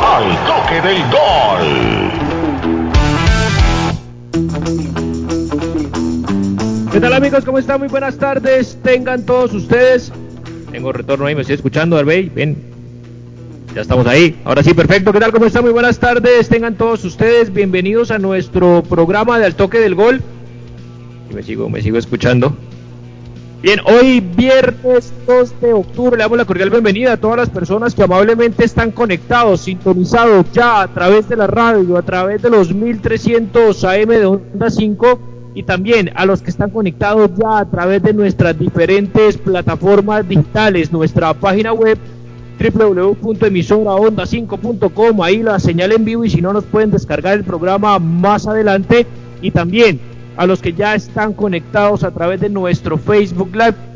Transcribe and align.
Al 0.00 0.36
toque 0.46 0.80
del 0.80 1.02
gol. 1.10 2.12
¿Qué 6.92 7.00
tal 7.00 7.14
amigos? 7.14 7.44
¿Cómo 7.44 7.58
están? 7.58 7.80
Muy 7.80 7.88
buenas 7.88 8.16
tardes. 8.16 8.78
Tengan 8.84 9.26
todos 9.26 9.52
ustedes. 9.54 10.12
Tengo 10.70 10.92
retorno 10.92 11.26
ahí, 11.26 11.34
me 11.34 11.40
estoy 11.40 11.56
escuchando, 11.56 11.98
Arbey. 11.98 12.28
Ven, 12.28 12.67
ya 13.78 13.82
estamos 13.82 14.08
ahí. 14.08 14.36
Ahora 14.44 14.64
sí, 14.64 14.74
perfecto. 14.74 15.12
¿Qué 15.12 15.20
tal? 15.20 15.30
¿Cómo 15.30 15.46
están? 15.46 15.62
Muy 15.62 15.70
buenas 15.70 16.00
tardes. 16.00 16.48
Tengan 16.48 16.74
todos 16.74 17.04
ustedes 17.04 17.52
bienvenidos 17.52 18.10
a 18.10 18.18
nuestro 18.18 18.82
programa 18.82 19.38
de 19.38 19.46
Al 19.46 19.54
Toque 19.54 19.78
del 19.78 19.94
Gol. 19.94 20.20
Y 21.30 21.34
me 21.34 21.44
sigo, 21.44 21.70
me 21.70 21.80
sigo 21.80 21.96
escuchando. 21.96 22.56
Bien, 23.62 23.78
hoy 23.84 24.18
viernes 24.18 25.12
2 25.28 25.60
de 25.60 25.72
octubre 25.74 26.16
le 26.16 26.24
damos 26.24 26.38
la 26.38 26.44
cordial 26.44 26.70
bienvenida 26.70 27.12
a 27.12 27.16
todas 27.18 27.36
las 27.36 27.50
personas 27.50 27.94
que 27.94 28.02
amablemente 28.02 28.64
están 28.64 28.90
conectados, 28.90 29.60
sintonizados 29.60 30.46
ya 30.52 30.82
a 30.82 30.88
través 30.88 31.28
de 31.28 31.36
la 31.36 31.46
radio, 31.46 31.98
a 31.98 32.02
través 32.02 32.42
de 32.42 32.50
los 32.50 32.74
1300 32.74 33.84
AM 33.84 34.08
de 34.08 34.26
Onda 34.26 34.70
5 34.70 35.20
y 35.54 35.62
también 35.62 36.10
a 36.16 36.26
los 36.26 36.42
que 36.42 36.50
están 36.50 36.70
conectados 36.70 37.30
ya 37.36 37.58
a 37.58 37.70
través 37.70 38.02
de 38.02 38.12
nuestras 38.12 38.58
diferentes 38.58 39.38
plataformas 39.38 40.28
digitales, 40.28 40.90
nuestra 40.90 41.32
página 41.32 41.72
web 41.72 41.96
www.emisoraonda5.com, 42.58 45.22
ahí 45.22 45.42
la 45.42 45.60
señal 45.60 45.92
en 45.92 46.04
vivo 46.04 46.24
y 46.24 46.30
si 46.30 46.40
no 46.40 46.52
nos 46.52 46.64
pueden 46.64 46.90
descargar 46.90 47.34
el 47.34 47.44
programa 47.44 47.98
más 47.98 48.46
adelante. 48.46 49.06
Y 49.40 49.52
también 49.52 50.00
a 50.36 50.46
los 50.46 50.60
que 50.60 50.72
ya 50.72 50.94
están 50.94 51.32
conectados 51.32 52.04
a 52.04 52.10
través 52.10 52.40
de 52.40 52.48
nuestro 52.48 52.98
Facebook 52.98 53.50
Live 53.52 53.87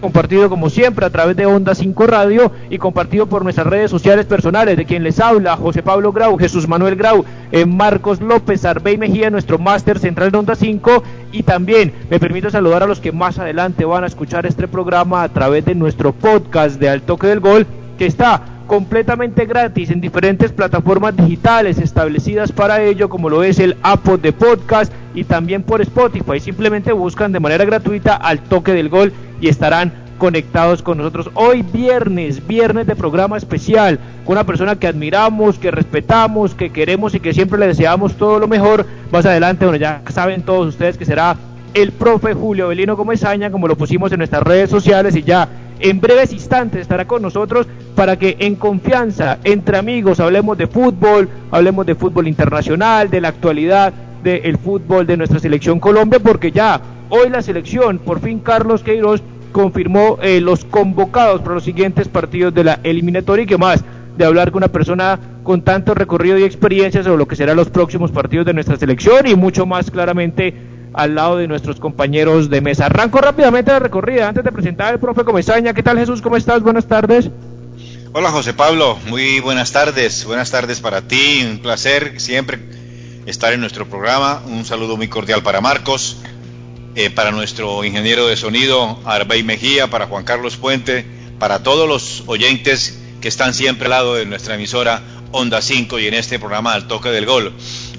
compartido 0.00 0.48
como 0.48 0.70
siempre 0.70 1.06
a 1.06 1.10
través 1.10 1.36
de 1.36 1.46
Onda 1.46 1.74
5 1.74 2.06
Radio 2.06 2.50
y 2.70 2.78
compartido 2.78 3.26
por 3.26 3.42
nuestras 3.42 3.66
redes 3.66 3.90
sociales 3.90 4.26
personales 4.26 4.76
de 4.76 4.84
quien 4.84 5.02
les 5.02 5.20
habla 5.20 5.56
José 5.56 5.82
Pablo 5.82 6.12
Grau, 6.12 6.38
Jesús 6.38 6.66
Manuel 6.66 6.96
Grau, 6.96 7.24
eh, 7.52 7.66
Marcos 7.66 8.20
López, 8.20 8.64
Arbey 8.64 8.96
Mejía, 8.96 9.30
nuestro 9.30 9.58
máster 9.58 9.98
central 9.98 10.30
de 10.30 10.38
Onda 10.38 10.54
5 10.54 11.02
y 11.32 11.42
también 11.42 11.92
me 12.08 12.18
permito 12.18 12.50
saludar 12.50 12.82
a 12.82 12.86
los 12.86 13.00
que 13.00 13.12
más 13.12 13.38
adelante 13.38 13.84
van 13.84 14.04
a 14.04 14.08
escuchar 14.08 14.46
este 14.46 14.66
programa 14.66 15.22
a 15.22 15.28
través 15.28 15.64
de 15.64 15.74
nuestro 15.74 16.12
podcast 16.12 16.80
de 16.80 16.88
Al 16.88 17.02
Toque 17.02 17.26
del 17.26 17.40
Gol 17.40 17.66
que 17.98 18.06
está 18.06 18.42
completamente 18.70 19.46
gratis 19.46 19.90
en 19.90 20.00
diferentes 20.00 20.52
plataformas 20.52 21.16
digitales 21.16 21.78
establecidas 21.78 22.52
para 22.52 22.80
ello, 22.80 23.08
como 23.08 23.28
lo 23.28 23.42
es 23.42 23.58
el 23.58 23.76
Apple 23.82 24.18
de 24.18 24.32
Podcast 24.32 24.92
y 25.12 25.24
también 25.24 25.64
por 25.64 25.80
Spotify. 25.80 26.38
Simplemente 26.38 26.92
buscan 26.92 27.32
de 27.32 27.40
manera 27.40 27.64
gratuita 27.64 28.14
al 28.14 28.38
toque 28.38 28.72
del 28.72 28.88
gol 28.88 29.12
y 29.40 29.48
estarán 29.48 29.92
conectados 30.18 30.82
con 30.82 30.98
nosotros 30.98 31.30
hoy 31.34 31.62
viernes, 31.62 32.46
viernes 32.46 32.86
de 32.86 32.94
programa 32.94 33.38
especial, 33.38 33.98
con 34.24 34.32
una 34.32 34.44
persona 34.44 34.76
que 34.76 34.86
admiramos, 34.86 35.58
que 35.58 35.70
respetamos, 35.70 36.54
que 36.54 36.70
queremos 36.70 37.14
y 37.14 37.20
que 37.20 37.32
siempre 37.32 37.58
le 37.58 37.68
deseamos 37.68 38.14
todo 38.14 38.38
lo 38.38 38.46
mejor. 38.46 38.86
Más 39.10 39.24
adelante, 39.24 39.64
bueno, 39.64 39.78
ya 39.78 40.02
saben 40.10 40.42
todos 40.42 40.68
ustedes 40.68 40.98
que 40.98 41.06
será 41.06 41.36
el 41.72 41.92
profe 41.92 42.34
Julio 42.34 42.68
Belino 42.68 42.96
Gomezaña, 42.96 43.50
como 43.50 43.66
lo 43.66 43.76
pusimos 43.76 44.12
en 44.12 44.18
nuestras 44.18 44.42
redes 44.42 44.70
sociales 44.70 45.16
y 45.16 45.22
ya 45.22 45.48
en 45.80 46.00
breves 46.00 46.32
instantes 46.32 46.82
estará 46.82 47.06
con 47.06 47.22
nosotros 47.22 47.66
para 47.94 48.18
que 48.18 48.36
en 48.38 48.56
confianza, 48.56 49.38
entre 49.44 49.78
amigos, 49.78 50.20
hablemos 50.20 50.58
de 50.58 50.66
fútbol, 50.66 51.28
hablemos 51.50 51.86
de 51.86 51.94
fútbol 51.94 52.28
internacional, 52.28 53.08
de 53.08 53.20
la 53.20 53.28
actualidad 53.28 53.92
del 54.22 54.58
fútbol 54.58 55.06
de 55.06 55.16
nuestra 55.16 55.38
selección 55.38 55.80
Colombia, 55.80 56.18
porque 56.20 56.52
ya 56.52 56.80
hoy 57.08 57.28
la 57.28 57.42
selección, 57.42 57.98
por 57.98 58.20
fin 58.20 58.40
Carlos 58.40 58.82
Queiroz 58.82 59.22
confirmó 59.52 60.18
eh, 60.22 60.40
los 60.40 60.64
convocados 60.64 61.40
para 61.40 61.54
los 61.54 61.64
siguientes 61.64 62.08
partidos 62.08 62.54
de 62.54 62.64
la 62.64 62.80
eliminatoria 62.82 63.44
y 63.44 63.46
que 63.46 63.58
más 63.58 63.82
de 64.16 64.24
hablar 64.24 64.50
con 64.50 64.58
una 64.58 64.68
persona 64.68 65.18
con 65.42 65.62
tanto 65.62 65.94
recorrido 65.94 66.38
y 66.38 66.44
experiencia 66.44 67.02
sobre 67.02 67.18
lo 67.18 67.26
que 67.26 67.36
serán 67.36 67.56
los 67.56 67.70
próximos 67.70 68.10
partidos 68.10 68.46
de 68.46 68.54
nuestra 68.54 68.76
selección 68.76 69.26
y 69.26 69.34
mucho 69.34 69.66
más 69.66 69.90
claramente 69.90 70.54
al 70.92 71.14
lado 71.14 71.36
de 71.36 71.48
nuestros 71.48 71.80
compañeros 71.80 72.50
de 72.50 72.60
mesa. 72.60 72.86
Arranco 72.86 73.18
rápidamente 73.20 73.70
la 73.70 73.78
recorrida 73.78 74.28
antes 74.28 74.44
de 74.44 74.52
presentar 74.52 74.92
al 74.92 75.00
profe 75.00 75.24
Comesaña. 75.24 75.72
¿Qué 75.72 75.82
tal 75.82 75.98
Jesús? 75.98 76.20
¿Cómo 76.20 76.36
estás? 76.36 76.62
Buenas 76.62 76.86
tardes. 76.86 77.30
Hola 78.12 78.30
José 78.32 78.54
Pablo, 78.54 78.98
muy 79.08 79.38
buenas 79.38 79.70
tardes. 79.70 80.24
Buenas 80.24 80.50
tardes 80.50 80.80
para 80.80 81.02
ti. 81.02 81.46
Un 81.48 81.58
placer 81.58 82.20
siempre 82.20 82.58
estar 83.26 83.52
en 83.52 83.60
nuestro 83.60 83.88
programa. 83.88 84.42
Un 84.46 84.64
saludo 84.64 84.96
muy 84.96 85.08
cordial 85.08 85.42
para 85.42 85.60
Marcos, 85.60 86.18
eh, 86.94 87.10
para 87.10 87.30
nuestro 87.30 87.84
ingeniero 87.84 88.26
de 88.26 88.36
sonido 88.36 88.98
Arbey 89.04 89.42
Mejía, 89.42 89.88
para 89.88 90.06
Juan 90.06 90.24
Carlos 90.24 90.56
Puente, 90.56 91.04
para 91.38 91.62
todos 91.62 91.88
los 91.88 92.24
oyentes 92.26 92.98
que 93.20 93.28
están 93.28 93.54
siempre 93.54 93.86
al 93.86 93.90
lado 93.90 94.14
de 94.14 94.26
nuestra 94.26 94.54
emisora 94.54 95.02
Onda 95.32 95.62
5 95.62 95.98
y 95.98 96.06
en 96.06 96.14
este 96.14 96.38
programa 96.38 96.72
al 96.72 96.88
toque 96.88 97.10
del 97.10 97.26
gol. 97.26 97.52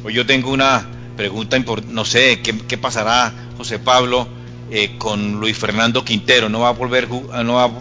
Hoy 0.04 0.14
yo 0.14 0.26
tengo 0.26 0.52
una 0.52 0.86
pregunta, 1.16 1.58
no 1.88 2.06
sé, 2.06 2.42
¿qué, 2.42 2.78
pasará 2.78 3.34
José 3.58 3.80
Pablo 3.80 4.28
eh, 4.70 4.98
con 4.98 5.40
Luis 5.40 5.58
Fernando 5.58 6.04
Quintero? 6.04 6.50
No 6.50 6.62
va 6.62 6.70
a 6.70 6.74
volver, 6.74 7.08
no 7.10 7.54
va, 7.54 7.72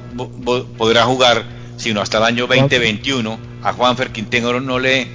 podrá 0.77 1.05
jugar 1.05 1.61
sino 1.81 2.01
hasta 2.01 2.19
el 2.19 2.25
año 2.25 2.47
2021. 2.47 3.39
A 3.63 3.73
Juanfer 3.73 4.11
Quintero 4.11 4.61
no 4.61 4.79
le, 4.79 5.09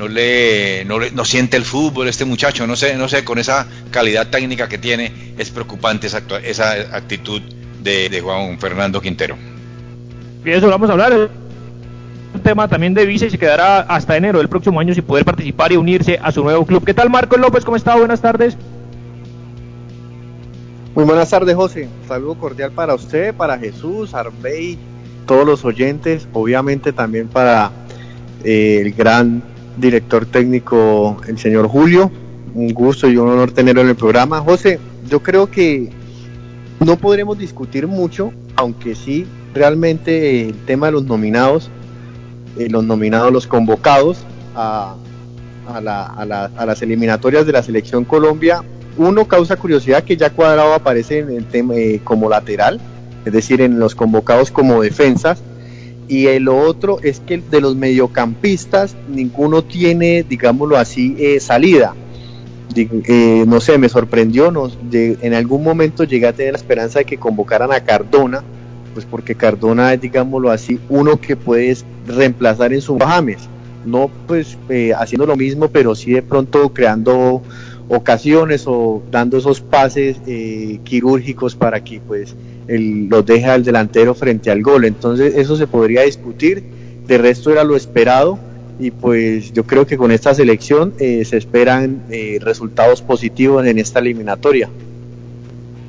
no 0.00 0.08
le, 0.08 0.82
no 0.86 0.98
le, 0.98 1.10
no 1.10 1.26
siente 1.26 1.58
el 1.58 1.64
fútbol 1.66 2.08
este 2.08 2.24
muchacho, 2.24 2.66
no 2.66 2.74
sé, 2.74 2.96
no 2.96 3.06
sé, 3.06 3.22
con 3.22 3.38
esa 3.38 3.66
calidad 3.90 4.28
técnica 4.28 4.66
que 4.66 4.78
tiene, 4.78 5.12
es 5.36 5.50
preocupante 5.50 6.06
esa, 6.06 6.22
esa 6.42 6.72
actitud 6.96 7.42
de, 7.82 8.08
de 8.08 8.20
Juan 8.22 8.58
Fernando 8.58 8.98
Quintero. 9.02 9.36
Y 10.42 10.50
eso 10.52 10.68
vamos 10.68 10.88
a 10.88 10.94
hablar 10.94 11.12
un 12.32 12.40
tema 12.40 12.66
también 12.66 12.94
de 12.94 13.04
visa 13.04 13.26
y 13.26 13.30
se 13.30 13.36
quedará 13.36 13.80
hasta 13.80 14.16
enero 14.16 14.38
del 14.38 14.48
próximo 14.48 14.80
año 14.80 14.94
sin 14.94 15.04
poder 15.04 15.26
participar 15.26 15.70
y 15.70 15.76
unirse 15.76 16.18
a 16.22 16.32
su 16.32 16.42
nuevo 16.42 16.64
club. 16.64 16.82
¿Qué 16.82 16.94
tal 16.94 17.10
Marcos 17.10 17.38
López? 17.38 17.62
¿Cómo 17.62 17.76
está? 17.76 17.94
Buenas 17.94 18.22
tardes. 18.22 18.56
Muy 20.94 21.04
buenas 21.04 21.28
tardes 21.28 21.54
José, 21.54 21.88
un 22.02 22.08
saludo 22.08 22.36
cordial 22.36 22.72
para 22.72 22.94
usted, 22.94 23.34
para 23.34 23.58
Jesús, 23.58 24.14
Arbey, 24.14 24.78
todos 25.26 25.46
los 25.46 25.64
oyentes, 25.64 26.26
obviamente 26.32 26.92
también 26.92 27.28
para 27.28 27.70
eh, 28.42 28.80
el 28.82 28.92
gran 28.92 29.42
director 29.80 30.26
técnico, 30.26 31.16
el 31.26 31.38
señor 31.38 31.68
Julio, 31.68 32.10
un 32.54 32.72
gusto 32.72 33.08
y 33.08 33.16
un 33.16 33.28
honor 33.28 33.52
tenerlo 33.52 33.82
en 33.82 33.88
el 33.88 33.96
programa. 33.96 34.40
José, 34.40 34.78
yo 35.08 35.20
creo 35.20 35.50
que 35.50 35.90
no 36.80 36.96
podremos 36.96 37.38
discutir 37.38 37.86
mucho, 37.86 38.32
aunque 38.56 38.94
sí 38.94 39.26
realmente 39.54 40.48
el 40.48 40.54
tema 40.64 40.86
de 40.86 40.92
los 40.92 41.04
nominados 41.04 41.70
eh, 42.58 42.68
los 42.68 42.84
nominados, 42.84 43.32
los 43.32 43.46
convocados 43.46 44.18
a, 44.56 44.96
a, 45.68 45.80
las 45.80 46.82
eliminatorias 46.82 47.46
de 47.46 47.52
la 47.52 47.62
selección 47.62 48.04
Colombia. 48.04 48.62
Uno 48.96 49.26
causa 49.26 49.56
curiosidad 49.56 50.02
que 50.02 50.16
ya 50.16 50.30
Cuadrado 50.30 50.74
aparece 50.74 51.20
en 51.20 51.30
el 51.30 51.44
tema, 51.46 51.74
eh, 51.76 52.00
como 52.02 52.28
lateral, 52.28 52.80
es 53.24 53.32
decir, 53.32 53.60
en 53.60 53.78
los 53.78 53.94
convocados 53.94 54.50
como 54.50 54.82
defensas. 54.82 55.42
Y 56.10 56.26
el 56.26 56.48
otro 56.48 56.98
es 57.04 57.20
que 57.20 57.38
de 57.38 57.60
los 57.60 57.76
mediocampistas 57.76 58.96
ninguno 59.08 59.62
tiene, 59.62 60.24
digámoslo 60.28 60.76
así, 60.76 61.14
eh, 61.20 61.38
salida. 61.38 61.94
no 63.46 63.60
sé, 63.60 63.78
me 63.78 63.88
sorprendió, 63.88 64.50
no, 64.50 64.68
en 64.92 65.34
algún 65.34 65.62
momento 65.62 66.02
llegué 66.02 66.26
a 66.26 66.32
tener 66.32 66.54
la 66.54 66.58
esperanza 66.58 66.98
de 66.98 67.04
que 67.04 67.16
convocaran 67.16 67.72
a 67.72 67.78
Cardona, 67.78 68.42
pues 68.92 69.06
porque 69.06 69.36
Cardona 69.36 69.94
es, 69.94 70.00
digámoslo 70.00 70.50
así, 70.50 70.80
uno 70.88 71.20
que 71.20 71.36
puedes 71.36 71.84
reemplazar 72.08 72.72
en 72.72 72.80
su 72.80 72.98
James, 72.98 73.48
no 73.86 74.10
pues 74.26 74.58
eh, 74.68 74.92
haciendo 74.92 75.26
lo 75.26 75.36
mismo, 75.36 75.68
pero 75.68 75.94
sí 75.94 76.10
de 76.10 76.22
pronto 76.22 76.70
creando 76.70 77.40
ocasiones 77.90 78.64
o 78.66 79.02
dando 79.10 79.36
esos 79.36 79.60
pases 79.60 80.16
eh, 80.26 80.78
quirúrgicos 80.84 81.56
para 81.56 81.82
que 81.82 82.00
pues 82.00 82.36
el, 82.68 83.08
los 83.08 83.26
deje 83.26 83.46
al 83.46 83.64
delantero 83.64 84.14
frente 84.14 84.50
al 84.50 84.62
gol. 84.62 84.84
Entonces 84.84 85.34
eso 85.34 85.56
se 85.56 85.66
podría 85.66 86.02
discutir, 86.02 86.62
de 87.06 87.18
resto 87.18 87.50
era 87.50 87.64
lo 87.64 87.76
esperado 87.76 88.38
y 88.78 88.92
pues 88.92 89.52
yo 89.52 89.64
creo 89.64 89.86
que 89.86 89.96
con 89.96 90.12
esta 90.12 90.32
selección 90.34 90.94
eh, 91.00 91.24
se 91.24 91.36
esperan 91.36 92.04
eh, 92.10 92.38
resultados 92.40 93.02
positivos 93.02 93.66
en 93.66 93.78
esta 93.78 93.98
eliminatoria. 93.98 94.70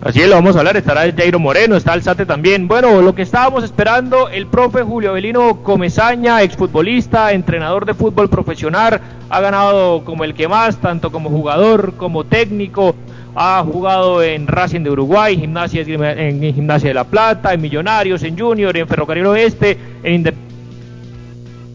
Así 0.03 0.19
es, 0.19 0.27
lo 0.27 0.33
vamos 0.33 0.55
a 0.55 0.59
hablar, 0.59 0.77
estará 0.77 1.01
Jairo 1.15 1.37
Moreno, 1.37 1.75
está 1.75 1.93
Alzate 1.93 2.25
también. 2.25 2.67
Bueno, 2.67 3.03
lo 3.03 3.13
que 3.13 3.21
estábamos 3.21 3.63
esperando, 3.63 4.29
el 4.29 4.47
profe 4.47 4.81
Julio 4.81 5.11
Avelino 5.11 5.61
Comezaña, 5.61 6.41
exfutbolista, 6.41 7.31
entrenador 7.33 7.85
de 7.85 7.93
fútbol 7.93 8.27
profesional, 8.27 8.99
ha 9.29 9.41
ganado 9.41 10.03
como 10.03 10.23
el 10.23 10.33
que 10.33 10.47
más, 10.47 10.77
tanto 10.77 11.11
como 11.11 11.29
jugador 11.29 11.93
como 11.97 12.23
técnico, 12.23 12.95
ha 13.35 13.63
jugado 13.63 14.23
en 14.23 14.47
Racing 14.47 14.81
de 14.81 14.89
Uruguay, 14.89 15.37
gimnasia, 15.37 15.83
en 15.83 16.41
Gimnasia 16.51 16.89
de 16.89 16.95
La 16.95 17.03
Plata, 17.03 17.53
en 17.53 17.61
Millonarios, 17.61 18.23
en 18.23 18.37
Junior, 18.37 18.75
en 18.75 18.87
Ferrocarril 18.87 19.27
Oeste, 19.27 19.77
en 20.01 20.15
Independiente 20.15 20.50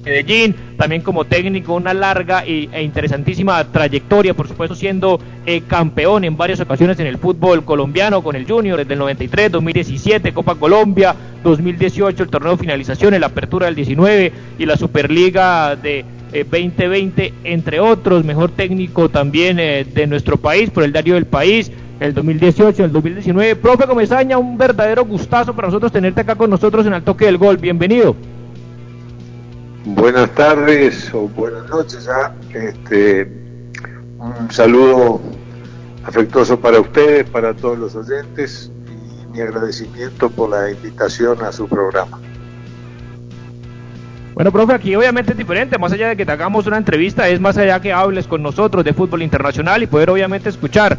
Medellín, 0.06 0.54
también 0.76 1.02
como 1.02 1.24
técnico, 1.24 1.74
una 1.74 1.92
larga 1.92 2.44
e 2.46 2.82
interesantísima 2.82 3.64
trayectoria, 3.64 4.34
por 4.34 4.46
supuesto 4.46 4.76
siendo 4.76 5.18
eh, 5.44 5.62
campeón 5.66 6.22
en 6.22 6.36
varias 6.36 6.60
ocasiones 6.60 7.00
en 7.00 7.08
el 7.08 7.18
fútbol 7.18 7.64
colombiano 7.64 8.22
con 8.22 8.36
el 8.36 8.46
Junior 8.46 8.78
desde 8.78 8.92
el 8.92 9.00
93, 9.00 9.50
2017, 9.50 10.32
Copa 10.32 10.54
Colombia, 10.54 11.14
2018 11.42 12.22
el 12.22 12.28
torneo 12.28 12.52
de 12.52 12.58
finalización, 12.58 13.14
el 13.14 13.24
apertura 13.24 13.66
del 13.66 13.74
19 13.74 14.32
y 14.58 14.66
la 14.66 14.76
Superliga 14.76 15.74
de 15.74 16.04
2020, 16.32 17.24
eh, 17.24 17.32
entre 17.42 17.80
otros, 17.80 18.24
mejor 18.24 18.52
técnico 18.52 19.08
también 19.08 19.58
eh, 19.58 19.84
de 19.84 20.06
nuestro 20.06 20.36
país 20.36 20.70
por 20.70 20.84
el 20.84 20.92
diario 20.92 21.14
del 21.14 21.26
país 21.26 21.72
el 21.98 22.14
2018, 22.14 22.84
el 22.84 22.92
2019. 22.92 23.56
Profe 23.56 23.86
Comesaña, 23.86 24.38
un 24.38 24.56
verdadero 24.56 25.04
gustazo 25.04 25.52
para 25.54 25.66
nosotros 25.66 25.90
tenerte 25.90 26.20
acá 26.20 26.36
con 26.36 26.48
nosotros 26.48 26.86
en 26.86 26.94
el 26.94 27.02
toque 27.02 27.24
del 27.24 27.38
gol. 27.38 27.56
Bienvenido. 27.56 28.14
Buenas 29.86 30.34
tardes 30.34 31.14
o 31.14 31.28
buenas 31.28 31.68
noches 31.70 32.06
ya. 32.06 32.34
Este, 32.52 33.30
un 34.18 34.50
saludo 34.50 35.20
afectuoso 36.04 36.58
para 36.58 36.80
ustedes, 36.80 37.30
para 37.30 37.54
todos 37.54 37.78
los 37.78 37.94
oyentes 37.94 38.68
y 38.88 39.32
mi 39.32 39.40
agradecimiento 39.40 40.28
por 40.28 40.50
la 40.50 40.72
invitación 40.72 41.40
a 41.40 41.52
su 41.52 41.68
programa. 41.68 42.18
Bueno, 44.34 44.50
profe, 44.50 44.74
aquí 44.74 44.96
obviamente 44.96 45.30
es 45.30 45.38
diferente, 45.38 45.78
más 45.78 45.92
allá 45.92 46.08
de 46.08 46.16
que 46.16 46.26
te 46.26 46.32
hagamos 46.32 46.66
una 46.66 46.78
entrevista, 46.78 47.28
es 47.28 47.40
más 47.40 47.56
allá 47.56 47.78
que 47.80 47.92
hables 47.92 48.26
con 48.26 48.42
nosotros 48.42 48.84
de 48.84 48.92
fútbol 48.92 49.22
internacional 49.22 49.84
y 49.84 49.86
poder 49.86 50.10
obviamente 50.10 50.48
escuchar 50.48 50.98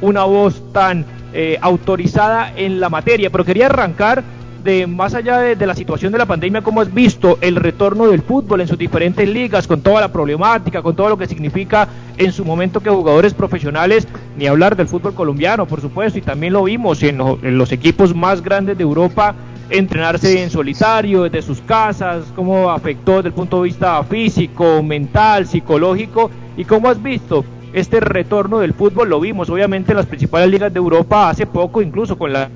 una 0.00 0.22
voz 0.22 0.62
tan 0.72 1.04
eh, 1.32 1.58
autorizada 1.60 2.52
en 2.54 2.78
la 2.78 2.88
materia. 2.88 3.30
Pero 3.30 3.44
quería 3.44 3.66
arrancar 3.66 4.22
de 4.62 4.86
más 4.86 5.14
allá 5.14 5.38
de, 5.38 5.66
la 5.66 5.74
situación 5.74 6.12
de 6.12 6.18
la 6.18 6.26
pandemia, 6.26 6.62
¿cómo 6.62 6.80
has 6.80 6.92
visto 6.92 7.38
el 7.40 7.56
retorno 7.56 8.08
del 8.08 8.22
fútbol 8.22 8.60
en 8.60 8.68
sus 8.68 8.78
diferentes 8.78 9.28
ligas, 9.28 9.66
con 9.66 9.80
toda 9.80 10.00
la 10.00 10.12
problemática, 10.12 10.82
con 10.82 10.96
todo 10.96 11.08
lo 11.08 11.18
que 11.18 11.26
significa 11.26 11.88
en 12.16 12.32
su 12.32 12.44
momento 12.44 12.80
que 12.80 12.90
jugadores 12.90 13.34
profesionales, 13.34 14.08
ni 14.36 14.46
hablar 14.46 14.76
del 14.76 14.88
fútbol 14.88 15.14
colombiano, 15.14 15.66
por 15.66 15.80
supuesto, 15.80 16.18
y 16.18 16.22
también 16.22 16.52
lo 16.52 16.64
vimos 16.64 17.02
en, 17.02 17.18
los 17.18 17.72
equipos 17.72 18.14
más 18.14 18.42
grandes 18.42 18.76
de 18.76 18.82
Europa, 18.82 19.34
entrenarse 19.70 20.42
en 20.42 20.50
solitario, 20.50 21.24
desde 21.24 21.42
sus 21.42 21.60
casas, 21.60 22.24
cómo 22.34 22.70
afectó 22.70 23.16
desde 23.16 23.28
el 23.28 23.34
punto 23.34 23.58
de 23.58 23.64
vista 23.64 24.02
físico, 24.04 24.82
mental, 24.82 25.46
psicológico, 25.46 26.30
y 26.56 26.64
cómo 26.64 26.88
has 26.88 27.02
visto 27.02 27.44
este 27.72 28.00
retorno 28.00 28.58
del 28.58 28.72
fútbol, 28.72 29.10
lo 29.10 29.20
vimos 29.20 29.50
obviamente 29.50 29.92
en 29.92 29.98
las 29.98 30.06
principales 30.06 30.50
ligas 30.50 30.72
de 30.72 30.78
Europa 30.78 31.28
hace 31.28 31.46
poco, 31.46 31.82
incluso 31.82 32.16
con 32.16 32.32
la 32.32 32.48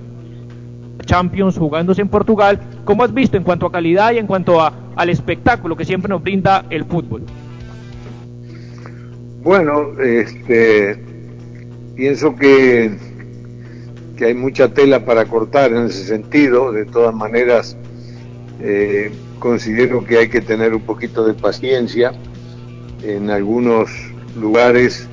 Champions 1.03 1.59
jugándose 1.59 2.03
en 2.03 2.09
Portugal. 2.09 2.61
¿Cómo 2.85 3.05
has 3.05 3.13
visto 3.13 3.37
en 3.37 3.43
cuanto 3.43 3.67
a 3.67 3.73
calidad 3.73 4.13
y 4.13 4.19
en 4.19 4.27
cuanto 4.27 4.61
a, 4.61 4.73
al 4.97 5.09
espectáculo 5.09 5.77
que 5.77 5.85
siempre 5.85 6.09
nos 6.09 6.23
brinda 6.23 6.65
el 6.71 6.85
fútbol? 6.85 7.23
Bueno, 9.43 10.01
este, 10.01 11.03
pienso 11.97 12.37
que, 12.37 12.97
que 14.17 14.27
hay 14.27 14.35
mucha 14.35 14.69
tela 14.69 15.05
para 15.05 15.25
cortar 15.25 15.73
en 15.73 15.87
ese 15.87 16.05
sentido. 16.05 16.71
De 16.71 16.85
todas 16.85 17.15
maneras, 17.15 17.77
eh, 18.61 19.11
considero 19.39 20.05
que 20.05 20.19
hay 20.19 20.29
que 20.29 20.41
tener 20.41 20.75
un 20.75 20.83
poquito 20.83 21.25
de 21.25 21.35
paciencia 21.35 22.13
en 23.03 23.31
algunos 23.31 23.91
lugares 24.41 25.09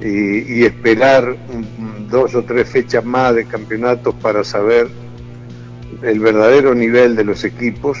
y, 0.00 0.60
y 0.60 0.64
esperar 0.64 1.36
dos 2.08 2.34
o 2.36 2.44
tres 2.44 2.68
fechas 2.68 3.04
más 3.04 3.34
de 3.34 3.44
campeonatos 3.44 4.14
para 4.22 4.44
saber 4.44 4.88
el 6.02 6.20
verdadero 6.20 6.74
nivel 6.74 7.16
de 7.16 7.24
los 7.24 7.44
equipos. 7.44 7.98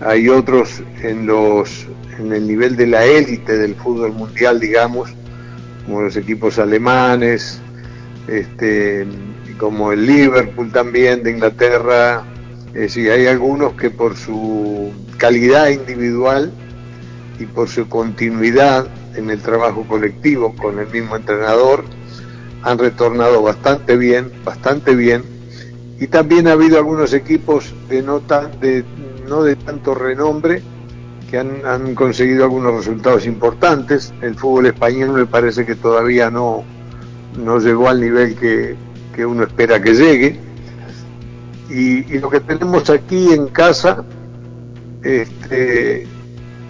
Hay 0.00 0.28
otros 0.28 0.82
en 1.02 1.26
los 1.26 1.86
en 2.18 2.32
el 2.32 2.46
nivel 2.46 2.76
de 2.76 2.86
la 2.86 3.04
élite 3.04 3.56
del 3.56 3.76
fútbol 3.76 4.12
mundial, 4.12 4.58
digamos, 4.58 5.10
como 5.84 6.02
los 6.02 6.16
equipos 6.16 6.58
alemanes, 6.58 7.60
este, 8.26 9.06
como 9.56 9.92
el 9.92 10.04
Liverpool 10.04 10.72
también 10.72 11.22
de 11.22 11.30
Inglaterra. 11.32 12.24
Es 12.68 12.80
decir, 12.80 13.10
hay 13.12 13.26
algunos 13.26 13.74
que 13.74 13.90
por 13.90 14.16
su 14.16 14.92
calidad 15.16 15.68
individual 15.68 16.52
y 17.38 17.46
por 17.46 17.68
su 17.68 17.88
continuidad 17.88 18.88
en 19.14 19.30
el 19.30 19.40
trabajo 19.40 19.84
colectivo 19.86 20.54
con 20.56 20.78
el 20.78 20.88
mismo 20.88 21.16
entrenador 21.16 21.84
han 22.62 22.78
retornado 22.78 23.42
bastante 23.42 23.96
bien, 23.96 24.32
bastante 24.44 24.94
bien 24.96 25.37
y 26.00 26.06
también 26.06 26.46
ha 26.46 26.52
habido 26.52 26.78
algunos 26.78 27.12
equipos 27.12 27.74
de 27.88 28.02
no, 28.02 28.20
de, 28.20 28.84
no 29.28 29.42
de 29.42 29.56
tanto 29.56 29.94
renombre 29.94 30.62
que 31.28 31.38
han, 31.38 31.94
conseguido 31.94 32.44
algunos 32.44 32.74
resultados 32.74 33.26
importantes. 33.26 34.14
El 34.22 34.34
fútbol 34.34 34.66
español 34.66 35.12
me 35.12 35.26
parece 35.26 35.66
que 35.66 35.74
todavía 35.74 36.30
no, 36.30 36.64
no 37.36 37.58
llegó 37.58 37.88
al 37.88 38.00
nivel 38.00 38.36
que, 38.36 38.76
uno 39.26 39.42
espera 39.42 39.82
que 39.82 39.94
llegue. 39.94 40.40
Y, 41.68 42.18
lo 42.18 42.30
que 42.30 42.40
tenemos 42.40 42.88
aquí 42.88 43.32
en 43.32 43.48
casa, 43.48 44.04
este, 45.02 46.06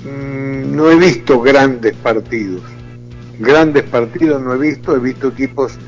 mm, 0.05 0.75
no 0.75 0.91
he 0.91 0.97
visto 0.97 1.41
grandes 1.41 1.95
partidos. 1.97 2.63
Grandes 3.39 3.85
partidos 3.85 4.43
no 4.43 4.55
he 4.55 4.59
visto, 4.59 4.97
he 4.97 4.99
visto 4.99 5.29
equipos 5.29 5.79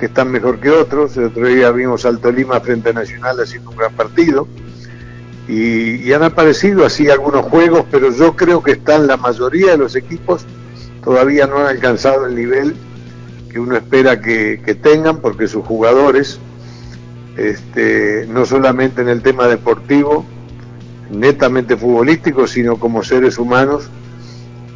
que 0.00 0.06
están 0.06 0.32
mejor 0.32 0.58
que 0.58 0.70
otros. 0.70 1.16
El 1.18 1.24
otro 1.24 1.46
día 1.46 1.70
vimos 1.70 2.06
al 2.06 2.18
Tolima 2.18 2.58
frente 2.60 2.88
a 2.88 2.92
Nacional 2.94 3.38
haciendo 3.38 3.70
un 3.70 3.76
gran 3.76 3.92
partido. 3.92 4.48
Y, 5.46 6.12
han 6.12 6.22
aparecido 6.22 6.86
así 6.86 7.10
algunos 7.10 7.44
juegos, 7.44 7.84
pero 7.90 8.10
yo 8.12 8.34
creo 8.34 8.62
que 8.62 8.72
están 8.72 9.06
la 9.06 9.16
mayoría 9.16 9.72
de 9.72 9.78
los 9.78 9.94
equipos 9.94 10.44
todavía 11.04 11.46
no 11.46 11.58
han 11.58 11.66
alcanzado 11.66 12.26
el 12.26 12.34
nivel 12.34 12.74
que 13.50 13.58
uno 13.58 13.76
espera 13.76 14.20
que, 14.20 14.78
tengan, 14.82 15.18
porque 15.18 15.48
sus 15.48 15.64
jugadores, 15.64 16.38
este, 17.36 18.26
no 18.28 18.44
solamente 18.44 19.02
en 19.02 19.08
el 19.08 19.22
tema 19.22 19.48
deportivo, 19.48 20.24
netamente 21.10 21.76
futbolístico, 21.76 22.46
sino 22.46 22.76
como 22.76 23.02
seres 23.02 23.38
humanos, 23.38 23.88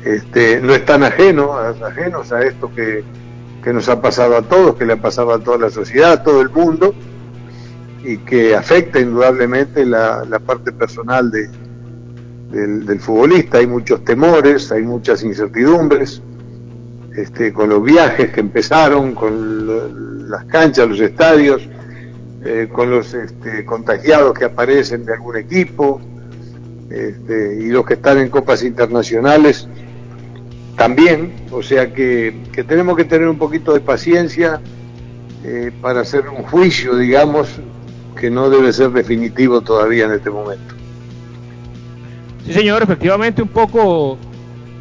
este, 0.04 0.60
no 0.60 0.74
están 0.74 1.04
ajenos, 1.04 1.50
ajenos 1.82 2.32
a 2.32 2.42
esto 2.42 2.70
que, 2.74 3.04
que 3.64 3.72
nos 3.72 3.88
ha 3.88 4.02
pasado 4.02 4.36
a 4.36 4.42
todos, 4.42 4.76
que 4.76 4.84
le 4.84 4.92
ha 4.92 5.00
pasado 5.00 5.32
a 5.32 5.38
toda 5.38 5.56
la 5.56 5.70
sociedad, 5.70 6.12
a 6.12 6.22
todo 6.22 6.42
el 6.42 6.50
mundo, 6.50 6.94
y 8.04 8.18
que 8.18 8.54
afecta 8.54 9.00
indudablemente 9.00 9.86
la, 9.86 10.22
parte 10.46 10.70
personal 10.70 11.30
de, 11.30 11.48
del, 12.50 13.00
futbolista. 13.00 13.56
Hay 13.58 13.66
muchos 13.66 14.04
temores, 14.04 14.70
hay 14.70 14.82
muchas 14.82 15.24
incertidumbres, 15.24 16.20
este, 17.16 17.54
con 17.54 17.70
los 17.70 17.82
viajes 17.82 18.32
que 18.32 18.40
empezaron, 18.40 19.14
con 19.14 20.28
las 20.28 20.44
canchas, 20.44 20.86
los 20.86 21.00
estadios, 21.00 21.66
eh, 22.44 22.68
con 22.70 22.90
los 22.90 23.14
este, 23.14 23.64
contagiados 23.64 24.38
que 24.38 24.44
aparecen 24.44 25.06
de 25.06 25.14
algún 25.14 25.38
equipo, 25.38 26.02
este, 26.90 27.56
y 27.62 27.68
los 27.70 27.86
que 27.86 27.94
están 27.94 28.18
en 28.18 28.28
copas 28.28 28.62
internacionales 28.62 29.66
también, 30.76 31.32
o 31.50 31.62
sea 31.62 31.92
que, 31.92 32.34
tenemos 32.66 32.96
que 32.96 33.04
tener 33.04 33.28
un 33.28 33.38
poquito 33.38 33.72
de 33.74 33.80
paciencia 33.80 34.60
eh, 35.44 35.70
para 35.80 36.00
hacer 36.00 36.28
un 36.28 36.42
juicio, 36.44 36.96
digamos, 36.96 37.48
que 38.18 38.30
no 38.30 38.50
debe 38.50 38.72
ser 38.72 38.90
definitivo 38.90 39.60
todavía 39.60 40.06
en 40.06 40.12
este 40.12 40.30
momento. 40.30 40.74
Sí, 42.46 42.52
señor, 42.52 42.82
efectivamente 42.82 43.42
un 43.42 43.48
poco 43.48 44.18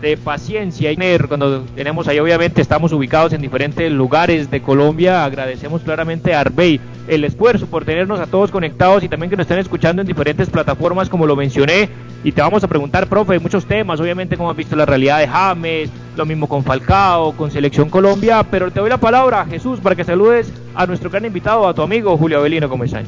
de 0.03 0.17
paciencia 0.17 0.91
y 0.91 0.97
cuando 1.29 1.61
tenemos 1.75 2.09
ahí 2.09 2.19
obviamente 2.19 2.61
estamos 2.61 2.91
ubicados 2.91 3.31
en 3.31 3.41
diferentes 3.41 3.89
lugares 3.89 4.51
de 4.51 4.61
Colombia. 4.61 5.23
Agradecemos 5.23 5.81
claramente 5.81 6.33
a 6.33 6.41
Arbey 6.41 6.81
el 7.07 7.23
esfuerzo 7.23 7.67
por 7.67 7.85
tenernos 7.85 8.19
a 8.19 8.27
todos 8.27 8.51
conectados 8.51 9.01
y 9.03 9.07
también 9.07 9.29
que 9.29 9.37
nos 9.37 9.45
estén 9.45 9.59
escuchando 9.59 10.01
en 10.01 10.07
diferentes 10.07 10.49
plataformas 10.49 11.07
como 11.07 11.25
lo 11.25 11.37
mencioné. 11.37 11.89
Y 12.21 12.33
te 12.33 12.41
vamos 12.41 12.65
a 12.65 12.67
preguntar 12.67 13.07
profe 13.07 13.39
muchos 13.39 13.65
temas. 13.65 14.01
Obviamente 14.01 14.35
como 14.35 14.51
has 14.51 14.57
visto 14.57 14.75
la 14.75 14.85
realidad 14.85 15.19
de 15.19 15.27
James 15.27 15.89
lo 16.17 16.25
mismo 16.25 16.47
con 16.49 16.65
Falcao 16.65 17.31
con 17.31 17.49
Selección 17.49 17.89
Colombia. 17.89 18.43
Pero 18.43 18.71
te 18.71 18.81
doy 18.81 18.89
la 18.89 18.97
palabra 18.97 19.45
Jesús 19.45 19.79
para 19.79 19.95
que 19.95 20.03
saludes 20.03 20.51
a 20.75 20.85
nuestro 20.85 21.09
gran 21.09 21.23
invitado 21.23 21.65
a 21.65 21.73
tu 21.73 21.81
amigo 21.81 22.17
Julio 22.17 22.39
Avelino 22.39 22.67
Comesaña. 22.67 23.07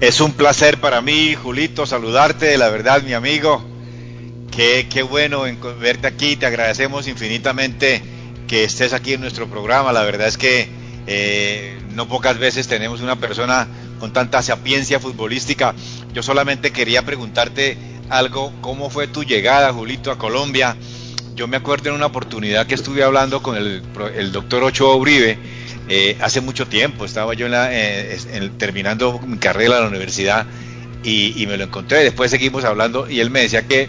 Es 0.00 0.20
un 0.20 0.30
placer 0.30 0.78
para 0.78 1.00
mí 1.00 1.34
Julito 1.34 1.86
saludarte. 1.86 2.56
La 2.56 2.68
verdad 2.68 3.02
mi 3.02 3.14
amigo 3.14 3.77
Qué, 4.50 5.02
bueno 5.08 5.44
verte 5.78 6.06
aquí, 6.06 6.36
te 6.36 6.46
agradecemos 6.46 7.06
infinitamente 7.06 8.02
que 8.48 8.64
estés 8.64 8.92
aquí 8.92 9.14
en 9.14 9.20
nuestro 9.20 9.48
programa. 9.48 9.92
La 9.92 10.02
verdad 10.02 10.26
es 10.26 10.36
que 10.36 10.68
eh, 11.06 11.78
no 11.94 12.08
pocas 12.08 12.38
veces 12.38 12.66
tenemos 12.66 13.00
una 13.00 13.16
persona 13.16 13.68
con 13.98 14.12
tanta 14.12 14.42
sapiencia 14.42 15.00
futbolística. 15.00 15.74
Yo 16.12 16.22
solamente 16.22 16.72
quería 16.72 17.04
preguntarte 17.04 17.76
algo, 18.08 18.52
¿cómo 18.60 18.90
fue 18.90 19.06
tu 19.06 19.24
llegada, 19.24 19.72
Julito, 19.72 20.10
a 20.10 20.18
Colombia? 20.18 20.76
Yo 21.34 21.46
me 21.46 21.56
acuerdo 21.56 21.90
en 21.90 21.94
una 21.94 22.06
oportunidad 22.06 22.66
que 22.66 22.74
estuve 22.74 23.04
hablando 23.04 23.42
con 23.42 23.56
el, 23.56 24.32
doctor 24.32 24.64
Ochoa 24.64 24.96
Uribe, 24.96 25.38
eh, 25.88 26.18
hace 26.20 26.40
mucho 26.40 26.66
tiempo, 26.66 27.04
estaba 27.04 27.34
yo 27.34 27.46
en 27.46 27.52
la, 27.52 27.68
eh, 27.70 28.18
terminando 28.58 29.20
mi 29.20 29.38
carrera 29.38 29.76
en 29.76 29.82
la 29.82 29.88
universidad 29.88 30.46
y, 31.04 31.46
me 31.46 31.56
lo 31.56 31.64
encontré, 31.64 31.98
después 31.98 32.30
seguimos 32.30 32.64
hablando 32.64 33.08
y 33.08 33.20
él 33.20 33.30
me 33.30 33.40
decía 33.40 33.66
que, 33.68 33.88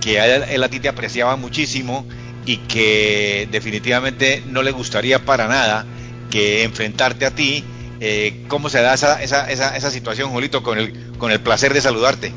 que 0.00 0.18
él, 0.18 0.62
a 0.62 0.68
ti 0.68 0.80
te 0.80 0.88
apreciaba 0.88 1.36
muchísimo 1.36 2.06
y 2.46 2.56
que 2.58 3.48
definitivamente 3.50 4.42
no 4.48 4.62
le 4.62 4.72
gustaría 4.72 5.18
para 5.24 5.46
nada 5.46 5.84
que 6.30 6.64
enfrentarte 6.64 7.26
a 7.26 7.30
ti. 7.30 7.64
Eh, 8.00 8.44
¿Cómo 8.48 8.70
se 8.70 8.80
da 8.80 8.94
esa, 8.94 9.22
esa, 9.22 9.50
esa, 9.50 9.76
esa 9.76 9.90
situación, 9.90 10.30
Julito, 10.30 10.62
con 10.62 10.78
el, 10.78 11.12
con 11.18 11.30
el 11.30 11.40
placer 11.40 11.74
de 11.74 11.82
saludarte? 11.82 12.32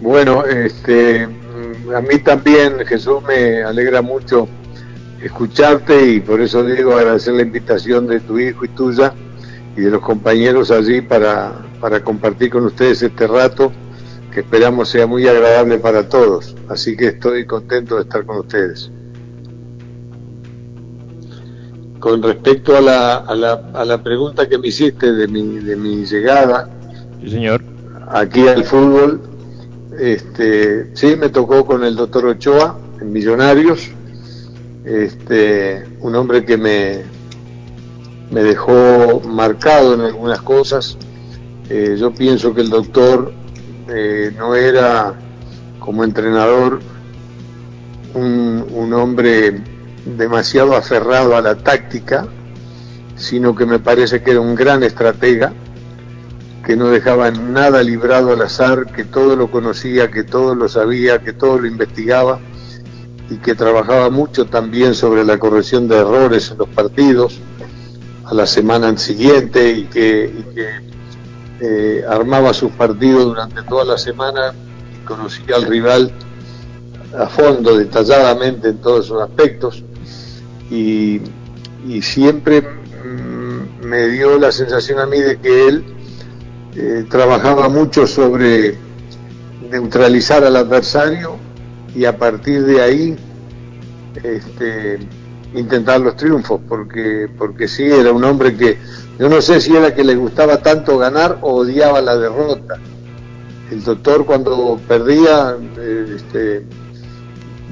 Bueno, 0.00 0.44
este, 0.44 1.24
a 1.24 2.00
mí 2.00 2.18
también, 2.24 2.84
Jesús, 2.86 3.22
me 3.26 3.62
alegra 3.62 4.02
mucho 4.02 4.48
escucharte 5.22 6.12
y 6.12 6.20
por 6.20 6.40
eso 6.40 6.64
digo 6.64 6.96
agradecer 6.96 7.34
la 7.34 7.42
invitación 7.42 8.06
de 8.06 8.20
tu 8.20 8.38
hijo 8.38 8.64
y 8.64 8.68
tuya 8.68 9.12
y 9.76 9.82
de 9.82 9.90
los 9.90 10.00
compañeros 10.00 10.70
allí 10.70 11.00
para, 11.00 11.52
para 11.80 12.02
compartir 12.02 12.50
con 12.50 12.64
ustedes 12.64 13.02
este 13.02 13.26
rato 13.26 13.72
que 14.32 14.40
esperamos 14.40 14.88
sea 14.88 15.06
muy 15.06 15.26
agradable 15.28 15.78
para 15.78 16.08
todos. 16.08 16.56
Así 16.68 16.96
que 16.96 17.08
estoy 17.08 17.46
contento 17.46 17.96
de 17.96 18.02
estar 18.02 18.24
con 18.24 18.38
ustedes. 18.38 18.90
Con 22.00 22.22
respecto 22.22 22.76
a 22.76 22.80
la, 22.80 23.16
a 23.18 23.34
la, 23.34 23.52
a 23.74 23.84
la 23.84 24.02
pregunta 24.02 24.48
que 24.48 24.58
me 24.58 24.68
hiciste 24.68 25.12
de 25.12 25.28
mi, 25.28 25.58
de 25.58 25.76
mi 25.76 26.04
llegada 26.04 26.68
sí, 27.22 27.30
señor. 27.30 27.62
aquí 28.08 28.48
al 28.48 28.64
fútbol, 28.64 29.20
este, 30.00 30.96
sí, 30.96 31.14
me 31.16 31.28
tocó 31.28 31.64
con 31.64 31.84
el 31.84 31.94
doctor 31.94 32.26
Ochoa 32.26 32.78
en 33.00 33.12
Millonarios, 33.12 33.90
este, 34.84 35.84
un 36.00 36.16
hombre 36.16 36.44
que 36.44 36.56
me, 36.56 37.02
me 38.32 38.42
dejó 38.42 39.20
marcado 39.20 39.94
en 39.94 40.00
algunas 40.00 40.40
cosas. 40.42 40.96
Eh, 41.68 41.96
yo 41.98 42.12
pienso 42.12 42.52
que 42.52 42.62
el 42.62 42.70
doctor 42.70 43.32
eh, 43.94 44.32
no 44.36 44.54
era 44.54 45.14
como 45.78 46.04
entrenador 46.04 46.80
un, 48.14 48.66
un 48.72 48.92
hombre 48.94 49.60
demasiado 50.04 50.76
aferrado 50.76 51.36
a 51.36 51.40
la 51.40 51.56
táctica, 51.56 52.26
sino 53.16 53.54
que 53.54 53.66
me 53.66 53.78
parece 53.78 54.22
que 54.22 54.32
era 54.32 54.40
un 54.40 54.54
gran 54.54 54.82
estratega 54.82 55.52
que 56.64 56.76
no 56.76 56.88
dejaba 56.88 57.30
nada 57.30 57.82
librado 57.82 58.32
al 58.32 58.42
azar, 58.42 58.86
que 58.92 59.04
todo 59.04 59.36
lo 59.36 59.50
conocía, 59.50 60.10
que 60.10 60.22
todo 60.22 60.54
lo 60.54 60.68
sabía, 60.68 61.18
que 61.18 61.32
todo 61.32 61.58
lo 61.58 61.66
investigaba 61.66 62.40
y 63.30 63.36
que 63.36 63.54
trabajaba 63.54 64.10
mucho 64.10 64.46
también 64.46 64.94
sobre 64.94 65.24
la 65.24 65.38
corrección 65.38 65.88
de 65.88 65.98
errores 65.98 66.50
en 66.50 66.58
los 66.58 66.68
partidos 66.68 67.40
a 68.24 68.34
la 68.34 68.46
semana 68.46 68.96
siguiente 68.96 69.72
y 69.72 69.84
que, 69.84 70.32
eh, 71.64 72.04
armaba 72.08 72.52
sus 72.52 72.72
partidos 72.72 73.26
durante 73.26 73.62
toda 73.62 73.84
la 73.84 73.96
semana 73.96 74.52
y 74.92 75.06
conocía 75.06 75.54
al 75.54 75.62
rival 75.62 76.10
a 77.16 77.28
fondo, 77.28 77.76
detalladamente 77.76 78.70
en 78.70 78.78
todos 78.78 79.06
sus 79.06 79.20
aspectos. 79.22 79.84
Y, 80.68 81.20
siempre 82.00 82.62
mm, 82.62 83.86
me 83.86 84.08
dio 84.08 84.40
la 84.40 84.50
sensación 84.50 84.98
a 84.98 85.06
mí 85.06 85.20
de 85.20 85.38
que 85.38 85.68
él 85.68 85.84
eh, 86.74 87.04
trabajaba 87.08 87.68
mucho 87.68 88.08
sobre 88.08 88.76
neutralizar 89.70 90.42
al 90.42 90.56
adversario 90.56 91.36
y 91.94 92.06
a 92.06 92.18
partir 92.18 92.64
de 92.64 92.82
ahí 92.82 93.16
este, 94.20 94.98
intentar 95.54 96.00
los 96.00 96.16
triunfos, 96.16 96.60
porque, 96.68 97.28
porque 97.38 97.68
sí, 97.68 97.84
era 97.84 98.10
un 98.10 98.24
hombre 98.24 98.56
que 98.56 98.78
yo 99.18 99.28
no 99.28 99.40
sé 99.40 99.60
si 99.60 99.76
era 99.76 99.94
que 99.94 100.04
le 100.04 100.14
gustaba 100.14 100.58
tanto 100.58 100.98
ganar 100.98 101.38
o 101.42 101.54
odiaba 101.56 102.00
la 102.00 102.16
derrota. 102.16 102.78
El 103.70 103.82
doctor 103.84 104.24
cuando 104.26 104.80
perdía 104.88 105.56
eh, 105.78 106.16
este, 106.16 106.66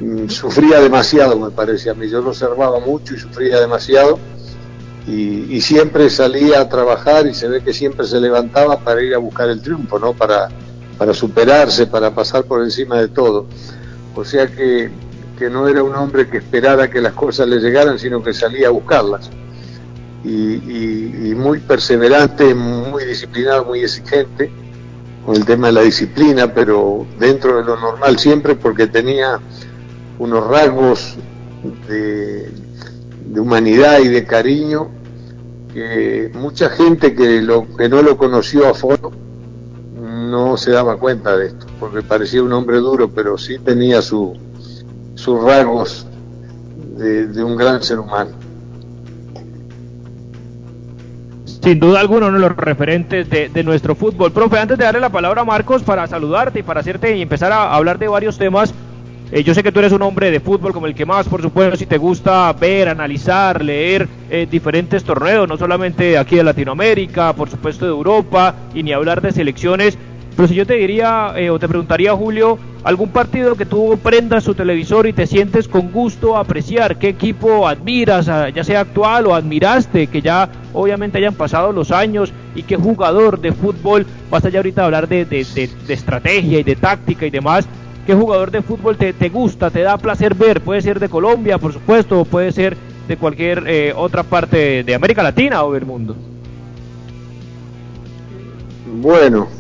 mm, 0.00 0.28
sufría 0.28 0.80
demasiado, 0.80 1.38
me 1.38 1.50
parece 1.50 1.90
a 1.90 1.94
mí. 1.94 2.08
Yo 2.08 2.20
lo 2.20 2.30
observaba 2.30 2.80
mucho 2.80 3.14
y 3.14 3.18
sufría 3.18 3.60
demasiado 3.60 4.18
y, 5.06 5.60
siempre 5.60 6.08
salía 6.10 6.60
a 6.60 6.68
trabajar 6.68 7.26
y 7.26 7.34
se 7.34 7.48
ve 7.48 7.62
que 7.62 7.72
siempre 7.72 8.06
se 8.06 8.20
levantaba 8.20 8.78
para 8.80 9.02
ir 9.02 9.14
a 9.14 9.18
buscar 9.18 9.48
el 9.48 9.60
triunfo, 9.60 9.98
¿no? 9.98 10.12
Para, 10.12 10.48
para 10.98 11.14
superarse, 11.14 11.86
para 11.86 12.14
pasar 12.14 12.44
por 12.44 12.62
encima 12.62 13.00
de 13.00 13.08
todo. 13.08 13.46
O 14.14 14.24
sea 14.24 14.46
que, 14.46 14.90
que 15.38 15.50
no 15.50 15.68
era 15.68 15.82
un 15.82 15.94
hombre 15.94 16.28
que 16.28 16.38
esperara 16.38 16.90
que 16.90 17.00
las 17.00 17.14
cosas 17.14 17.48
le 17.48 17.58
llegaran, 17.58 17.98
sino 17.98 18.22
que 18.22 18.32
salía 18.32 18.68
a 18.68 18.70
buscarlas. 18.70 19.30
Y, 20.22 21.30
y, 21.30 21.34
muy 21.34 21.60
perseverante, 21.60 22.54
muy 22.54 23.04
disciplinado, 23.04 23.64
muy 23.64 23.80
exigente 23.80 24.50
con 25.24 25.34
el 25.34 25.46
tema 25.46 25.68
de 25.68 25.72
la 25.72 25.80
disciplina, 25.80 26.52
pero 26.52 27.06
dentro 27.18 27.56
de 27.56 27.64
lo 27.64 27.80
normal 27.80 28.18
siempre 28.18 28.54
porque 28.54 28.86
tenía 28.86 29.40
unos 30.18 30.46
rasgos 30.46 31.16
de, 31.88 32.50
humanidad 33.34 34.00
y 34.00 34.08
de 34.08 34.26
cariño 34.26 34.90
que 35.72 36.30
mucha 36.34 36.68
gente 36.68 37.14
que, 37.14 37.40
lo, 37.40 37.66
que 37.76 37.88
no 37.88 38.02
lo 38.02 38.18
conoció 38.18 38.68
a 38.68 38.74
fondo 38.74 39.12
no 40.30 40.56
se 40.56 40.70
daba 40.70 40.96
cuenta 40.96 41.36
de 41.36 41.48
esto, 41.48 41.66
porque 41.78 42.02
parecía 42.02 42.42
un 42.42 42.52
hombre 42.52 42.78
duro, 42.78 43.10
pero 43.10 43.36
sí 43.36 43.58
tenía 43.58 44.00
su, 44.00 44.36
sus 45.14 45.42
rasgos 45.42 46.06
de, 46.96 47.42
un 47.42 47.56
gran 47.56 47.82
ser 47.82 47.98
humano. 47.98 48.30
Sin 51.62 51.78
duda 51.78 52.00
alguno, 52.00 52.28
uno 52.28 52.38
de 52.38 52.48
los 52.48 52.56
referentes 52.56 53.28
de, 53.28 53.50
de, 53.50 53.62
nuestro 53.62 53.94
fútbol. 53.94 54.32
Profe, 54.32 54.58
antes 54.58 54.78
de 54.78 54.84
darle 54.84 55.00
la 55.00 55.10
palabra 55.10 55.42
a 55.42 55.44
Marcos 55.44 55.82
para 55.82 56.06
saludarte 56.06 56.60
y 56.60 56.62
para 56.62 56.80
hacerte 56.80 57.14
y 57.16 57.22
empezar 57.22 57.52
a 57.52 57.74
hablar 57.74 57.98
de 57.98 58.08
varios 58.08 58.38
temas, 58.38 58.72
eh, 59.32 59.44
yo 59.44 59.54
sé 59.54 59.62
que 59.62 59.70
tú 59.70 59.78
eres 59.78 59.92
un 59.92 60.02
hombre 60.02 60.30
de 60.30 60.40
fútbol 60.40 60.72
como 60.72 60.86
el 60.86 60.94
que 60.94 61.06
más, 61.06 61.28
por 61.28 61.40
supuesto, 61.40 61.76
si 61.76 61.86
te 61.86 61.98
gusta 61.98 62.52
ver, 62.54 62.88
analizar, 62.88 63.62
leer 63.62 64.08
eh, 64.28 64.48
diferentes 64.50 65.04
torneos, 65.04 65.46
no 65.46 65.56
solamente 65.56 66.18
aquí 66.18 66.36
de 66.36 66.42
Latinoamérica, 66.42 67.32
por 67.34 67.48
supuesto 67.48 67.84
de 67.84 67.92
Europa, 67.92 68.54
y 68.74 68.82
ni 68.82 68.92
hablar 68.92 69.20
de 69.20 69.30
selecciones. 69.30 69.96
Pero 70.40 70.48
si 70.48 70.54
yo 70.54 70.64
te 70.64 70.76
diría 70.76 71.34
eh, 71.36 71.50
o 71.50 71.58
te 71.58 71.68
preguntaría, 71.68 72.16
Julio, 72.16 72.58
algún 72.82 73.10
partido 73.10 73.56
que 73.56 73.66
tú 73.66 73.98
prendas 74.02 74.42
su 74.42 74.54
televisor 74.54 75.06
y 75.06 75.12
te 75.12 75.26
sientes 75.26 75.68
con 75.68 75.92
gusto 75.92 76.34
a 76.34 76.40
apreciar, 76.40 76.96
qué 76.96 77.10
equipo 77.10 77.68
admiras, 77.68 78.26
ah, 78.30 78.48
ya 78.48 78.64
sea 78.64 78.80
actual 78.80 79.26
o 79.26 79.34
admiraste, 79.34 80.06
que 80.06 80.22
ya 80.22 80.48
obviamente 80.72 81.18
hayan 81.18 81.34
pasado 81.34 81.72
los 81.72 81.90
años, 81.90 82.32
y 82.54 82.62
qué 82.62 82.76
jugador 82.76 83.38
de 83.38 83.52
fútbol, 83.52 84.06
vas 84.30 84.42
allá 84.42 84.60
ahorita 84.60 84.80
a 84.80 84.84
hablar 84.86 85.08
de, 85.08 85.26
estrategia 85.88 86.60
y 86.60 86.62
de 86.62 86.74
táctica 86.74 87.26
y 87.26 87.30
demás, 87.30 87.68
qué 88.06 88.14
jugador 88.14 88.50
de 88.50 88.62
fútbol 88.62 88.96
te, 88.96 89.12
te, 89.12 89.28
gusta, 89.28 89.68
te 89.68 89.82
da 89.82 89.98
placer 89.98 90.34
ver. 90.34 90.62
Puede 90.62 90.80
ser 90.80 91.00
de 91.00 91.10
Colombia, 91.10 91.58
por 91.58 91.74
supuesto, 91.74 92.18
o 92.18 92.24
puede 92.24 92.50
ser 92.52 92.78
de 93.06 93.18
cualquier 93.18 93.64
eh, 93.66 93.92
otra 93.94 94.22
parte 94.22 94.84
de 94.84 94.94
América 94.94 95.22
Latina 95.22 95.64
o 95.64 95.74
del 95.74 95.84
mundo. 95.84 96.16
Bueno, 99.02 99.59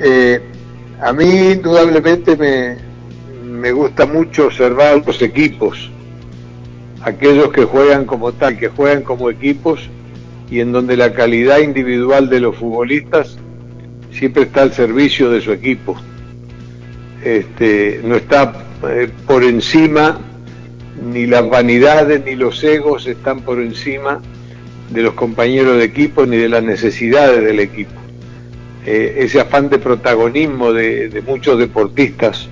eh, 0.00 0.40
a 1.00 1.12
mí 1.12 1.52
indudablemente 1.52 2.36
me, 2.36 2.76
me 3.44 3.72
gusta 3.72 4.06
mucho 4.06 4.46
observar 4.46 5.02
los 5.06 5.20
equipos, 5.22 5.90
aquellos 7.02 7.52
que 7.52 7.64
juegan 7.64 8.04
como 8.04 8.32
tal, 8.32 8.58
que 8.58 8.68
juegan 8.68 9.02
como 9.02 9.30
equipos 9.30 9.88
y 10.50 10.60
en 10.60 10.72
donde 10.72 10.96
la 10.96 11.12
calidad 11.12 11.58
individual 11.58 12.28
de 12.28 12.40
los 12.40 12.56
futbolistas 12.56 13.38
siempre 14.12 14.44
está 14.44 14.62
al 14.62 14.72
servicio 14.72 15.30
de 15.30 15.40
su 15.40 15.52
equipo 15.52 15.96
este, 17.22 18.00
no 18.02 18.16
está 18.16 18.52
eh, 18.88 19.10
por 19.26 19.44
encima, 19.44 20.18
ni 21.12 21.26
las 21.26 21.48
vanidades 21.48 22.24
ni 22.24 22.34
los 22.34 22.62
egos 22.64 23.06
están 23.06 23.40
por 23.40 23.60
encima 23.60 24.20
de 24.90 25.02
los 25.02 25.14
compañeros 25.14 25.78
de 25.78 25.84
equipo 25.84 26.26
ni 26.26 26.36
de 26.36 26.48
las 26.48 26.62
necesidades 26.62 27.44
del 27.44 27.60
equipo. 27.60 27.99
Eh, 28.86 29.16
ese 29.18 29.40
afán 29.40 29.68
de 29.68 29.78
protagonismo 29.78 30.72
de, 30.72 31.22
muchos 31.26 31.58
deportistas. 31.58 32.48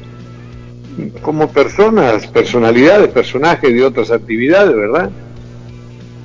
Como 1.23 1.50
personas, 1.50 2.26
personalidades, 2.26 3.08
personajes 3.08 3.73
de 3.73 3.85
otras 3.85 4.11
actividades, 4.11 4.75
¿verdad? 4.75 5.11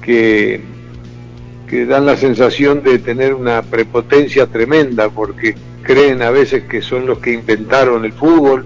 Que, 0.01 0.61
que 1.69 1.85
dan 1.85 2.05
la 2.05 2.17
sensación 2.17 2.83
de 2.83 2.99
tener 2.99 3.33
una 3.33 3.61
prepotencia 3.61 4.47
tremenda 4.47 5.09
porque 5.09 5.55
creen 5.83 6.21
a 6.21 6.31
veces 6.31 6.63
que 6.63 6.81
son 6.81 7.05
los 7.05 7.19
que 7.19 7.31
inventaron 7.31 8.03
el 8.03 8.13
fútbol 8.13 8.65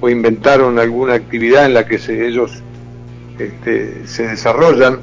o 0.00 0.08
inventaron 0.08 0.78
alguna 0.78 1.14
actividad 1.14 1.66
en 1.66 1.74
la 1.74 1.86
que 1.86 1.98
se, 1.98 2.26
ellos 2.26 2.62
este, 3.38 4.06
se 4.06 4.26
desarrollan. 4.26 4.98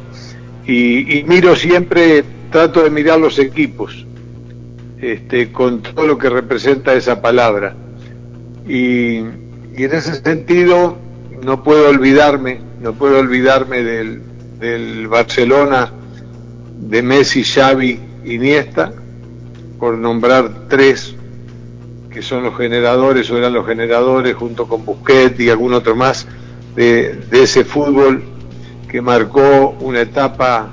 Y, 0.66 1.24
miro 1.26 1.56
siempre, 1.56 2.24
trato 2.52 2.84
de 2.84 2.90
mirar 2.90 3.20
los 3.20 3.40
equipos 3.40 4.06
este, 5.02 5.52
con 5.52 5.82
todo 5.82 6.06
lo 6.08 6.18
que 6.18 6.30
representa 6.30 6.94
esa 6.94 7.22
palabra. 7.22 7.76
Y, 8.68 9.20
y 9.80 9.84
en 9.84 9.94
ese 9.94 10.16
sentido 10.16 10.98
no 11.44 11.64
puedo 11.64 11.90
olvidarme, 11.90 12.60
no 12.82 12.94
puedo 12.94 13.20
olvidarme 13.20 13.84
del, 13.84 15.08
Barcelona 15.08 15.90
de 16.82 17.02
Messi, 17.02 17.46
Xavi, 17.46 17.98
Iniesta, 18.26 18.92
por 19.80 19.98
nombrar 19.98 20.68
tres 20.68 21.16
que 22.10 22.22
son 22.22 22.44
los 22.44 22.58
generadores 22.58 23.32
o 23.32 23.38
eran 23.38 23.54
los 23.54 23.66
generadores 23.66 24.36
junto 24.36 24.68
con 24.68 24.84
Busquets 24.84 25.40
y 25.40 25.50
algún 25.50 25.74
otro 25.74 25.96
más 25.96 26.28
de, 26.76 27.20
ese 27.32 27.64
fútbol 27.64 28.24
que 28.90 29.02
marcó 29.02 29.78
una 29.80 30.02
etapa 30.02 30.72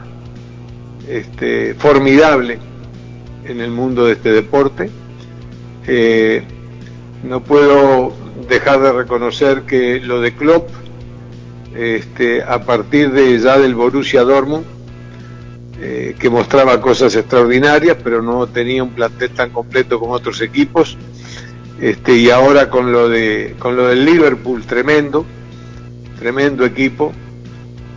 este, 1.08 1.74
formidable 1.74 2.58
en 3.48 3.60
el 3.60 3.70
mundo 3.70 4.06
de 4.06 4.12
este 4.12 4.32
deporte. 4.32 4.90
Eh, 5.86 6.42
no 7.22 7.42
puedo 7.42 8.12
dejar 8.48 8.80
de 8.80 8.92
reconocer 8.92 9.62
que 9.62 10.00
lo 10.00 10.20
de 10.20 10.34
Klopp, 10.34 10.68
este, 11.74 12.42
a 12.42 12.64
partir 12.64 13.12
de 13.12 13.38
ya 13.38 13.58
del 13.58 13.74
Borussia 13.74 14.22
Dortmund, 14.22 14.64
eh, 15.80 16.16
que 16.18 16.30
mostraba 16.30 16.80
cosas 16.80 17.14
extraordinarias, 17.16 17.96
pero 18.02 18.22
no 18.22 18.46
tenía 18.46 18.82
un 18.82 18.90
plantel 18.90 19.30
tan 19.30 19.50
completo 19.50 20.00
como 20.00 20.12
otros 20.12 20.40
equipos, 20.40 20.96
este, 21.80 22.16
y 22.16 22.30
ahora 22.30 22.70
con 22.70 22.90
lo 22.92 23.08
de 23.08 23.54
con 23.58 23.76
lo 23.76 23.88
del 23.88 24.06
Liverpool 24.06 24.62
tremendo 24.62 25.26
tremendo 26.18 26.64
equipo 26.64 27.12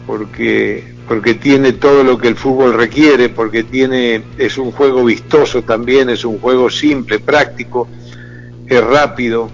porque 0.06 0.84
porque 1.10 1.34
tiene 1.34 1.74
todo 1.74 2.04
lo 2.04 2.18
que 2.18 2.30
el 2.30 2.36
fútbol 2.36 2.76
requiere 2.76 3.28
porque 3.28 3.64
tiene 3.64 4.24
es 4.38 4.58
un 4.58 4.72
juego 4.72 5.04
vistoso 5.04 5.64
también 5.64 6.10
es 6.10 6.24
un 6.24 6.40
juego 6.40 6.70
simple 6.70 7.20
práctico 7.20 7.90
es 8.66 8.82
rápido 8.82 9.50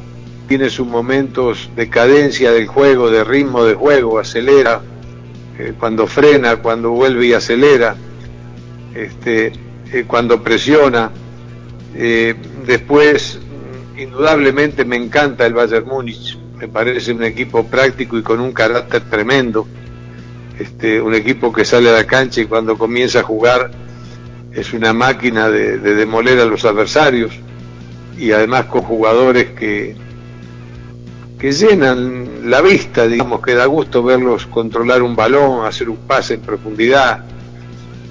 tiene 0.48 0.70
sus 0.70 0.86
momentos 0.86 1.72
de 1.76 1.90
cadencia 1.90 2.52
del 2.52 2.68
juego 2.68 3.10
de 3.10 3.24
ritmo 3.24 3.64
de 3.64 3.74
juego 3.74 4.20
acelera 4.20 4.82
eh, 5.58 5.74
cuando 5.80 6.06
frena 6.06 6.58
cuando 6.58 6.92
vuelve 6.92 7.28
y 7.28 7.34
acelera 7.34 7.96
este 8.94 9.54
eh, 9.92 10.04
cuando 10.06 10.44
presiona 10.44 11.10
eh, 11.96 12.36
después 12.68 13.40
indudablemente 13.98 14.86
me 14.86 14.96
encanta 14.96 15.46
el 15.46 15.54
Bayern 15.54 15.88
Múnich, 15.88 16.38
me 16.58 16.68
parece 16.68 17.14
un 17.14 17.24
equipo 17.24 17.66
práctico 17.66 18.18
y 18.18 18.22
con 18.22 18.40
un 18.40 18.52
carácter 18.52 19.10
tremendo, 19.10 19.68
este, 20.60 21.02
un 21.02 21.14
equipo 21.14 21.52
que 21.52 21.66
sale 21.66 21.90
a 21.90 21.94
la 21.94 22.06
cancha 22.06 22.42
y 22.42 22.46
cuando 22.46 22.78
comienza 22.78 23.20
a 23.20 23.24
jugar 23.24 23.72
es 24.54 24.74
una 24.74 24.94
máquina 24.94 25.50
de, 25.50 25.78
demoler 25.78 26.40
a 26.40 26.46
los 26.46 26.64
adversarios 26.64 27.34
y 28.18 28.32
además 28.32 28.66
con 28.66 28.82
jugadores 28.84 29.50
que, 29.52 29.96
que 31.38 31.52
llenan 31.52 32.50
la 32.50 32.62
vista, 32.62 33.08
digamos 33.08 33.42
que 33.42 33.54
da 33.54 33.66
gusto 33.66 34.02
verlos 34.02 34.46
controlar 34.46 35.02
un 35.02 35.16
balón, 35.16 35.66
hacer 35.66 35.90
un 35.90 35.98
pase 35.98 36.36
en 36.36 36.42
profundidad, 36.42 37.26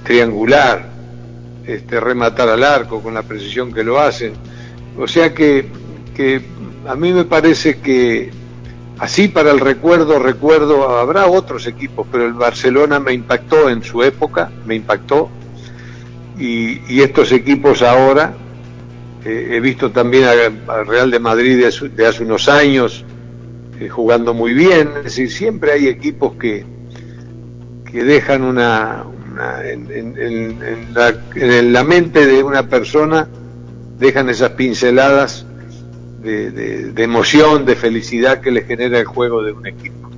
triangular, 0.05 0.91
este, 1.67 1.99
rematar 1.99 2.51
al 2.51 2.63
arco 2.63 3.03
con 3.03 3.15
la 3.15 3.23
precisión 3.23 3.73
que 3.73 3.83
lo 3.83 3.99
hacen. 3.99 4.35
O 4.99 5.09
sea 5.09 5.33
que, 5.33 5.67
que 6.15 6.43
a 6.87 6.95
mí 6.95 7.13
me 7.15 7.25
parece 7.25 7.79
que 7.79 8.31
así 8.99 9.29
para 9.29 9.51
el 9.51 9.61
recuerdo, 9.61 10.19
recuerdo, 10.19 10.97
habrá 10.99 11.27
otros 11.27 11.67
equipos, 11.67 12.07
pero 12.11 12.27
el 12.27 12.35
Barcelona 12.35 13.01
me 13.01 13.13
impactó 13.13 13.69
en 13.69 13.83
su 13.83 14.03
época, 14.03 14.51
me 14.67 14.75
impactó, 14.75 15.29
y, 16.39 17.01
estos 17.01 17.33
equipos 17.33 17.83
ahora, 17.83 18.35
eh, 19.25 19.51
he 19.53 19.61
visto 19.61 19.91
también 19.91 20.25
al 20.25 20.87
Real 20.87 21.11
de 21.11 21.19
Madrid 21.19 21.65
de, 21.65 22.07
hace 22.07 22.25
unos 22.25 22.49
años 22.49 23.05
eh, 23.81 23.89
jugando 23.89 24.35
muy 24.35 24.53
bien, 24.53 24.91
es 24.99 25.05
decir, 25.05 25.31
siempre 25.31 25.73
hay 25.73 25.87
equipos 25.87 26.35
que, 26.35 26.65
que 27.91 28.05
dejan 28.05 28.43
una, 28.43 29.05
en, 29.65 30.59
la, 30.93 31.15
en 31.35 31.73
la 31.73 31.85
mente 31.85 32.27
de 32.27 32.43
una 32.43 32.69
persona, 32.69 33.29
dejan 33.99 34.29
esas 34.29 34.51
pinceladas 34.51 35.47
de, 36.25 37.03
emoción, 37.03 37.65
de 37.65 37.77
felicidad 37.77 38.41
que 38.41 38.51
le 38.51 38.63
genera 38.63 38.99
el 38.99 39.05
juego 39.05 39.43
de 39.43 39.53
un 39.53 39.67
equipo. 39.67 40.11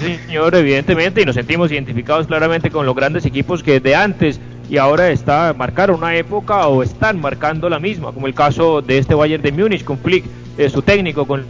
Sí, 0.00 0.18
señor, 0.26 0.54
evidentemente, 0.54 1.20
y 1.20 1.24
nos 1.26 1.34
sentimos 1.34 1.70
identificados 1.70 2.26
claramente 2.26 2.70
con 2.70 2.86
los 2.86 2.94
grandes 2.94 3.26
equipos 3.26 3.62
que 3.62 3.80
de 3.80 3.94
antes 3.94 4.40
y 4.70 4.78
ahora 4.78 5.10
está 5.10 5.52
marcaron 5.52 5.96
una 5.96 6.16
época 6.16 6.68
o 6.68 6.82
están 6.82 7.20
marcando 7.20 7.68
la 7.68 7.78
misma, 7.78 8.12
como 8.12 8.26
el 8.26 8.34
caso 8.34 8.80
de 8.80 8.98
este 8.98 9.14
Bayern 9.14 9.42
de 9.42 9.52
Múnich 9.52 9.84
con 9.84 9.98
Flick, 9.98 10.24
eh, 10.56 10.70
su 10.70 10.80
técnico 10.80 11.26
con 11.26 11.44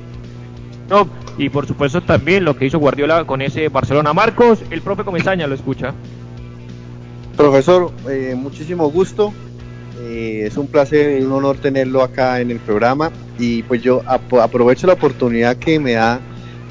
y 1.39 1.49
por 1.49 1.67
supuesto 1.67 2.01
también 2.01 2.45
lo 2.45 2.57
que 2.57 2.67
hizo 2.67 2.79
Guardiola 2.79 3.25
con 3.25 3.43
ese 3.43 3.69
Barcelona. 3.69 4.13
Marcos, 4.13 4.61
el 4.71 4.83
profe 4.83 5.05
Comesaña 5.05 5.47
lo 5.47 5.55
escucha. 5.55 5.95
Profesor, 7.37 7.93
eh, 8.09 8.35
muchísimo 8.37 8.91
gusto. 8.91 9.33
Eh, 10.03 10.45
es 10.47 10.57
un 10.57 10.67
placer 10.67 11.21
y 11.21 11.25
un 11.25 11.33
honor 11.33 11.59
tenerlo 11.59 12.03
acá 12.03 12.41
en 12.41 12.51
el 12.51 12.59
programa 12.59 13.11
y 13.39 13.63
pues 13.65 13.83
yo 13.83 14.03
aprovecho 14.07 14.87
la 14.87 14.95
oportunidad 14.95 15.57
que 15.57 15.79
me 15.79 15.93
da, 15.93 16.21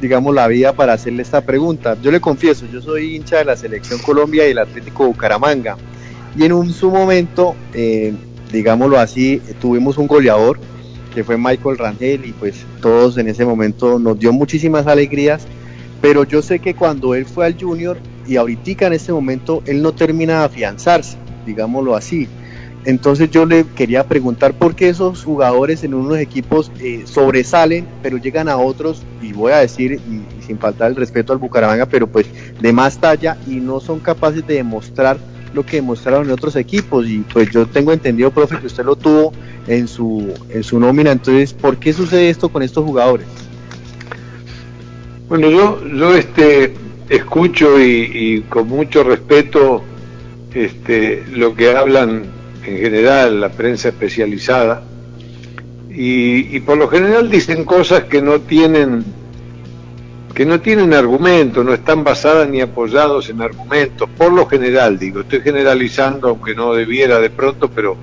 digamos, 0.02 0.34
la 0.34 0.48
vida 0.48 0.74
para 0.74 0.94
hacerle 0.94 1.22
esta 1.22 1.42
pregunta. 1.42 1.96
Yo 2.02 2.12
le 2.12 2.20
confieso, 2.20 2.66
yo 2.72 2.82
soy 2.82 3.16
hincha 3.16 3.38
de 3.38 3.46
la 3.46 3.56
Selección 3.56 4.00
Colombia 4.00 4.48
y 4.48 4.52
el 4.52 4.58
Atlético 4.58 5.06
Bucaramanga 5.06 5.78
y 6.36 6.44
en 6.44 6.54
un 6.54 6.74
su 6.74 6.90
momento, 6.90 7.56
eh, 7.74 8.14
digámoslo 8.52 9.00
así, 9.00 9.42
tuvimos 9.62 9.98
un 9.98 10.08
goleador 10.08 10.60
que 11.14 11.24
fue 11.24 11.38
Michael 11.38 11.78
Rangel 11.78 12.26
y 12.26 12.32
pues 12.32 12.64
todos 12.82 13.18
en 13.18 13.28
ese 13.28 13.46
momento 13.46 14.00
nos 14.00 14.20
dio 14.20 14.32
muchísimas 14.32 14.88
alegrías, 14.88 15.44
pero 16.02 16.24
yo 16.24 16.42
sé 16.42 16.60
que 16.60 16.76
cuando 16.76 17.16
él 17.16 17.26
fue 17.26 17.46
al 17.46 17.60
Junior 17.60 17.98
y 18.28 18.38
ahorita 18.38 18.88
en 18.88 18.94
este 18.94 19.12
momento 19.12 19.62
él 19.66 19.82
no 19.82 19.92
termina 19.92 20.40
de 20.40 20.46
afianzarse, 20.46 21.18
digámoslo 21.46 21.96
así. 21.96 22.28
Entonces 22.90 23.30
yo 23.30 23.46
le 23.46 23.66
quería 23.76 24.04
preguntar 24.06 24.56
por 24.56 24.74
qué 24.74 24.90
esos 24.90 25.24
jugadores 25.24 25.84
en 25.84 25.94
unos 25.94 26.18
equipos 26.18 26.72
eh, 26.80 27.04
sobresalen, 27.06 27.88
pero 28.02 28.18
llegan 28.18 28.50
a 28.50 28.58
otros, 28.58 29.04
y 29.22 29.32
voy 29.32 29.52
a 29.52 29.58
decir, 29.58 30.02
y, 30.10 30.44
sin 30.44 30.58
faltar 30.58 30.90
el 30.90 30.96
respeto 30.96 31.32
al 31.32 31.38
Bucaramanga, 31.38 31.86
pero 31.86 32.08
pues 32.08 32.26
de 32.60 32.74
más 32.74 32.98
talla 32.98 33.38
y 33.46 33.58
no 33.58 33.80
son 33.80 34.00
capaces 34.00 34.46
de 34.48 34.56
demostrar 34.56 35.20
lo 35.54 35.64
que 35.64 35.76
demostraron 35.76 36.26
en 36.26 36.32
otros 36.32 36.56
equipos. 36.56 37.08
Y 37.08 37.20
pues 37.32 37.52
yo 37.52 37.68
tengo 37.68 37.94
entendido, 37.94 38.32
profe, 38.32 38.58
que 38.58 38.66
usted 38.66 38.84
lo 38.84 38.96
tuvo 38.96 39.34
en 39.68 39.88
su, 39.88 40.34
en 40.50 40.64
su 40.64 40.80
nómina. 40.80 41.12
Entonces, 41.12 41.54
¿por 41.54 41.78
qué 41.78 41.94
sucede 41.94 42.32
esto 42.32 42.50
con 42.50 42.64
estos 42.64 42.84
jugadores? 42.84 43.28
Bueno, 45.28 45.48
yo, 45.52 45.80
yo 45.86 46.16
este, 46.16 46.74
escucho 47.08 47.80
y, 47.80 48.10
y 48.12 48.42
con 48.50 48.68
mucho 48.68 49.04
respeto 49.04 49.84
este, 50.56 51.24
lo 51.32 51.54
que 51.54 51.70
hablan 51.70 52.39
en 52.66 52.78
general, 52.78 53.40
la 53.42 53.50
prensa 53.50 53.90
especializada, 53.90 54.84
y, 56.02 56.60
por 56.62 56.78
lo 56.78 56.88
general 56.88 57.30
dicen 57.30 57.66
cosas 57.66 58.04
que 58.06 58.22
no 58.22 58.40
tienen 58.40 59.04
que 60.34 60.46
no 60.46 60.62
tienen 60.62 60.94
argumento, 60.94 61.66
no 61.66 61.74
están 61.74 62.06
basadas 62.06 62.48
ni 62.48 62.62
apoyados 62.62 63.30
en 63.30 63.42
argumentos, 63.42 64.10
por 64.18 64.32
lo 64.32 64.46
general 64.46 64.98
digo, 64.98 65.20
estoy 65.22 65.42
generalizando 65.42 66.30
aunque 66.30 66.56
no 66.56 66.74
debiera 66.74 67.20
de 67.20 67.30
pronto, 67.30 67.70
pero 67.70 67.98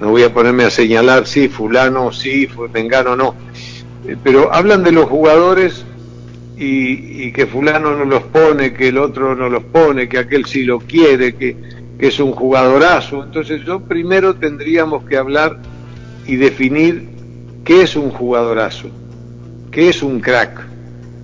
no 0.00 0.10
voy 0.10 0.24
a 0.24 0.34
ponerme 0.34 0.64
a 0.64 0.70
señalar 0.70 1.28
si 1.28 1.48
fulano, 1.48 2.10
sí, 2.10 2.48
vengano, 2.72 3.14
no, 3.14 3.36
eh, 4.08 4.16
pero 4.20 4.52
hablan 4.52 4.82
de 4.82 4.90
los 4.90 5.04
jugadores 5.08 5.84
y, 6.56 7.26
y, 7.26 7.32
que 7.32 7.46
fulano 7.46 7.94
no 7.94 8.04
los 8.04 8.24
pone, 8.24 8.72
que 8.72 8.88
el 8.88 8.98
otro 8.98 9.36
no 9.36 9.48
los 9.48 9.62
pone, 9.62 10.08
que 10.08 10.18
aquel 10.18 10.46
sí 10.46 10.64
lo 10.64 10.80
quiere, 10.80 11.36
que 11.36 11.56
que 11.98 12.08
es 12.08 12.20
un 12.20 12.32
jugadorazo. 12.32 13.22
Entonces 13.22 13.64
yo 13.64 13.80
primero 13.80 14.34
tendríamos 14.34 15.04
que 15.04 15.16
hablar 15.16 15.58
y 16.26 16.36
definir 16.36 17.08
qué 17.64 17.82
es 17.82 17.96
un 17.96 18.10
jugadorazo, 18.10 18.88
qué 19.70 19.88
es 19.88 20.02
un 20.02 20.20
crack, 20.20 20.66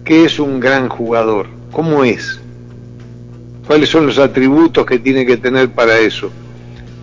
qué 0.05 0.25
es 0.25 0.39
un 0.39 0.61
gran 0.61 0.89
jugador, 0.89 1.47
cómo 1.71 2.05
es, 2.05 2.41
cuáles 3.67 3.89
son 3.89 4.07
los 4.07 4.19
atributos 4.19 4.87
que 4.87 4.99
tiene 4.99 5.27
que 5.27 5.37
tener 5.37 5.71
para 5.71 5.99
eso, 5.99 6.31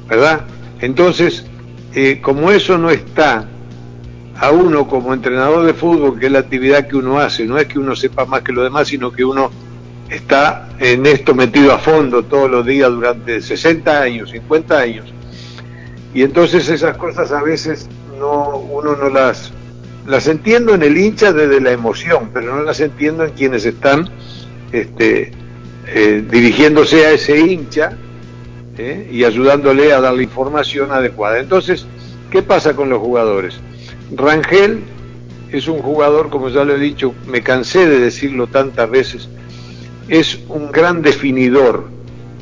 ¿verdad? 0.07 0.41
Entonces, 0.81 1.45
eh, 1.93 2.19
como 2.21 2.51
eso 2.51 2.77
no 2.77 2.89
está 2.89 3.47
a 4.39 4.51
uno 4.51 4.87
como 4.87 5.13
entrenador 5.13 5.65
de 5.65 5.73
fútbol, 5.73 6.19
que 6.19 6.27
es 6.27 6.31
la 6.31 6.39
actividad 6.39 6.87
que 6.87 6.95
uno 6.95 7.19
hace, 7.19 7.45
no 7.45 7.57
es 7.57 7.65
que 7.65 7.79
uno 7.79 7.95
sepa 7.95 8.25
más 8.25 8.41
que 8.41 8.51
lo 8.51 8.63
demás, 8.63 8.87
sino 8.87 9.11
que 9.11 9.23
uno 9.23 9.49
está 10.09 10.69
en 10.79 11.05
esto 11.05 11.33
metido 11.33 11.73
a 11.73 11.79
fondo 11.79 12.23
todos 12.23 12.49
los 12.49 12.65
días 12.65 12.89
durante 12.89 13.41
60 13.41 14.01
años, 14.01 14.31
50 14.31 14.77
años. 14.77 15.13
Y 16.13 16.23
entonces 16.23 16.69
esas 16.69 16.97
cosas 16.97 17.31
a 17.31 17.41
veces 17.43 17.87
no, 18.19 18.57
uno 18.57 18.95
no 18.95 19.09
las, 19.09 19.51
Las 20.05 20.27
entiendo 20.27 20.73
en 20.73 20.83
el 20.83 20.97
hincha 20.97 21.33
desde 21.33 21.59
la 21.61 21.71
emoción, 21.71 22.29
pero 22.33 22.55
no 22.55 22.63
las 22.63 22.79
entiendo 22.79 23.25
en 23.25 23.31
quienes 23.31 23.65
están 23.65 24.09
este, 24.71 25.31
eh, 25.87 26.23
dirigiéndose 26.29 27.05
a 27.05 27.11
ese 27.11 27.39
hincha 27.39 27.97
¿eh? 28.77 29.07
y 29.11 29.23
ayudándole 29.23 29.93
a 29.93 30.01
dar 30.01 30.13
la 30.13 30.23
información 30.23 30.91
adecuada. 30.91 31.39
Entonces, 31.39 31.85
¿qué 32.31 32.41
pasa 32.41 32.75
con 32.75 32.89
los 32.89 32.99
jugadores? 32.99 33.59
Rangel 34.15 34.81
es 35.51 35.67
un 35.67 35.79
jugador, 35.79 36.29
como 36.29 36.49
ya 36.49 36.63
lo 36.63 36.75
he 36.75 36.79
dicho, 36.79 37.13
me 37.27 37.41
cansé 37.41 37.87
de 37.87 37.99
decirlo 37.99 38.47
tantas 38.47 38.89
veces, 38.89 39.29
es 40.07 40.39
un 40.47 40.71
gran 40.71 41.01
definidor 41.01 41.89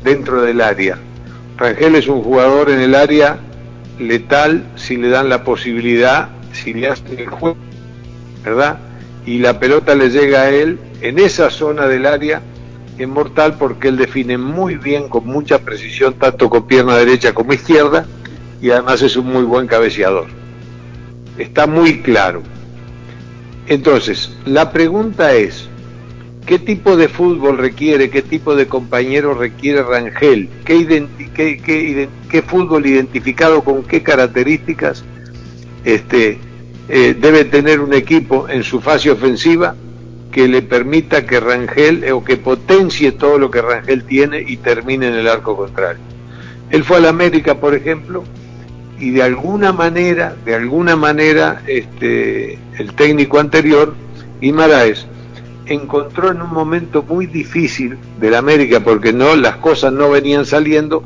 dentro 0.03 0.41
del 0.41 0.61
área. 0.61 0.97
Rangel 1.57 1.95
es 1.95 2.07
un 2.07 2.21
jugador 2.21 2.69
en 2.69 2.79
el 2.79 2.95
área 2.95 3.39
letal 3.99 4.65
si 4.75 4.97
le 4.97 5.09
dan 5.09 5.29
la 5.29 5.43
posibilidad, 5.43 6.29
si 6.51 6.73
le 6.73 6.89
hacen 6.89 7.17
el 7.17 7.27
juego, 7.27 7.57
¿verdad? 8.43 8.79
Y 9.25 9.39
la 9.39 9.59
pelota 9.59 9.95
le 9.95 10.09
llega 10.09 10.41
a 10.41 10.49
él 10.49 10.79
en 11.01 11.19
esa 11.19 11.49
zona 11.49 11.87
del 11.87 12.05
área 12.05 12.41
es 12.97 13.07
mortal 13.07 13.55
porque 13.57 13.89
él 13.89 13.97
define 13.97 14.37
muy 14.37 14.75
bien, 14.75 15.09
con 15.09 15.25
mucha 15.25 15.59
precisión, 15.59 16.13
tanto 16.13 16.49
con 16.49 16.65
pierna 16.65 16.95
derecha 16.95 17.33
como 17.33 17.53
izquierda, 17.53 18.05
y 18.61 18.69
además 18.69 19.01
es 19.01 19.17
un 19.17 19.27
muy 19.27 19.43
buen 19.43 19.67
cabeceador. 19.67 20.27
Está 21.37 21.67
muy 21.67 22.01
claro. 22.01 22.41
Entonces, 23.67 24.31
la 24.45 24.71
pregunta 24.71 25.33
es, 25.33 25.67
¿qué 26.45 26.59
tipo 26.59 26.95
de 26.95 27.07
fútbol 27.07 27.57
requiere, 27.57 28.09
qué 28.09 28.21
tipo 28.21 28.55
de 28.55 28.67
compañero 28.67 29.33
requiere 29.33 29.81
Rangel? 29.83 30.49
¿Qué, 30.63 32.43
fútbol 32.45 32.85
identificado 32.85 33.63
con 33.63 33.83
qué 33.83 34.03
características 34.03 35.03
este, 35.83 36.37
eh, 36.89 37.15
debe 37.19 37.45
tener 37.45 37.79
un 37.79 37.93
equipo 37.93 38.47
en 38.47 38.63
su 38.63 38.81
fase 38.81 39.11
ofensiva 39.11 39.75
que 40.31 40.47
le 40.47 40.61
permita 40.61 41.25
que 41.25 41.39
Rangel, 41.39 42.11
o 42.11 42.23
que 42.23 42.37
potencie 42.37 43.13
todo 43.13 43.39
lo 43.39 43.49
que 43.49 43.61
Rangel 43.61 44.03
tiene 44.03 44.43
y 44.45 44.57
termine 44.57 45.07
en 45.07 45.13
el 45.15 45.27
arco 45.27 45.55
contrario? 45.55 46.01
Él 46.69 46.83
fue 46.83 46.97
a 46.97 46.99
la 46.99 47.09
América, 47.09 47.55
por 47.55 47.73
ejemplo, 47.73 48.23
y 48.99 49.11
de 49.11 49.23
alguna 49.23 49.71
manera, 49.71 50.35
de 50.45 50.55
alguna 50.55 50.95
manera, 50.95 51.61
este, 51.67 52.57
el 52.77 52.93
técnico 52.95 53.39
anterior, 53.39 53.93
Imaraes, 54.41 55.07
encontró 55.65 56.31
en 56.31 56.41
un 56.41 56.53
momento 56.53 57.03
muy 57.03 57.25
difícil 57.25 57.97
de 58.19 58.29
la 58.29 58.39
América, 58.39 58.81
porque 58.81 59.13
no, 59.13 59.35
las 59.35 59.57
cosas 59.57 59.93
no 59.93 60.09
venían 60.09 60.45
saliendo, 60.45 61.03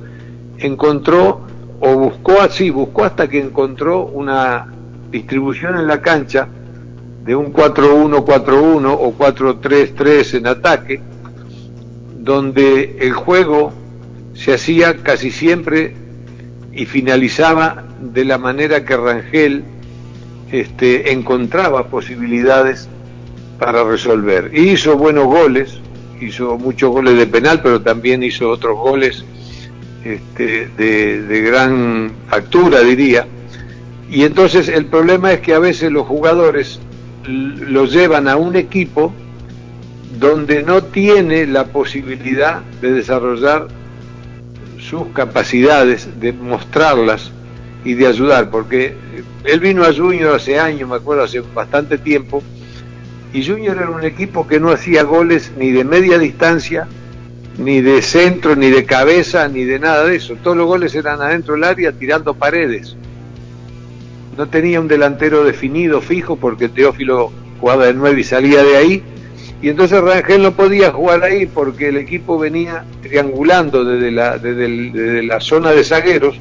encontró 0.57 1.41
o 1.79 1.95
buscó 1.95 2.41
así, 2.41 2.69
buscó 2.69 3.05
hasta 3.05 3.27
que 3.27 3.39
encontró 3.39 4.05
una 4.05 4.67
distribución 5.11 5.77
en 5.77 5.87
la 5.87 6.01
cancha 6.01 6.47
de 7.23 7.35
un 7.35 7.53
4-1-4-1 7.53 8.97
o 8.99 9.17
4-3-3 9.17 10.37
en 10.37 10.47
ataque, 10.47 11.01
donde 12.19 12.97
el 12.99 13.13
juego 13.13 13.71
se 14.33 14.53
hacía 14.53 14.97
casi 14.97 15.31
siempre 15.31 15.93
y 16.73 16.85
finalizaba 16.85 17.85
de 18.01 18.25
la 18.25 18.37
manera 18.37 18.85
que 18.85 18.95
Rangel 18.95 19.63
este, 20.51 21.11
encontraba 21.11 21.87
posibilidades 21.87 22.89
para 23.59 23.83
resolver. 23.83 24.51
hizo 24.53 24.97
buenos 24.97 25.25
goles, 25.25 25.79
hizo 26.21 26.57
muchos 26.57 26.89
goles 26.91 27.17
de 27.17 27.27
penal, 27.27 27.61
pero 27.61 27.81
también 27.81 28.23
hizo 28.23 28.49
otros 28.49 28.77
goles 28.77 29.23
este, 30.03 30.69
de, 30.77 31.41
gran 31.41 32.11
factura, 32.29 32.79
diría. 32.79 33.27
Y 34.09 34.23
entonces 34.23 34.69
el 34.69 34.85
problema 34.85 35.33
es 35.33 35.41
que 35.41 35.53
a 35.53 35.59
veces 35.59 35.91
los 35.91 36.07
jugadores 36.07 36.79
los 37.27 37.91
llevan 37.93 38.27
a 38.27 38.37
un 38.37 38.55
equipo 38.55 39.13
donde 40.19 40.63
no 40.63 40.83
tiene 40.83 41.45
la 41.45 41.65
posibilidad 41.65 42.61
de 42.81 42.93
desarrollar 42.93 43.67
sus 44.79 45.07
capacidades, 45.13 46.19
de 46.19 46.33
mostrarlas 46.33 47.31
y 47.85 47.93
de 47.93 48.07
ayudar, 48.07 48.49
porque 48.49 48.95
él 49.43 49.59
vino 49.59 49.83
a 49.83 49.93
Junior 49.93 50.35
hace 50.35 50.59
años, 50.59 50.89
me 50.89 50.95
acuerdo, 50.95 51.23
hace 51.23 51.41
bastante 51.41 51.97
tiempo, 51.97 52.41
y 53.31 53.45
Junior 53.45 53.77
era 53.77 53.89
un 53.89 54.03
equipo 54.03 54.47
que 54.47 54.59
no 54.59 54.71
hacía 54.71 55.03
goles 55.03 55.51
ni 55.57 55.71
de 55.71 55.83
media 55.83 56.17
distancia, 56.17 56.87
ni 57.59 57.81
de 57.81 58.01
centro, 58.01 58.55
ni 58.55 58.69
de 58.69 58.85
cabeza, 58.85 59.47
ni 59.47 59.65
de 59.65 59.79
nada 59.79 60.05
de 60.05 60.15
eso. 60.15 60.35
Todos 60.41 60.57
los 60.57 60.65
goles 60.65 60.95
eran 60.95 61.21
adentro 61.21 61.53
del 61.53 61.65
área 61.65 61.91
tirando 61.91 62.33
paredes. 62.33 62.95
No 64.37 64.47
tenía 64.47 64.79
un 64.79 64.87
delantero 64.87 65.43
definido, 65.43 66.01
fijo, 66.01 66.37
porque 66.37 66.69
Teófilo 66.69 67.31
jugaba 67.59 67.87
de 67.87 67.93
nueve 67.93 68.21
y 68.21 68.23
salía 68.23 68.63
de 68.63 68.77
ahí. 68.77 69.03
Y 69.61 69.69
entonces 69.69 69.99
Rangel 70.01 70.41
no 70.41 70.53
podía 70.53 70.91
jugar 70.91 71.21
ahí 71.23 71.45
porque 71.45 71.89
el 71.89 71.97
equipo 71.97 72.39
venía 72.39 72.85
triangulando 73.01 73.83
desde 73.83 74.09
la, 74.09 74.37
desde, 74.37 75.21
la 75.23 75.41
zona 75.41 75.71
de 75.71 75.83
zagueros, 75.83 76.39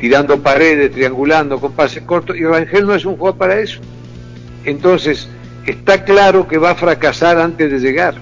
tirando 0.00 0.40
paredes, 0.40 0.92
triangulando 0.92 1.60
con 1.60 1.72
pases 1.72 2.02
cortos, 2.04 2.36
y 2.36 2.44
Rangel 2.44 2.86
no 2.86 2.94
es 2.94 3.04
un 3.04 3.16
jugador 3.16 3.38
para 3.38 3.60
eso. 3.60 3.80
Entonces, 4.64 5.28
está 5.66 6.04
claro 6.04 6.48
que 6.48 6.58
va 6.58 6.70
a 6.70 6.74
fracasar 6.74 7.38
antes 7.38 7.70
de 7.70 7.78
llegar. 7.78 8.14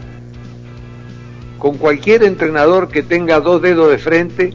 Con 1.58 1.76
cualquier 1.78 2.24
entrenador 2.24 2.88
que 2.88 3.02
tenga 3.02 3.40
dos 3.40 3.60
dedos 3.60 3.90
de 3.90 3.98
frente, 3.98 4.54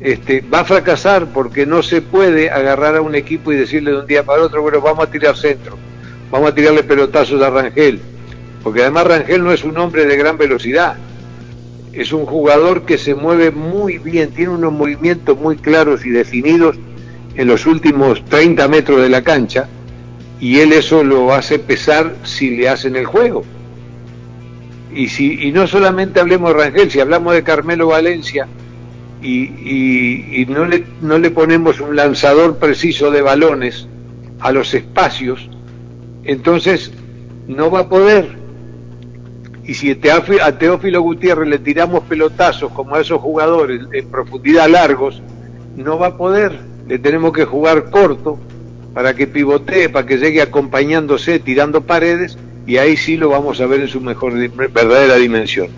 este, 0.00 0.42
va 0.42 0.60
a 0.60 0.64
fracasar 0.64 1.26
porque 1.32 1.66
no 1.66 1.82
se 1.82 2.02
puede 2.02 2.50
agarrar 2.50 2.96
a 2.96 3.02
un 3.02 3.14
equipo 3.14 3.52
y 3.52 3.56
decirle 3.56 3.92
de 3.92 4.00
un 4.00 4.06
día 4.06 4.22
para 4.22 4.42
otro, 4.42 4.62
bueno, 4.62 4.80
vamos 4.80 5.06
a 5.06 5.10
tirar 5.10 5.36
centro, 5.36 5.78
vamos 6.30 6.50
a 6.50 6.54
tirarle 6.54 6.82
pelotazos 6.82 7.40
a 7.42 7.50
Rangel, 7.50 8.00
porque 8.62 8.82
además 8.82 9.06
Rangel 9.06 9.42
no 9.42 9.52
es 9.52 9.64
un 9.64 9.78
hombre 9.78 10.04
de 10.04 10.16
gran 10.16 10.36
velocidad, 10.36 10.96
es 11.92 12.12
un 12.12 12.26
jugador 12.26 12.82
que 12.82 12.98
se 12.98 13.14
mueve 13.14 13.50
muy 13.50 13.98
bien, 13.98 14.30
tiene 14.32 14.52
unos 14.52 14.72
movimientos 14.72 15.38
muy 15.38 15.56
claros 15.56 16.04
y 16.04 16.10
definidos 16.10 16.76
en 17.36 17.46
los 17.46 17.66
últimos 17.66 18.24
30 18.26 18.68
metros 18.68 19.00
de 19.00 19.08
la 19.08 19.22
cancha, 19.22 19.68
y 20.44 20.60
él 20.60 20.74
eso 20.74 21.02
lo 21.02 21.32
hace 21.32 21.58
pesar 21.58 22.16
si 22.22 22.50
le 22.50 22.68
hacen 22.68 22.96
el 22.96 23.06
juego. 23.06 23.44
Y, 24.94 25.08
si, 25.08 25.42
y 25.42 25.52
no 25.52 25.66
solamente 25.66 26.20
hablemos 26.20 26.52
de 26.52 26.62
Rangel, 26.62 26.90
si 26.90 27.00
hablamos 27.00 27.32
de 27.32 27.42
Carmelo 27.42 27.86
Valencia, 27.86 28.46
y, 29.22 30.44
no, 30.50 30.66
le, 30.66 30.84
no 31.00 31.16
le 31.16 31.30
ponemos 31.30 31.80
un 31.80 31.96
lanzador 31.96 32.58
preciso 32.58 33.10
de 33.10 33.22
balones 33.22 33.88
a 34.40 34.52
los 34.52 34.74
espacios, 34.74 35.48
entonces 36.24 36.92
no 37.48 37.70
va 37.70 37.80
a 37.80 37.88
poder. 37.88 38.36
Y 39.64 39.72
si 39.72 39.92
a 39.92 40.58
Teófilo 40.58 41.00
Gutiérrez 41.00 41.48
le 41.48 41.58
tiramos 41.58 42.02
pelotazos 42.02 42.70
como 42.72 42.96
a 42.96 43.00
esos 43.00 43.18
jugadores 43.18 43.80
en 43.94 44.10
profundidad 44.10 44.68
largos, 44.68 45.22
no 45.74 45.98
va 45.98 46.08
a 46.08 46.16
poder. 46.18 46.52
Le 46.86 46.98
tenemos 46.98 47.32
que 47.32 47.46
jugar 47.46 47.88
corto 47.90 48.38
para 48.94 49.14
que 49.14 49.26
pivotee, 49.26 49.88
para 49.88 50.06
que 50.06 50.18
llegue 50.18 50.40
acompañándose, 50.40 51.40
tirando 51.40 51.82
paredes, 51.82 52.38
y 52.66 52.78
ahí 52.78 52.96
sí 52.96 53.16
lo 53.16 53.28
vamos 53.28 53.60
a 53.60 53.66
ver 53.66 53.80
en 53.80 53.88
su 53.88 54.00
mejor 54.00 54.32
verdadera 54.48 55.16
dimensión. 55.16 55.68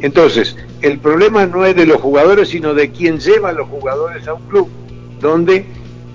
Entonces, 0.00 0.56
el 0.82 0.98
problema 0.98 1.46
no 1.46 1.64
es 1.64 1.74
de 1.76 1.86
los 1.86 2.00
jugadores, 2.00 2.48
sino 2.48 2.74
de 2.74 2.90
quien 2.90 3.18
lleva 3.18 3.50
a 3.50 3.52
los 3.52 3.68
jugadores 3.68 4.26
a 4.28 4.34
un 4.34 4.42
club 4.48 4.68
donde 5.20 5.64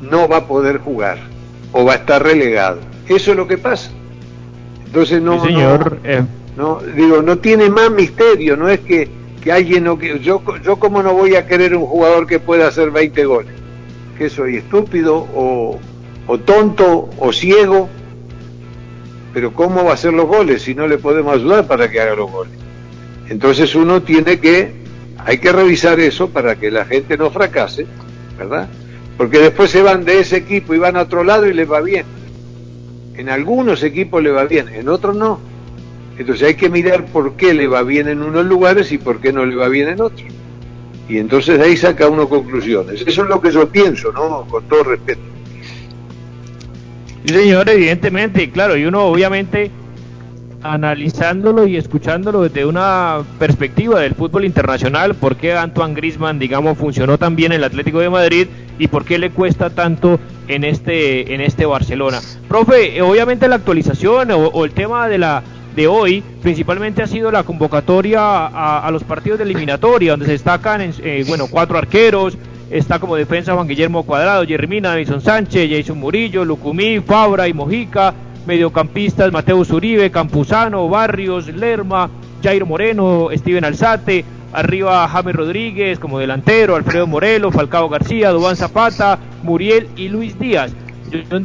no 0.02 0.28
va 0.28 0.38
a 0.38 0.48
poder 0.48 0.78
jugar 0.78 1.18
o 1.72 1.86
va 1.86 1.94
a 1.94 1.96
estar 1.96 2.22
relegado. 2.22 2.80
Eso 3.08 3.32
es 3.32 3.38
lo 3.38 3.48
que 3.48 3.58
pasa. 3.58 3.90
Entonces 4.86 5.22
no, 5.22 5.44
señor, 5.44 6.00
eh. 6.04 6.24
no, 6.58 6.80
digo, 6.96 7.22
no 7.22 7.38
tiene 7.38 7.70
más 7.70 7.92
misterio, 7.92 8.58
no 8.58 8.70
es 8.70 8.80
que, 8.82 9.08
que 9.42 9.52
alguien 9.52 9.84
no 9.86 9.98
que 9.98 10.20
yo 10.20 10.42
yo 10.64 10.78
como 10.78 11.02
no 11.02 11.14
voy 11.14 11.36
a 11.36 11.46
querer 11.46 11.76
un 11.76 11.86
jugador 11.86 12.28
que 12.28 12.40
pueda 12.40 12.68
hacer 12.68 12.92
20 12.92 13.26
goles. 13.26 13.54
Que 14.18 14.30
soy 14.30 14.58
estúpido 14.58 15.28
o, 15.34 15.80
o 16.30 16.38
tonto 16.38 17.10
o 17.18 17.34
ciego. 17.34 17.90
Pero 19.34 19.52
¿cómo 19.52 19.84
va 19.84 19.92
a 19.92 19.94
hacer 19.96 20.14
los 20.14 20.28
goles 20.28 20.62
si 20.62 20.76
no 20.76 20.88
le 20.88 21.00
podemos 21.00 21.34
ayudar 21.36 21.68
para 21.68 21.90
que 21.90 22.00
haga 22.00 22.16
los 22.16 22.32
goles? 22.32 22.54
Entonces 23.30 23.74
uno 23.74 24.04
tiene 24.04 24.40
que, 24.40 24.72
hay 25.18 25.40
que 25.40 25.52
revisar 25.52 26.00
eso 26.00 26.30
para 26.30 26.56
que 26.56 26.70
la 26.70 26.86
gente 26.86 27.18
no 27.18 27.32
fracase, 27.32 27.88
¿verdad? 28.38 28.68
Porque 29.18 29.40
después 29.40 29.72
se 29.72 29.82
van 29.82 30.06
de 30.06 30.20
ese 30.20 30.38
equipo 30.38 30.74
y 30.74 30.78
van 30.78 30.98
a 30.98 31.02
otro 31.02 31.24
lado 31.24 31.48
y 31.48 31.54
les 31.54 31.70
va 31.70 31.82
bien. 31.82 32.06
En 33.16 33.30
algunos 33.30 33.84
equipos 33.84 34.22
le 34.22 34.32
va 34.32 34.46
bien, 34.46 34.70
en 34.70 34.88
otros 34.88 35.16
no. 35.16 35.40
Entonces 36.18 36.48
hay 36.48 36.56
que 36.56 36.70
mirar 36.70 37.06
por 37.06 37.34
qué 37.34 37.56
le 37.56 37.68
va 37.68 37.82
bien 37.82 38.08
en 38.08 38.22
unos 38.22 38.46
lugares 38.46 38.92
y 38.92 39.00
por 39.00 39.20
qué 39.20 39.34
no 39.34 39.46
le 39.46 39.56
va 39.56 39.68
bien 39.68 39.90
en 39.90 40.02
otros. 40.02 40.28
Y 41.08 41.18
entonces 41.18 41.58
de 41.58 41.66
ahí 41.66 41.78
saca 41.78 42.08
uno 42.08 42.30
conclusiones. 42.30 43.02
Eso 43.02 43.24
es 43.24 43.30
lo 43.30 43.42
que 43.42 43.52
yo 43.52 43.68
pienso, 43.68 44.12
¿no? 44.12 44.46
Con 44.48 44.64
todo 44.66 44.84
respeto. 44.84 45.29
Sí, 47.26 47.34
señor, 47.34 47.70
evidentemente, 47.70 48.50
claro, 48.50 48.78
y 48.78 48.86
uno 48.86 49.06
obviamente 49.06 49.72
analizándolo 50.62 51.66
y 51.68 51.78
escuchándolo 51.78 52.42
desde 52.44 52.66
una 52.66 53.20
perspectiva 53.38 54.02
del 54.02 54.16
fútbol 54.16 54.46
internacional, 54.46 55.16
por 55.16 55.36
qué 55.36 55.54
Antoine 55.54 55.94
Grisman, 55.94 56.40
digamos, 56.40 56.78
funcionó 56.78 57.18
tan 57.18 57.36
bien 57.36 57.52
en 57.52 57.58
el 57.58 57.64
Atlético 57.64 58.00
de 58.00 58.10
Madrid 58.10 58.48
y 58.78 58.88
por 58.88 59.06
qué 59.06 59.18
le 59.18 59.32
cuesta 59.32 59.70
tanto 59.70 60.20
en 60.48 60.64
este, 60.64 61.34
en 61.34 61.42
este 61.42 61.66
Barcelona. 61.66 62.20
Profe, 62.48 62.98
eh, 62.98 63.02
obviamente 63.02 63.48
la 63.48 63.56
actualización 63.56 64.32
o, 64.32 64.66
el 64.66 64.72
tema 64.72 65.08
de 65.08 65.18
la 65.18 65.44
de 65.76 65.88
hoy 65.88 66.24
principalmente 66.42 67.04
ha 67.04 67.08
sido 67.08 67.32
la 67.32 67.44
convocatoria 67.44 68.48
a, 68.48 68.90
los 68.92 69.04
partidos 69.04 69.38
de 69.38 69.46
eliminatoria, 69.46 70.12
donde 70.12 70.26
se 70.26 70.34
destacan 70.34 70.82
eh, 70.82 71.24
bueno 71.28 71.46
cuatro 71.50 71.78
arqueros, 71.78 72.38
está 72.72 73.00
como 73.00 73.16
defensa 73.16 73.54
Juan 73.54 73.68
Guillermo 73.68 74.04
Cuadrado, 74.04 74.46
Jermina, 74.46 74.90
Davison 74.90 75.22
Sánchez, 75.22 75.70
Jason 75.70 76.00
Murillo, 76.00 76.46
Lucumí, 76.46 77.00
Fabra 77.00 77.48
y 77.48 77.54
Mojica, 77.54 78.14
mediocampistas 78.46 79.32
Mateo 79.32 79.58
Uribe, 79.58 80.12
Campuzano, 80.12 80.88
Barrios, 80.88 81.48
Lerma, 81.48 82.10
Jairo 82.44 82.66
Moreno, 82.66 83.30
Steven 83.34 83.66
Alzate, 83.66 84.24
Arriba 84.54 85.08
James 85.08 85.36
Rodríguez 85.36 86.00
como 86.00 86.20
delantero, 86.20 86.76
Alfredo 86.76 87.06
Morelo, 87.06 87.52
Falcao 87.52 87.90
García, 87.90 88.32
Dubán 88.32 88.56
Zapata, 88.56 89.20
Muriel 89.44 89.88
y 89.96 90.10
Luis 90.10 90.40
Díaz. 90.40 90.72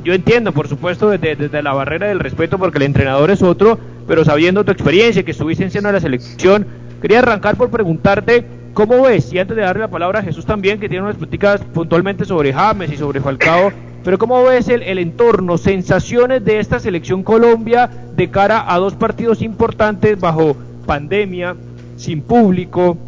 Yo, 0.05 0.13
entiendo, 0.13 0.53
por 0.53 0.69
supuesto, 0.69 1.09
desde, 1.11 1.63
la 1.63 1.73
barrera 1.73 2.09
del 2.09 2.21
respeto, 2.21 2.59
porque 2.59 2.79
el 2.79 2.85
entrenador 2.85 3.31
es 3.31 3.43
otro, 3.43 3.79
pero 4.07 4.25
sabiendo 4.25 4.65
tu 4.65 4.73
experiencia, 4.73 5.23
que 5.23 5.31
estuviste 5.31 5.65
en 5.65 5.71
seno 5.71 5.89
de 5.89 5.95
la 5.95 6.01
selección, 6.01 6.67
quería 7.01 7.21
arrancar 7.21 7.57
por 7.57 7.71
preguntarte 7.71 8.47
cómo 8.75 9.03
ves, 9.03 9.33
y 9.33 9.39
antes 9.39 9.57
de 9.57 9.63
darle 9.63 9.81
la 9.81 9.89
palabra 9.89 10.19
a 10.19 10.23
Jesús 10.23 10.45
también, 10.45 10.79
que 10.79 10.89
tiene 10.89 11.05
unas 11.05 11.17
políticas 11.17 11.63
puntualmente 11.73 12.25
sobre 12.25 12.53
James 12.53 12.93
y 12.93 12.97
sobre 12.97 13.21
Falcao, 13.21 13.73
pero 14.03 14.19
cómo 14.19 14.45
ves 14.45 14.69
el, 14.69 14.83
el 14.83 14.99
entorno, 14.99 15.57
sensaciones 15.57 16.45
de 16.45 16.59
esta 16.59 16.79
selección 16.79 17.23
Colombia 17.23 17.89
de 18.15 18.29
cara 18.29 18.73
a 18.73 18.79
dos 18.79 18.95
partidos 18.95 19.41
importantes 19.41 20.21
bajo 20.21 20.57
pandemia, 20.85 21.57
sin 21.97 22.21
público, 22.21 22.99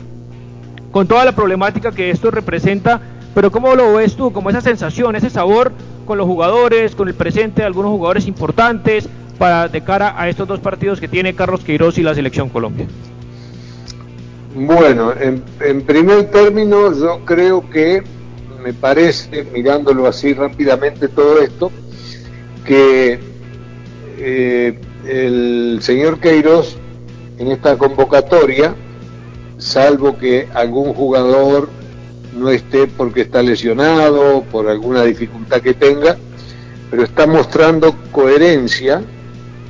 con 0.91 1.07
toda 1.07 1.25
la 1.25 1.33
problemática 1.33 1.93
que 1.93 2.11
esto 2.11 2.31
representa, 2.31 3.01
pero 3.35 3.51
¿cómo 3.51 3.75
lo 3.75 3.95
ves 3.95 4.17
tú? 4.17 4.33
Como 4.33 4.49
esa 4.49 4.63
sensación, 4.63 5.17
ese 5.17 5.29
sabor 5.29 5.73
con 6.07 6.17
los 6.17 6.27
jugadores, 6.27 6.95
con 6.95 7.09
el 7.09 7.15
presente 7.15 7.63
de 7.63 7.67
algunos 7.67 7.91
jugadores 7.91 8.27
importantes 8.27 9.09
para 9.39 9.69
de 9.69 9.83
cara 9.83 10.15
a 10.17 10.29
estos 10.29 10.49
dos 10.49 10.61
partidos 10.61 11.01
que 11.01 11.09
tiene 11.09 11.35
Carlos 11.35 11.63
Queiroz 11.63 11.99
y 11.99 12.03
la 12.03 12.15
selección 12.15 12.49
Colombia. 12.49 12.87
Bueno, 14.59 15.13
en, 15.21 15.83
primer 15.83 16.31
término 16.31 16.91
yo 16.99 17.23
creo 17.27 17.69
que 17.69 18.03
me 18.65 18.73
parece, 18.73 19.45
mirándolo 19.53 20.07
así 20.07 20.33
rápidamente 20.33 21.09
todo 21.09 21.43
esto, 21.43 21.71
que 22.65 23.21
eh, 24.17 24.81
el 25.07 25.79
señor 25.83 26.21
Queiroz 26.21 26.79
en 27.37 27.49
esta 27.49 27.77
convocatoria, 27.77 28.75
salvo 29.59 30.17
que 30.17 30.49
algún 30.55 30.95
jugador 30.95 31.69
no 32.35 32.49
esté 32.49 32.87
porque 32.87 33.21
está 33.21 33.43
lesionado, 33.43 34.43
por 34.51 34.71
alguna 34.71 35.05
dificultad 35.05 35.61
que 35.61 35.75
tenga, 35.75 36.17
pero 36.91 37.03
está 37.03 37.27
mostrando 37.27 37.95
coherencia 38.11 39.03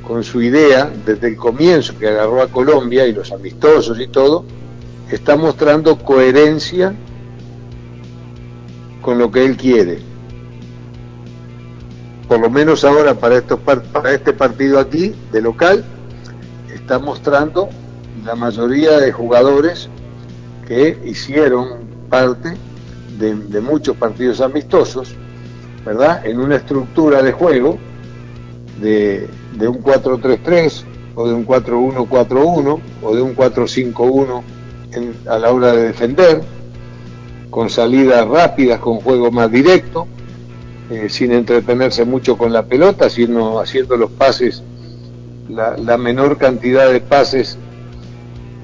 con 0.01 0.23
su 0.23 0.41
idea 0.41 0.89
desde 1.05 1.27
el 1.27 1.35
comienzo 1.35 1.99
que 1.99 2.07
agarró 2.07 2.41
a 2.41 2.47
Colombia 2.47 3.05
y 3.05 3.11
los 3.11 3.33
amistosos 3.33 3.99
y 3.99 4.07
todo, 4.07 4.45
está 5.11 5.35
mostrando 5.35 5.97
coherencia 5.97 6.93
con 9.01 9.17
lo 9.17 9.31
que 9.31 9.45
él 9.45 9.55
quiere. 9.55 9.99
Por 12.27 12.41
lo 12.41 12.49
menos 12.49 12.83
ahora 12.83 13.13
para, 13.13 13.37
este 13.37 14.33
partido 14.33 14.79
aquí 14.79 15.15
de 15.31 15.41
local, 15.41 15.85
está 16.73 16.99
mostrando 16.99 17.69
la 18.25 18.35
mayoría 18.35 18.97
de 18.99 19.13
jugadores 19.13 19.89
que 20.67 20.99
hicieron 21.05 21.87
parte 22.09 22.57
de, 23.17 23.61
muchos 23.61 23.95
partidos 23.95 24.41
amistosos, 24.41 25.15
¿verdad? 25.85 26.25
En 26.25 26.39
una 26.39 26.57
estructura 26.57 27.23
de 27.23 27.31
juego 27.31 27.77
de, 28.81 29.29
un 29.61 29.81
4-3-3 29.81 30.83
o 31.15 31.27
de 31.29 31.33
un 31.33 31.47
4-1-4-1 31.47 32.79
o 33.01 33.15
de 33.15 33.21
un 33.21 33.35
4-5-1 33.35 34.43
a 35.27 35.37
la 35.37 35.51
hora 35.51 35.73
de 35.73 35.83
defender, 35.87 36.41
con 37.49 37.69
salidas 37.69 38.27
rápidas, 38.27 38.79
con 38.79 38.99
juego 38.99 39.31
más 39.31 39.51
directo, 39.51 40.07
eh, 40.89 41.07
sin 41.09 41.31
entretenerse 41.31 42.05
mucho 42.05 42.37
con 42.37 42.53
la 42.53 42.63
pelota, 42.63 43.09
sino 43.09 43.59
haciendo 43.59 43.97
los 43.97 44.11
pases 44.11 44.63
la, 45.49 45.97
menor 45.97 46.37
cantidad 46.37 46.91
de 46.91 46.99
pases 46.99 47.57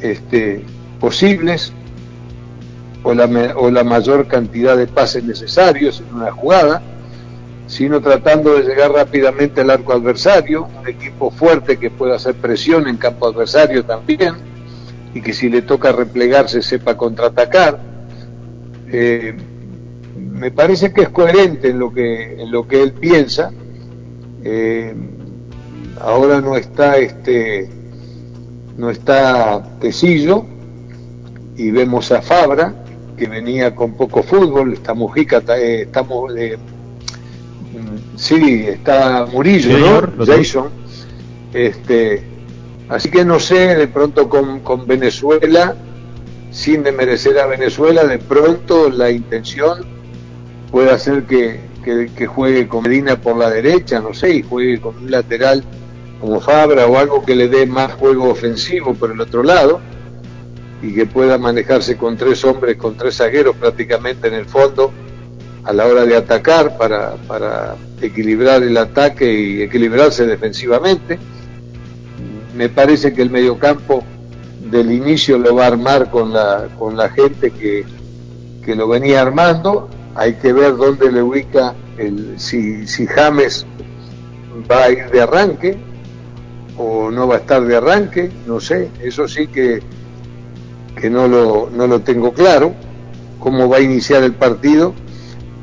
este, 0.01 0.63
posibles 0.99 1.73
o 3.03 3.13
la, 3.13 3.25
o 3.55 3.69
la 3.69 3.83
mayor 3.83 4.27
cantidad 4.27 4.77
de 4.77 4.87
pases 4.87 5.23
necesarios 5.23 6.01
en 6.07 6.15
una 6.15 6.31
jugada, 6.31 6.81
sino 7.67 8.01
tratando 8.01 8.55
de 8.55 8.63
llegar 8.63 8.91
rápidamente 8.91 9.61
al 9.61 9.69
arco 9.69 9.93
adversario, 9.93 10.67
un 10.79 10.87
equipo 10.87 11.31
fuerte 11.31 11.77
que 11.77 11.89
pueda 11.89 12.15
hacer 12.15 12.35
presión 12.35 12.87
en 12.87 12.97
campo 12.97 13.27
adversario 13.27 13.83
también, 13.83 14.35
y 15.13 15.21
que 15.21 15.33
si 15.33 15.49
le 15.49 15.61
toca 15.61 15.91
replegarse 15.91 16.61
sepa 16.61 16.97
contraatacar. 16.97 17.79
Eh, 18.91 19.35
me 20.17 20.51
parece 20.51 20.91
que 20.91 21.03
es 21.03 21.09
coherente 21.09 21.69
en 21.69 21.79
lo 21.79 21.93
que, 21.93 22.41
en 22.41 22.51
lo 22.51 22.67
que 22.67 22.81
él 22.81 22.93
piensa. 22.93 23.51
Eh, 24.43 24.93
ahora 26.01 26.41
no 26.41 26.57
está 26.57 26.97
este 26.97 27.69
no 28.77 28.89
está 28.89 29.77
Tecillo 29.79 30.45
y 31.55 31.71
vemos 31.71 32.11
a 32.11 32.21
Fabra 32.21 32.73
que 33.17 33.27
venía 33.27 33.75
con 33.75 33.93
poco 33.93 34.23
fútbol, 34.23 34.73
está 34.73 34.93
Mujica, 34.95 35.43
eh, 35.55 35.83
estamos 35.83 36.35
eh, 36.35 36.57
mm, 36.57 38.17
sí, 38.17 38.65
está 38.67 39.27
Murillo, 39.31 39.77
¿no? 39.77 40.25
Jason. 40.25 40.69
Este, 41.53 42.23
así 42.93 43.09
que 43.09 43.25
no 43.25 43.39
sé, 43.39 43.75
de 43.75 43.87
pronto 43.87 44.29
con, 44.29 44.87
Venezuela, 44.87 45.75
sin 46.51 46.83
demerecer 46.83 47.39
a 47.39 47.47
Venezuela, 47.47 48.05
de 48.05 48.19
pronto 48.19 48.89
la 48.89 49.11
intención 49.11 49.85
puede 50.71 50.91
hacer 50.91 51.23
que 51.23 52.27
juegue 52.27 52.67
con 52.67 52.83
Medina 52.83 53.19
por 53.19 53.37
la 53.37 53.49
derecha, 53.49 53.99
no 53.99 54.13
sé, 54.13 54.35
y 54.35 54.41
juegue 54.43 54.79
con 54.79 54.95
un 54.97 55.11
lateral 55.11 55.63
como 56.23 56.39
Fabra 56.39 56.87
o 56.87 56.97
algo 56.97 57.25
que 57.25 57.35
le 57.35 57.49
dé 57.49 57.65
más 57.65 57.91
juego 57.95 58.29
ofensivo 58.29 58.93
por 58.93 59.11
el 59.11 59.19
otro 59.19 59.43
lado 59.43 59.81
y 60.81 60.93
que 60.93 61.05
pueda 61.05 61.37
manejarse 61.37 61.97
con 61.97 62.15
tres 62.15 62.45
hombres, 62.45 62.77
con 62.77 62.95
tres 62.95 63.17
zagueros 63.17 63.57
prácticamente 63.57 64.29
en 64.29 64.35
el 64.35 64.45
fondo 64.45 64.93
a 65.65 65.73
la 65.73 65.85
hora 65.85 66.05
de 66.05 66.15
atacar 66.15 66.77
para, 66.77 67.15
para 67.27 67.75
equilibrar 68.01 68.63
el 68.63 68.77
ataque 68.77 69.33
y 69.33 69.61
equilibrarse 69.63 70.25
defensivamente. 70.25 71.19
Me 72.55 72.69
parece 72.69 73.13
que 73.13 73.21
el 73.21 73.29
mediocampo 73.29 74.03
del 74.69 74.91
inicio 74.91 75.37
lo 75.37 75.55
va 75.55 75.65
a 75.65 75.67
armar 75.67 76.09
con 76.09 76.33
la, 76.33 76.67
con 76.77 76.95
la 76.95 77.09
gente 77.09 77.51
que, 77.51 77.85
lo 78.75 78.87
venía 78.87 79.21
armando. 79.21 79.89
Hay 80.15 80.33
que 80.35 80.53
ver 80.53 80.75
dónde 80.77 81.11
le 81.11 81.21
ubica 81.21 81.73
el, 81.97 82.39
si, 82.39 82.87
si 82.87 83.05
James 83.07 83.65
va 84.69 84.83
a 84.83 84.91
ir 84.91 85.09
de 85.09 85.21
arranque, 85.21 85.77
o 86.77 87.11
no 87.11 87.27
va 87.27 87.35
a 87.35 87.39
estar 87.39 87.63
de 87.63 87.75
arranque, 87.75 88.31
no 88.47 88.59
sé, 88.59 88.89
eso 89.01 89.27
sí 89.27 89.47
que, 89.47 89.81
que 90.99 91.09
no, 91.09 91.27
lo, 91.27 91.69
no 91.71 91.87
lo 91.87 92.01
tengo 92.01 92.33
claro, 92.33 92.73
cómo 93.39 93.67
va 93.69 93.77
a 93.77 93.81
iniciar 93.81 94.23
el 94.23 94.33
partido 94.33 94.93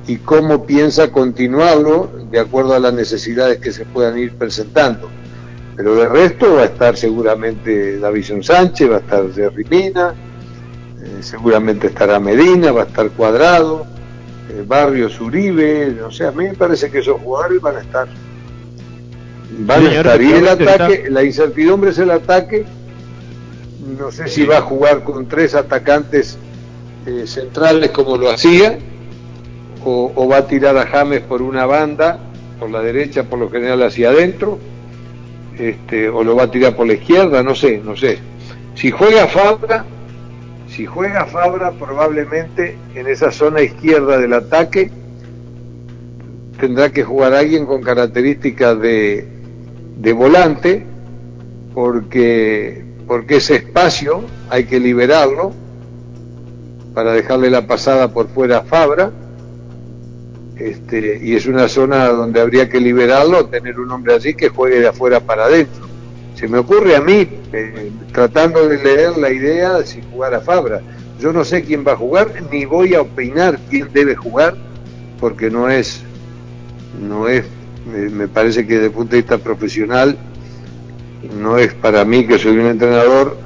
y 0.07 0.16
cómo 0.16 0.66
piensa 0.66 1.11
continuarlo 1.11 2.11
de 2.31 2.40
acuerdo 2.40 2.74
a 2.74 2.79
las 2.79 2.92
necesidades 2.92 3.59
que 3.59 3.72
se 3.72 3.85
puedan 3.85 4.18
ir 4.18 4.37
presentando. 4.37 5.09
Pero 5.81 5.95
de 5.95 6.09
resto 6.11 6.57
va 6.57 6.61
a 6.61 6.64
estar 6.66 6.95
seguramente 6.95 7.99
Davison 7.99 8.43
Sánchez, 8.43 8.90
va 8.90 8.97
a 8.97 8.99
estar 8.99 9.33
Jerry 9.33 9.64
Mina, 9.64 10.12
eh, 11.03 11.23
seguramente 11.23 11.87
estará 11.87 12.21
Medina, 12.21 12.71
va 12.71 12.83
a 12.83 12.85
estar 12.85 13.09
Cuadrado, 13.12 13.87
eh, 14.51 14.62
Barrios 14.66 15.19
Uribe, 15.19 16.03
o 16.03 16.11
sea, 16.11 16.29
a 16.29 16.33
mí 16.33 16.45
me 16.45 16.53
parece 16.53 16.90
que 16.90 16.99
esos 16.99 17.19
jugadores 17.23 17.62
van 17.62 17.77
a 17.77 17.81
estar 17.81 18.09
van 19.61 19.87
a 19.87 19.90
estar. 19.90 20.21
Y 20.21 20.33
el 20.33 20.49
ataque, 20.49 21.07
la 21.09 21.25
incertidumbre 21.25 21.93
es 21.93 21.99
el 21.99 22.11
ataque. 22.11 22.66
No 23.99 24.12
sé 24.12 24.29
si 24.29 24.45
va 24.45 24.59
a 24.59 24.61
jugar 24.61 25.03
con 25.03 25.29
tres 25.29 25.55
atacantes 25.55 26.37
eh, 27.07 27.27
centrales 27.27 27.90
como 27.93 28.19
lo 28.19 28.29
hacía, 28.29 28.79
o, 29.83 30.29
va 30.29 30.37
a 30.37 30.47
tirar 30.47 30.77
a 30.77 30.87
James 30.87 31.23
por 31.23 31.40
una 31.40 31.64
banda, 31.64 32.19
por 32.59 32.69
la 32.69 32.83
derecha, 32.83 33.25
por 33.25 33.38
lo 33.38 33.49
general 33.51 33.83
hacia 33.83 34.11
adentro, 34.11 34.59
este, 35.61 36.09
o 36.09 36.25
lo 36.25 36.37
va 36.37 36.44
a 36.44 36.51
tirar 36.51 36.75
por 36.75 36.87
la 36.87 36.94
izquierda, 36.94 37.42
no 37.42 37.55
sé, 37.55 37.83
no 37.85 37.94
sé. 37.96 38.18
Si 38.75 38.90
juega 38.90 39.27
Fabra, 39.27 39.85
si 40.68 40.87
juega 40.87 41.27
Fabra, 41.27 41.73
probablemente 41.73 42.77
en 42.94 43.07
esa 43.07 43.31
zona 43.31 43.61
izquierda 43.61 44.18
del 44.18 44.33
ataque 44.33 44.90
tendrá 46.59 46.90
que 46.90 47.05
jugar 47.05 47.35
alguien 47.35 47.66
con 47.66 47.83
características 47.83 48.81
de, 48.81 49.29
de 49.99 50.12
volante 50.12 50.85
porque, 51.75 52.85
porque 53.07 53.37
ese 53.37 53.57
espacio 53.57 54.23
hay 54.49 54.64
que 54.64 54.81
liberarlo 54.81 55.53
para 56.94 57.12
dejarle 57.12 57.51
la 57.51 57.66
pasada 57.66 58.12
por 58.12 58.29
fuera 58.29 58.59
a 58.59 58.62
Fabra 58.62 59.11
este, 60.61 61.18
y 61.23 61.35
es 61.35 61.46
una 61.46 61.68
zona 61.68 62.09
donde 62.09 62.40
habría 62.40 62.68
que 62.68 62.81
liberarlo, 62.81 63.46
tener 63.46 63.81
un 63.81 63.90
hombre 63.90 64.14
así 64.14 64.35
que 64.35 64.51
juegue 64.51 64.81
de 64.81 64.88
afuera 64.88 65.20
para 65.20 65.44
adentro. 65.44 65.88
Se 66.35 66.49
me 66.49 66.59
ocurre 66.59 66.96
a 66.96 67.01
mí, 67.01 67.27
eh, 67.53 67.90
tratando 68.12 68.68
de 68.68 68.83
leer 68.83 69.16
la 69.16 69.31
idea 69.31 69.79
de 69.79 69.87
si 69.87 70.03
jugar 70.12 70.35
a 70.35 70.40
Fabra. 70.40 70.83
Yo 71.18 71.33
no 71.33 71.44
sé 71.44 71.62
quién 71.62 71.85
va 71.87 71.92
a 71.92 71.96
jugar, 71.96 72.31
ni 72.51 72.66
voy 72.66 72.94
a 72.94 73.01
opinar 73.01 73.59
quién 73.70 73.88
debe 73.92 74.14
jugar, 74.14 74.55
porque 75.18 75.51
no 75.51 75.70
es, 75.70 76.03
no 77.01 77.27
es, 77.27 77.44
me 77.87 78.29
parece 78.29 78.66
que 78.66 78.75
desde 78.75 78.87
el 78.87 78.92
punto 78.92 79.12
de 79.12 79.23
vista 79.23 79.38
profesional, 79.38 80.16
no 81.40 81.59
es 81.59 81.73
para 81.75 82.05
mí 82.05 82.27
que 82.27 82.38
soy 82.38 82.59
un 82.59 82.66
entrenador 82.66 83.37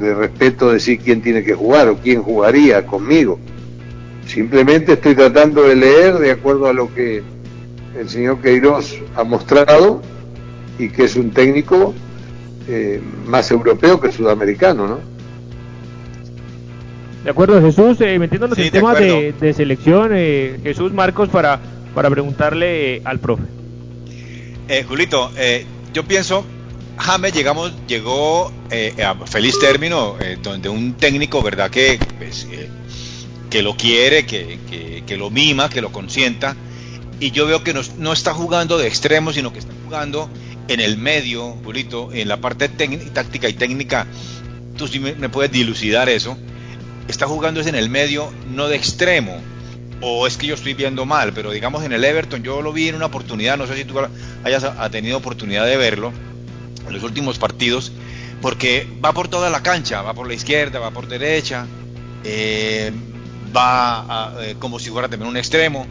de 0.00 0.14
respeto 0.14 0.72
decir 0.72 0.98
quién 0.98 1.22
tiene 1.22 1.44
que 1.44 1.54
jugar 1.54 1.88
o 1.88 1.96
quién 1.96 2.22
jugaría 2.22 2.84
conmigo. 2.84 3.38
Simplemente 4.26 4.92
estoy 4.92 5.14
tratando 5.14 5.62
de 5.62 5.76
leer 5.76 6.14
de 6.18 6.30
acuerdo 6.30 6.66
a 6.66 6.72
lo 6.72 6.92
que 6.94 7.22
el 7.98 8.08
señor 8.08 8.40
Queiroz 8.40 8.96
ha 9.14 9.24
mostrado 9.24 10.00
y 10.78 10.88
que 10.88 11.04
es 11.04 11.16
un 11.16 11.30
técnico 11.30 11.94
eh, 12.68 13.00
más 13.26 13.50
europeo 13.50 14.00
que 14.00 14.12
sudamericano, 14.12 14.86
¿no? 14.86 15.00
De 17.24 17.30
acuerdo, 17.30 17.60
Jesús, 17.60 18.00
eh, 18.00 18.18
metiéndonos 18.18 18.58
en 18.58 18.70
temas 18.70 18.98
de, 18.98 19.54
selección, 19.54 20.10
eh, 20.12 20.58
Jesús 20.62 20.92
Marcos, 20.92 21.28
para, 21.28 21.60
para 21.94 22.10
preguntarle 22.10 23.00
al 23.04 23.20
profe. 23.20 23.44
Julito, 24.88 25.30
yo 25.92 26.02
pienso 26.04 26.44
James 26.98 27.32
llegamos, 27.32 27.72
llegó 27.86 28.52
eh, 28.70 28.94
a 29.02 29.14
feliz 29.26 29.58
término, 29.58 30.16
eh, 30.20 30.38
donde 30.42 30.68
un 30.68 30.94
técnico, 30.94 31.42
¿verdad? 31.42 31.70
Que, 31.70 31.98
pues, 32.18 32.46
eh, 32.50 32.68
que 33.52 33.62
lo 33.62 33.76
quiere, 33.76 34.24
que, 34.24 35.16
lo 35.18 35.28
mima, 35.28 35.68
que 35.68 35.82
lo 35.82 35.92
consienta. 35.92 36.56
Y 37.20 37.32
yo 37.32 37.46
veo 37.46 37.62
que 37.62 37.74
no, 37.74 38.12
está 38.14 38.32
jugando 38.32 38.78
de 38.78 38.88
extremo, 38.88 39.30
sino 39.30 39.52
que 39.52 39.58
está 39.58 39.74
jugando 39.84 40.30
en 40.68 40.80
el 40.80 40.96
medio, 40.96 41.58
Julito, 41.62 42.10
en 42.14 42.28
la 42.28 42.38
parte 42.38 42.70
táctica 42.70 43.50
y 43.50 43.52
técnica. 43.52 44.06
Tú 44.78 44.88
sí 44.88 45.00
me, 45.00 45.28
puedes 45.28 45.52
dilucidar 45.52 46.08
eso. 46.08 46.38
Está 47.08 47.26
jugando 47.26 47.60
es 47.60 47.66
en 47.66 47.74
el 47.74 47.90
medio, 47.90 48.32
no 48.54 48.68
de 48.68 48.76
extremo. 48.76 49.38
O 50.00 50.26
es 50.26 50.38
que 50.38 50.46
yo 50.46 50.54
estoy 50.54 50.72
viendo 50.72 51.04
mal, 51.04 51.34
pero 51.34 51.50
digamos 51.50 51.84
en 51.84 51.92
el 51.92 52.04
Everton 52.04 52.42
yo 52.42 52.62
lo 52.62 52.72
vi 52.72 52.88
en 52.88 52.94
una 52.94 53.06
oportunidad, 53.06 53.58
no 53.58 53.66
sé 53.66 53.76
si 53.76 53.84
tú 53.84 53.96
hayas 54.44 54.64
tenido 54.90 55.18
oportunidad 55.18 55.66
de 55.66 55.76
verlo 55.76 56.10
en 56.86 56.92
los 56.92 57.02
últimos 57.02 57.38
partidos, 57.38 57.92
porque 58.40 58.88
va 59.04 59.12
por 59.12 59.28
toda 59.28 59.50
la 59.50 59.62
cancha, 59.62 60.00
va 60.00 60.14
por 60.14 60.26
la 60.26 60.34
izquierda, 60.34 60.80
va 60.80 60.90
por 60.90 61.06
derecha, 61.06 61.66
eh, 62.24 62.90
va 63.54 64.34
eh, 64.40 64.56
como 64.58 64.78
si 64.78 64.90
fuera 64.90 65.08
también 65.08 65.28
un 65.28 65.36
extremo. 65.36 65.86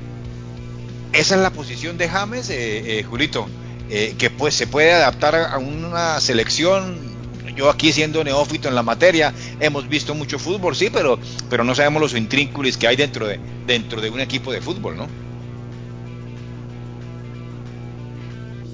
Esa 1.14 1.36
es 1.36 1.42
la 1.42 1.50
posición 1.50 1.98
de 1.98 2.08
James, 2.08 2.50
eh, 2.50 3.04
Julito, 3.08 3.48
que 3.90 4.30
pues 4.30 4.56
se 4.56 4.68
puede 4.68 4.94
adaptar 4.94 5.36
a 5.36 5.58
una 5.58 6.20
selección. 6.22 7.12
Yo 7.56 7.70
aquí 7.70 7.92
siendo 7.92 8.24
neófito 8.24 8.70
en 8.70 8.76
la 8.76 8.84
materia, 8.84 9.34
hemos 9.60 9.90
visto 9.90 10.16
mucho 10.16 10.40
fútbol, 10.40 10.74
sí, 10.74 10.90
pero, 10.92 11.20
pero 11.50 11.66
no 11.66 11.76
sabemos 11.76 12.02
los 12.02 12.16
intrínculos 12.16 12.78
que 12.78 12.88
hay 12.88 12.96
dentro 12.96 13.28
de, 13.28 13.42
dentro 13.68 14.00
de 14.00 14.10
un 14.10 14.22
equipo 14.22 14.54
de 14.54 14.62
fútbol, 14.62 14.96
¿no? 14.96 15.08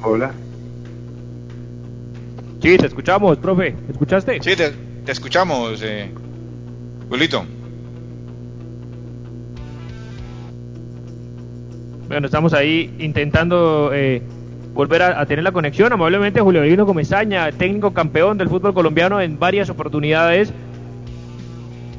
Hola. 0.04 0.32
Sí, 2.62 2.78
te 2.78 2.88
escuchamos, 2.88 3.38
profe. 3.38 3.76
¿Escuchaste? 3.90 4.40
Sí, 4.42 4.56
te, 4.56 4.74
escuchamos, 5.08 5.82
eh, 5.84 6.12
Bueno, 12.08 12.26
estamos 12.28 12.54
ahí 12.54 12.94
intentando 13.00 13.92
eh, 13.94 14.22
volver 14.74 15.02
a, 15.02 15.26
tener 15.26 15.44
la 15.44 15.52
conexión. 15.52 15.92
Amablemente, 15.92 16.40
Julio 16.40 16.62
Divino 16.62 16.86
Comesaña, 16.86 17.52
técnico 17.52 17.92
campeón 17.94 18.38
del 18.38 18.48
fútbol 18.48 18.74
colombiano 18.74 19.20
en 19.20 19.40
varias 19.40 19.70
oportunidades. 19.70 20.54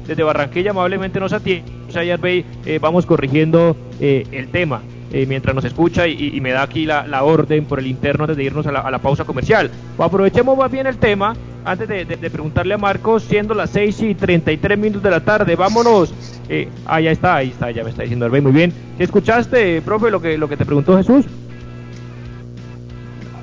Desde 0.07 0.23
Barranquilla, 0.23 0.71
amablemente 0.71 1.19
nos 1.19 1.33
atiende. 1.33 1.71
Ayer 1.95 2.19
eh, 2.23 2.79
vamos 2.81 3.05
corrigiendo 3.05 3.75
eh, 3.99 4.25
el 4.31 4.49
tema. 4.49 4.81
Eh, 5.11 5.25
mientras 5.27 5.55
nos 5.55 5.65
escucha 5.65 6.07
y, 6.07 6.39
me 6.39 6.51
da 6.51 6.61
aquí 6.61 6.85
la, 6.85 7.23
orden 7.23 7.65
por 7.65 7.79
el 7.79 7.87
interno 7.87 8.25
antes 8.25 8.37
de 8.37 8.43
irnos 8.43 8.67
a 8.67 8.71
la, 8.71 8.99
pausa 8.99 9.25
comercial. 9.25 9.71
Aprovechemos 9.97 10.57
más 10.57 10.71
bien 10.71 10.87
el 10.87 10.97
tema 10.97 11.35
antes 11.65 11.87
de, 11.87 12.29
preguntarle 12.29 12.73
a 12.73 12.77
Marcos, 12.77 13.23
siendo 13.23 13.53
las 13.53 13.69
6 13.71 14.01
y 14.01 14.15
33 14.15 14.77
minutos 14.77 15.03
de 15.03 15.11
la 15.11 15.19
tarde. 15.19 15.55
Vámonos. 15.55 16.13
Eh, 16.47 16.69
ah, 16.85 16.99
ya 16.99 17.11
está, 17.11 17.35
ahí 17.35 17.49
está, 17.49 17.71
ya 17.71 17.83
me 17.83 17.89
está 17.89 18.03
diciendo 18.03 18.25
Herbey. 18.25 18.41
Muy 18.41 18.51
bien. 18.51 18.73
¿Escuchaste, 18.97 19.81
profe, 19.81 20.09
lo 20.09 20.21
que, 20.21 20.37
lo 20.37 20.49
que 20.49 20.57
te 20.57 20.65
preguntó 20.65 20.97
Jesús? 20.97 21.25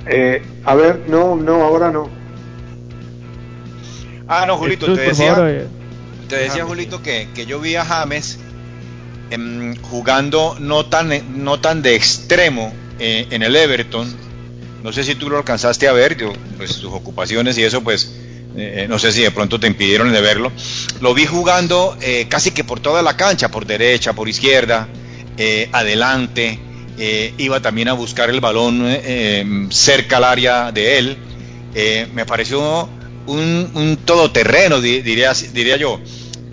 Eh, 0.06 0.42
a 0.64 0.74
ver, 0.74 1.02
no, 1.08 1.36
no, 1.36 1.62
ahora 1.62 1.90
no. 1.90 2.08
Ah, 4.28 4.44
no, 4.46 4.56
Julito, 4.56 4.92
te 4.92 5.00
decía, 5.00 5.36
te 6.28 6.36
decía, 6.36 6.64
Julito, 6.64 7.00
que, 7.00 7.28
que 7.34 7.46
yo 7.46 7.60
vi 7.60 7.76
a 7.76 7.84
James 7.84 8.40
Em, 9.28 9.74
jugando 9.82 10.56
no 10.60 10.86
tan, 10.86 11.42
no 11.42 11.58
tan 11.58 11.82
de 11.82 11.96
extremo 11.96 12.72
eh, 12.98 13.26
en 13.30 13.42
el 13.42 13.56
Everton. 13.56 14.06
No 14.86 14.92
sé 14.92 15.02
si 15.02 15.16
tú 15.16 15.28
lo 15.28 15.38
alcanzaste 15.38 15.88
a 15.88 15.92
ver, 15.92 16.16
yo, 16.16 16.32
pues 16.56 16.70
sus 16.70 16.92
ocupaciones 16.92 17.58
y 17.58 17.64
eso, 17.64 17.82
pues 17.82 18.08
eh, 18.56 18.82
eh, 18.84 18.86
no 18.88 19.00
sé 19.00 19.10
si 19.10 19.20
de 19.20 19.32
pronto 19.32 19.58
te 19.58 19.66
impidieron 19.66 20.12
de 20.12 20.20
verlo. 20.20 20.52
Lo 21.00 21.12
vi 21.12 21.26
jugando 21.26 21.98
casi 22.28 22.52
que 22.52 22.62
por 22.62 22.78
toda 22.78 23.02
la 23.02 23.16
cancha, 23.16 23.50
por 23.50 23.66
derecha, 23.66 24.12
por 24.12 24.28
izquierda, 24.28 24.86
adelante. 25.72 26.60
iba 27.36 27.58
también 27.58 27.88
a 27.88 27.94
buscar 27.94 28.30
el 28.30 28.40
balón 28.40 28.84
em, 28.86 29.68
cerca 29.72 30.18
al 30.18 30.24
área 30.24 30.70
de 30.70 30.98
él. 30.98 31.18
me 32.14 32.24
pareció 32.24 32.88
un, 33.26 33.72
un 33.74 33.96
todoterreno, 34.04 34.80
diría, 34.80 35.34
yo. 35.76 35.98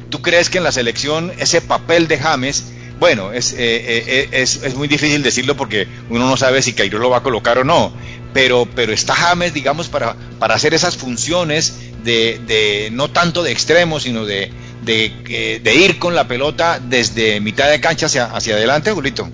¿Tú 0.10 0.24
crees 0.24 0.50
que 0.50 0.58
en 0.58 0.64
la 0.64 0.72
selección 0.72 1.32
ese 1.38 1.62
papel 1.62 2.08
de 2.08 2.18
James, 2.18 2.64
bueno, 3.04 3.34
es, 3.34 3.52
eh, 3.54 3.58
eh, 3.60 4.30
es, 4.32 4.64
es, 4.64 4.76
muy 4.76 4.88
difícil 4.88 5.24
decirlo 5.24 5.58
porque 5.58 5.88
uno 6.10 6.26
no 6.26 6.38
sabe 6.38 6.62
si 6.62 6.72
Cairo 6.72 7.00
lo 7.00 7.10
va 7.10 7.18
a 7.18 7.22
colocar 7.24 7.58
o 7.58 7.64
no, 7.66 7.92
pero, 8.34 8.68
pero 8.76 8.92
está 8.92 9.14
James, 9.14 9.54
digamos, 9.54 9.90
para, 9.90 10.16
para 10.40 10.56
hacer 10.56 10.74
esas 10.74 10.98
funciones 10.98 11.80
de, 12.04 12.42
de 12.48 12.90
no 12.92 13.10
tanto 13.10 13.44
de 13.44 13.52
extremo, 13.52 14.00
sino 14.00 14.26
de, 14.26 14.52
de, 14.84 15.60
de, 15.64 15.76
ir 15.76 16.00
con 16.00 16.16
la 16.16 16.28
pelota 16.28 16.80
desde 16.80 17.40
mitad 17.40 17.70
de 17.70 17.80
cancha 17.80 18.08
hacia, 18.08 18.26
hacia 18.26 18.56
adelante, 18.56 18.92
Julito. 18.92 19.28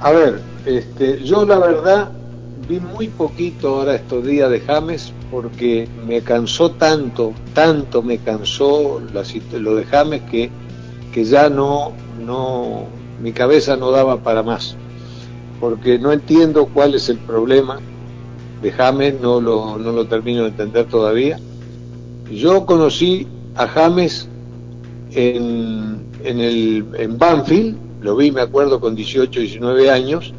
A 0.00 0.10
ver, 0.10 0.40
este, 0.66 1.22
yo 1.22 1.44
la 1.44 1.58
verdad 1.58 2.10
vi 2.68 2.80
muy 2.80 3.08
poquito 3.08 3.68
ahora 3.68 3.96
estos 3.96 4.24
días 4.24 4.50
de 4.50 4.60
James 4.60 5.12
porque 5.30 5.88
me 6.06 6.22
cansó 6.22 6.70
tanto, 6.72 7.32
tanto 7.54 8.02
me 8.02 8.18
cansó 8.18 9.00
lo 9.00 9.74
de 9.76 9.84
James 9.84 10.22
que, 10.30 10.50
que 11.12 11.24
ya 11.24 11.48
no, 11.48 11.92
no, 12.24 12.86
mi 13.20 13.32
cabeza 13.32 13.76
no 13.76 13.90
daba 13.90 14.18
para 14.22 14.42
más. 14.42 14.76
Porque 15.62 15.96
no 15.96 16.10
entiendo 16.10 16.66
cuál 16.66 16.96
es 16.96 17.08
el 17.08 17.18
problema 17.18 17.78
de 18.62 18.72
James, 18.72 19.20
no 19.20 19.40
lo, 19.40 19.78
no 19.78 19.92
lo 19.92 20.08
termino 20.08 20.42
de 20.42 20.48
entender 20.48 20.86
todavía. 20.86 21.38
Yo 22.28 22.66
conocí 22.66 23.28
a 23.54 23.68
James 23.68 24.28
en, 25.12 26.04
en, 26.24 26.40
el, 26.40 26.84
en 26.98 27.16
Banfield, 27.16 27.76
lo 28.00 28.16
vi, 28.16 28.32
me 28.32 28.40
acuerdo, 28.40 28.80
con 28.80 28.96
18, 28.96 29.38
19 29.38 29.88
años, 29.88 30.34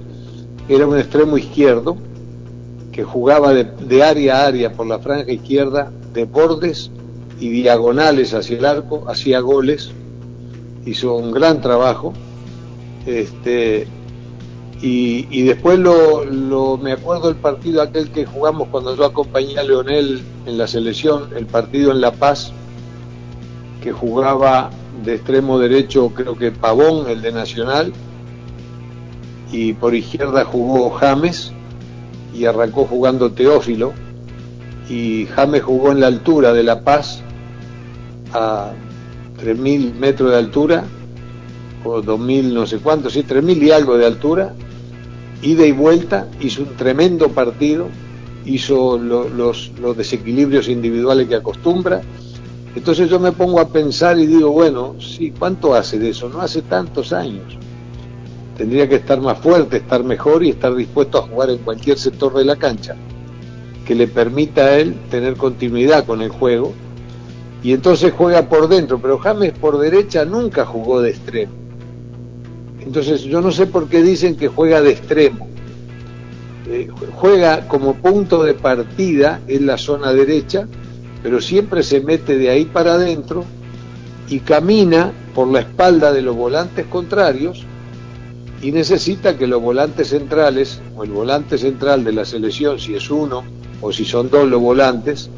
era 0.67 0.85
un 0.85 0.97
extremo 0.97 1.37
izquierdo, 1.37 1.95
que 2.91 3.05
jugaba 3.05 3.53
de, 3.53 4.03
área 4.03 4.41
a 4.41 4.47
área 4.47 4.73
por 4.73 4.87
la 4.87 4.99
franja 4.99 5.31
izquierda, 5.31 5.89
de 6.11 6.25
bordes 6.25 6.91
y 7.39 7.47
diagonales 7.47 8.33
hacia 8.33 8.57
el 8.57 8.65
arco, 8.65 9.05
hacía 9.07 9.39
goles, 9.39 9.89
hizo 10.85 11.15
un 11.15 11.31
gran 11.31 11.61
trabajo. 11.61 12.11
Este, 13.05 13.87
y, 14.85 15.43
después 15.43 15.79
lo, 15.79 16.25
lo, 16.25 16.77
me 16.77 16.91
acuerdo 16.91 17.29
el 17.29 17.37
partido 17.37 17.81
aquel 17.81 18.11
que 18.11 18.25
jugamos 18.25 18.67
cuando 18.67 18.95
yo 18.95 19.05
acompañé 19.05 19.57
a 19.57 19.63
Leonel 19.63 20.21
en 20.45 20.57
la 20.57 20.67
selección, 20.67 21.29
el 21.37 21.45
partido 21.45 21.91
en 21.91 22.01
La 22.01 22.11
Paz, 22.11 22.51
que 23.81 23.93
jugaba 23.93 24.71
de 25.05 25.15
extremo 25.15 25.57
derecho 25.57 26.09
creo 26.13 26.37
que 26.37 26.51
Pavón, 26.51 27.09
el 27.09 27.21
de 27.21 27.31
Nacional, 27.31 27.93
y 29.53 29.71
por 29.71 29.95
izquierda 29.95 30.43
jugó 30.43 30.89
James, 30.89 31.53
y 32.33 32.45
arrancó 32.45 32.85
jugando 32.85 33.31
Teófilo 33.31 33.93
y 34.89 35.27
James 35.27 35.61
jugó 35.61 35.91
en 35.91 35.99
la 35.99 36.07
altura 36.07 36.53
de 36.53 36.63
La 36.63 36.81
Paz 36.81 37.21
a 38.33 38.71
3.000 39.39 39.93
metros 39.95 40.31
de 40.31 40.37
altura 40.37 40.83
o 41.83 42.01
2.000 42.01 42.53
no 42.53 42.65
sé 42.65 42.77
cuánto, 42.79 43.09
sí, 43.09 43.23
3.000 43.23 43.63
y 43.63 43.71
algo 43.71 43.97
de 43.97 44.05
altura, 44.05 44.53
ida 45.43 45.65
y 45.65 45.71
vuelta, 45.71 46.27
hizo 46.39 46.63
un 46.63 46.75
tremendo 46.75 47.29
partido, 47.29 47.87
hizo 48.45 48.97
los, 48.97 49.71
los 49.79 49.97
desequilibrios 49.97 50.67
individuales 50.69 51.27
que 51.27 51.35
acostumbra. 51.35 52.01
Entonces 52.75 53.09
yo 53.09 53.19
me 53.19 53.31
pongo 53.31 53.59
a 53.59 53.67
pensar 53.67 54.17
y 54.17 54.25
digo, 54.25 54.49
bueno, 54.51 54.95
sí, 54.99 55.31
¿cuánto 55.37 55.75
hace 55.75 55.99
de 55.99 56.09
eso? 56.09 56.29
No 56.29 56.41
hace 56.41 56.63
tantos 56.63 57.13
años. 57.13 57.57
tendría 58.57 58.87
que 58.87 58.95
estar 58.95 59.19
más 59.21 59.37
fuerte, 59.39 59.77
estar 59.77 60.03
mejor 60.03 60.43
y 60.43 60.49
estar 60.49 60.73
dispuesto 60.75 61.19
a 61.19 61.27
jugar 61.27 61.49
en 61.49 61.59
cualquier 61.59 61.97
sector 61.97 62.33
de 62.33 62.45
la 62.45 62.55
cancha 62.55 62.95
que 63.85 63.95
le 63.95 64.07
permita 64.07 64.65
a 64.65 64.77
él 64.77 64.95
tener 65.09 65.35
continuidad 65.35 66.05
con 66.05 66.21
el 66.21 66.29
juego. 66.29 66.73
Y 67.63 67.73
entonces 67.73 68.13
juega 68.15 68.49
por 68.49 68.67
dentro, 68.67 68.99
pero 68.99 69.17
James 69.19 69.53
por 69.53 69.77
derecha 69.77 70.25
nunca 70.25 70.65
jugó 70.65 71.01
de 71.01 71.11
extremo. 71.11 71.62
Entonces 72.85 73.23
yo 73.23 73.41
no 73.41 73.51
sé 73.51 73.67
por 73.67 73.87
qué 73.87 74.01
dicen 74.01 74.35
que 74.35 74.47
juega 74.47 74.81
de 74.81 74.91
extremo. 74.91 75.47
Eh, 76.67 76.87
juega 77.15 77.67
como 77.67 77.95
punto 77.95 78.43
de 78.43 78.53
partida 78.53 79.41
en 79.47 79.65
la 79.65 79.77
zona 79.77 80.13
derecha, 80.13 80.67
pero 81.21 81.41
siempre 81.41 81.83
se 81.83 82.01
mete 82.01 82.37
de 82.37 82.49
ahí 82.49 82.65
para 82.65 82.93
adentro 82.93 83.45
y 84.29 84.39
camina 84.39 85.11
por 85.33 85.47
la 85.47 85.61
espalda 85.61 86.11
de 86.11 86.21
los 86.21 86.35
volantes 86.35 86.85
contrarios 86.87 87.65
y 88.61 88.71
necesita 88.71 89.37
que 89.37 89.47
los 89.47 89.61
volantes 89.61 90.09
centrales 90.09 90.81
o 90.95 91.03
el 91.03 91.11
volante 91.11 91.57
central 91.57 92.03
de 92.03 92.13
la 92.13 92.23
selección, 92.23 92.79
si 92.79 92.95
es 92.95 93.09
uno 93.09 93.43
o 93.81 93.91
si 93.91 94.05
son 94.05 94.29
dos 94.29 94.47
los 94.47 94.61
volantes, 94.61 95.29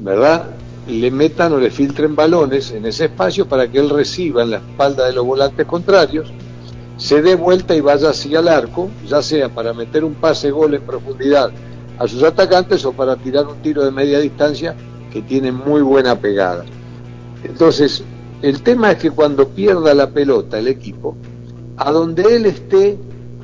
¿verdad? 0.00 0.50
Le 0.86 1.10
metan 1.10 1.52
o 1.52 1.58
le 1.58 1.70
filtren 1.70 2.14
balones 2.14 2.70
en 2.70 2.86
ese 2.86 3.06
espacio 3.06 3.46
para 3.46 3.68
que 3.68 3.78
él 3.78 3.90
reciba 3.90 4.42
en 4.42 4.50
la 4.50 4.58
espalda 4.58 5.06
de 5.06 5.12
los 5.12 5.24
volantes 5.24 5.66
contrarios, 5.66 6.32
se 6.96 7.20
dé 7.22 7.34
vuelta 7.34 7.74
y 7.74 7.80
vaya 7.80 8.10
hacia 8.10 8.40
el 8.40 8.48
arco, 8.48 8.88
ya 9.06 9.20
sea 9.20 9.48
para 9.48 9.74
meter 9.74 10.04
un 10.04 10.14
pase 10.14 10.50
gol 10.50 10.74
en 10.74 10.82
profundidad 10.82 11.50
a 11.98 12.08
sus 12.08 12.22
atacantes 12.22 12.84
o 12.84 12.92
para 12.92 13.16
tirar 13.16 13.46
un 13.46 13.56
tiro 13.62 13.84
de 13.84 13.90
media 13.90 14.18
distancia 14.18 14.74
que 15.12 15.22
tiene 15.22 15.52
muy 15.52 15.82
buena 15.82 16.18
pegada. 16.18 16.64
Entonces, 17.42 18.02
el 18.42 18.62
tema 18.62 18.92
es 18.92 18.98
que 18.98 19.10
cuando 19.10 19.48
pierda 19.48 19.94
la 19.94 20.10
pelota 20.10 20.58
el 20.58 20.68
equipo, 20.68 21.16
a 21.76 21.90
donde 21.90 22.36
él 22.36 22.46
esté, 22.46 22.98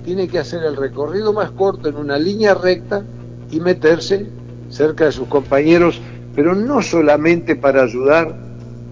tiene 0.05 0.29
que 0.29 0.39
hacer 0.39 0.63
el 0.65 0.77
recorrido 0.77 1.33
más 1.33 1.51
corto 1.53 1.89
en 1.89 1.97
una 1.97 2.19
línea 2.19 2.55
recta 2.55 3.05
y 3.51 3.61
meterse 3.61 4.27
cerca 4.69 5.05
de 5.05 5.13
sus 5.13 5.29
compañeros, 5.29 6.01
pero 6.35 6.55
no 6.55 6.83
solamente 6.83 7.57
para 7.57 7.83
ayudar 7.83 8.35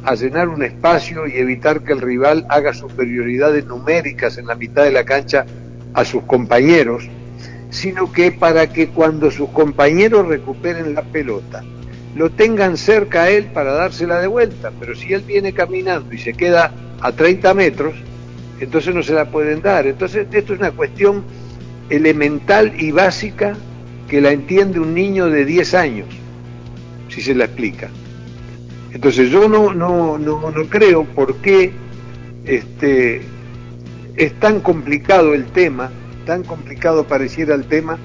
a 0.05 0.14
llenar 0.14 0.49
un 0.49 0.62
espacio 0.62 1.26
y 1.26 1.36
evitar 1.36 1.82
que 1.82 1.93
el 1.93 2.01
rival 2.01 2.47
haga 2.49 2.72
superioridades 2.72 3.66
numéricas 3.66 4.38
en 4.38 4.47
la 4.47 4.55
mitad 4.55 4.84
de 4.84 4.93
la 4.93 5.05
cancha 5.05 5.45
a 5.95 6.05
sus 6.05 6.22
compañeros, 6.24 7.09
sino 7.70 8.11
que 8.12 8.32
para 8.32 8.72
que 8.72 8.88
cuando 8.88 9.30
sus 9.30 9.51
compañeros 9.51 10.26
recuperen 10.26 10.95
la 10.95 11.03
pelota, 11.03 11.62
lo 12.14 12.30
tengan 12.30 12.76
cerca 12.76 13.24
a 13.24 13.30
él 13.30 13.47
para 13.47 13.72
dársela 13.72 14.20
de 14.20 14.26
vuelta, 14.26 14.72
pero 14.80 14.95
si 14.95 15.12
él 15.12 15.22
viene 15.22 15.53
caminando 15.53 16.12
y 16.12 16.18
se 16.18 16.32
queda 16.32 16.72
a 17.01 17.12
30 17.12 17.55
metros, 17.55 17.95
entonces 18.59 18.95
no 18.95 19.03
se 19.03 19.14
la 19.14 19.30
pueden 19.30 19.62
dar. 19.62 19.86
Entonces 19.86 20.26
esto 20.30 20.55
es 20.55 20.61
una 20.61 20.72
cuestión 20.72 21.24
elemental 21.88 22.72
y 22.78 22.91
básica 22.91 23.57
que 24.09 24.20
la 24.20 24.32
entiende 24.32 24.80
un 24.80 24.95
niño 24.95 25.26
de 25.30 25.45
10 25.45 25.74
años, 25.74 26.09
si 27.11 27.21
se 27.21 27.35
la 27.35 27.45
explica. 27.45 27.91
Entonces 28.93 29.31
yo 29.31 29.49
no, 29.49 29.75
no, 29.75 30.19
no, 30.19 30.51
no 30.51 30.65
creo 30.69 31.05
por 31.05 31.37
qué 31.37 31.73
este, 32.45 33.23
es 34.17 34.33
tan 34.41 34.61
complicado 34.61 35.35
el 35.35 35.45
tema, 35.47 35.91
tan 36.27 36.43
complicado 36.43 37.05
pareciera 37.05 37.55
el 37.55 37.65
tema, 37.67 37.99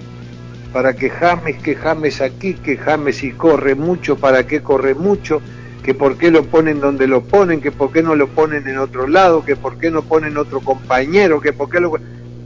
para 0.71 0.95
que 0.95 1.09
James, 1.09 1.57
que 1.61 1.75
James 1.75 2.21
aquí, 2.21 2.53
que 2.53 2.77
James 2.77 3.23
y 3.23 3.31
corre 3.31 3.75
mucho, 3.75 4.17
para 4.17 4.45
qué 4.45 4.61
corre 4.61 4.93
mucho, 4.93 5.41
que 5.83 5.93
por 5.93 6.17
qué 6.17 6.31
lo 6.31 6.43
ponen 6.43 6.81
donde 6.81 7.07
lo 7.07 7.21
ponen, 7.23 7.61
que 7.61 7.71
por 7.71 7.91
qué 7.91 8.03
no 8.03 8.15
lo 8.15 8.27
ponen 8.27 8.67
en 8.67 8.77
otro 8.77 9.07
lado, 9.07 9.45
que 9.45 9.55
por 9.55 9.77
qué 9.77 9.89
no 9.89 10.01
ponen 10.01 10.37
otro 10.37 10.59
compañero, 10.59 11.39
que 11.39 11.53
por 11.53 11.69
qué 11.69 11.79
lo... 11.79 11.93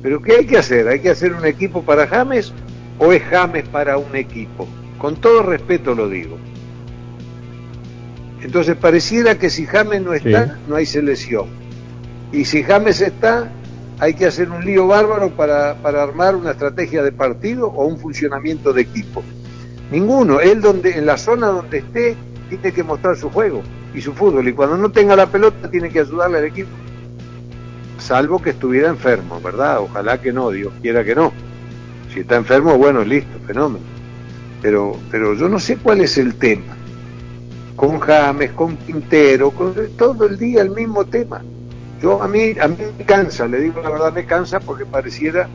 Pero 0.01 0.21
¿qué 0.21 0.37
hay 0.37 0.45
que 0.45 0.57
hacer? 0.57 0.87
¿Hay 0.87 0.99
que 0.99 1.09
hacer 1.09 1.33
un 1.33 1.45
equipo 1.45 1.83
para 1.83 2.07
James 2.07 2.53
o 2.99 3.11
es 3.11 3.23
James 3.23 3.67
para 3.69 3.97
un 3.97 4.15
equipo? 4.15 4.67
Con 4.97 5.15
todo 5.15 5.43
respeto 5.43 5.95
lo 5.95 6.09
digo. 6.09 6.37
Entonces 8.41 8.75
pareciera 8.75 9.37
que 9.37 9.49
si 9.49 9.65
James 9.65 10.01
no 10.01 10.13
está, 10.13 10.57
no 10.67 10.75
hay 10.75 10.85
selección. 10.85 11.47
Y 12.31 12.45
si 12.45 12.63
James 12.63 13.01
está, 13.01 13.51
hay 13.99 14.13
que 14.13 14.25
hacer 14.25 14.49
un 14.49 14.63
lío 14.63 14.87
bárbaro 14.87 15.31
para, 15.31 15.75
para 15.81 16.03
armar 16.03 16.35
una 16.35 16.51
estrategia 16.51 17.03
de 17.03 17.11
partido 17.11 17.67
o 17.67 17.85
un 17.85 17.99
funcionamiento 17.99 18.71
de 18.71 18.81
equipo. 18.81 19.23
Ninguno. 19.91 20.39
Él 20.39 20.61
donde, 20.61 20.97
en 20.97 21.05
la 21.05 21.17
zona 21.17 21.47
donde 21.47 21.79
esté, 21.79 22.15
tiene 22.49 22.71
que 22.71 22.83
mostrar 22.83 23.17
su 23.17 23.29
juego 23.29 23.61
y 23.93 24.01
su 24.01 24.13
fútbol. 24.13 24.47
Y 24.47 24.53
cuando 24.53 24.77
no 24.77 24.89
tenga 24.89 25.15
la 25.15 25.27
pelota, 25.27 25.69
tiene 25.69 25.89
que 25.89 25.99
ayudarle 25.99 26.37
al 26.37 26.45
equipo. 26.45 26.69
Salvo 27.97 28.41
que 28.41 28.51
estuviera 28.51 28.89
enfermo, 28.89 29.41
¿verdad? 29.41 29.81
Ojalá 29.81 30.21
que 30.21 30.31
no, 30.31 30.49
Dios 30.51 30.71
quiera 30.81 31.03
que 31.03 31.15
no. 31.15 31.33
Si 32.13 32.21
está 32.21 32.37
enfermo, 32.37 32.77
bueno, 32.77 33.03
listo, 33.03 33.37
fenómeno. 33.45 33.83
Pero, 34.61 34.95
pero 35.11 35.35
yo 35.35 35.49
no 35.49 35.59
sé 35.59 35.77
cuál 35.77 36.01
es 36.01 36.17
el 36.17 36.35
tema. 36.35 36.78
Con 37.79 37.99
James, 37.99 38.51
con 38.51 38.75
Quintero, 38.75 39.51
con 39.51 39.73
todo 39.97 40.25
el 40.25 40.37
día 40.37 40.61
el 40.61 40.71
mismo 40.71 41.05
tema. 41.05 41.41
Yo 42.01 42.21
a 42.21 42.27
mí, 42.27 42.53
a 42.59 42.67
mí 42.67 42.75
me 42.97 43.05
cansa, 43.05 43.47
le 43.47 43.61
digo 43.61 43.81
la 43.81 43.89
verdad, 43.89 44.13
me 44.13 44.25
cansa 44.25 44.59
porque 44.59 44.85
pareciera 44.85 45.47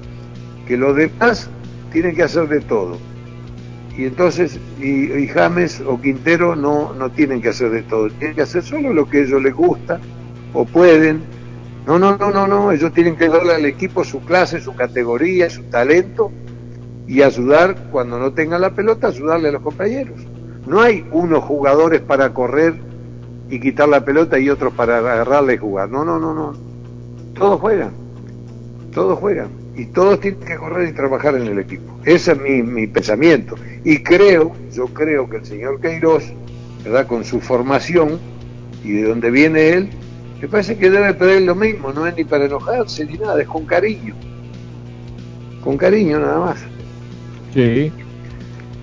que 0.67 0.79
los 0.79 0.97
demás 0.97 1.51
tienen 1.93 2.15
que 2.17 2.23
hacer 2.23 2.49
de 2.49 2.61
todo 2.61 2.99
y 3.97 4.07
entonces 4.07 4.59
y, 4.81 5.27
James 5.29 5.83
o 5.87 6.01
Quintero 6.01 6.57
no, 6.57 6.95
no 6.95 7.11
tienen 7.11 7.41
que 7.41 7.51
hacer 7.51 7.71
de 7.71 7.83
todo, 7.83 8.09
tienen 8.11 8.35
que 8.35 8.43
hacer 8.43 8.63
solo 8.63 8.93
lo 8.93 9.09
que 9.09 9.19
a 9.19 9.23
ellos 9.23 9.43
les 9.43 9.55
gusta 9.55 10.01
o 10.53 10.65
pueden. 10.65 11.23
No, 11.87 11.99
no, 11.99 12.17
no, 12.17 12.31
no, 12.31 12.47
no, 12.47 12.73
ellos 12.73 12.93
tienen 12.95 13.17
que 13.17 13.29
darle 13.29 13.55
al 13.55 13.67
equipo 13.67 14.05
su 14.05 14.21
clase, 14.21 14.61
su 14.61 14.75
categoría, 14.75 15.51
su 15.51 15.65
talento 15.65 16.33
y 17.07 17.21
ayudar 17.21 17.77
cuando 17.93 18.19
no 18.19 18.33
tengan 18.33 18.63
la 18.63 18.71
pelota, 18.71 19.09
ayudarle 19.09 19.51
a 19.51 19.53
los 19.53 19.63
compañeros. 19.63 20.19
No 20.67 20.81
hay 20.81 21.07
unos 21.11 21.45
jugadores 21.45 22.01
para 22.01 22.33
correr 22.33 22.75
y 23.51 23.61
quitar 23.61 23.89
la 23.89 24.05
pelota 24.05 24.39
y 24.39 24.49
otros 24.49 24.73
para 24.75 24.99
agarrarla 24.99 25.55
y 25.55 25.59
jugar. 25.59 25.91
No, 25.91 26.05
no, 26.05 26.19
no, 26.19 26.35
no. 26.35 26.55
Todos 27.35 27.61
juegan. 27.61 27.93
Todos 28.93 29.19
juegan 29.19 29.65
y 29.77 29.87
todos 29.87 30.21
tienen 30.21 30.41
que 30.41 30.57
correr 30.57 30.89
y 30.89 30.93
trabajar 30.93 31.35
en 31.35 31.47
el 31.47 31.59
equipo. 31.59 31.99
Ese 32.05 32.33
es 32.33 32.41
mi, 32.41 32.63
mi 32.63 32.87
pensamiento. 32.87 33.57
Y 33.85 34.03
creo, 34.03 34.53
yo 34.73 34.87
creo 34.87 35.29
que 35.29 35.39
el 35.39 35.45
señor 35.45 35.81
Queiroz, 35.81 36.25
¿verdad? 36.85 37.07
con 37.07 37.25
su 37.25 37.41
formación 37.41 38.19
y 38.85 38.93
de 38.93 39.09
donde 39.09 39.31
viene 39.31 39.71
él, 39.71 39.91
me 40.41 40.49
parece 40.49 40.77
que 40.77 40.91
debe 40.91 41.15
pedir 41.15 41.43
lo 41.43 41.55
mismo, 41.55 41.93
no 41.93 42.07
es 42.07 42.17
ni 42.17 42.25
para 42.25 42.45
enojarse 42.45 43.05
ni 43.07 43.19
nada, 43.19 43.41
es 43.41 43.49
con 43.49 43.65
cariño. 43.65 44.15
Con 45.63 45.77
cariño 45.77 46.21
nada 46.21 46.39
más. 46.39 46.59
Sí. 47.53 47.91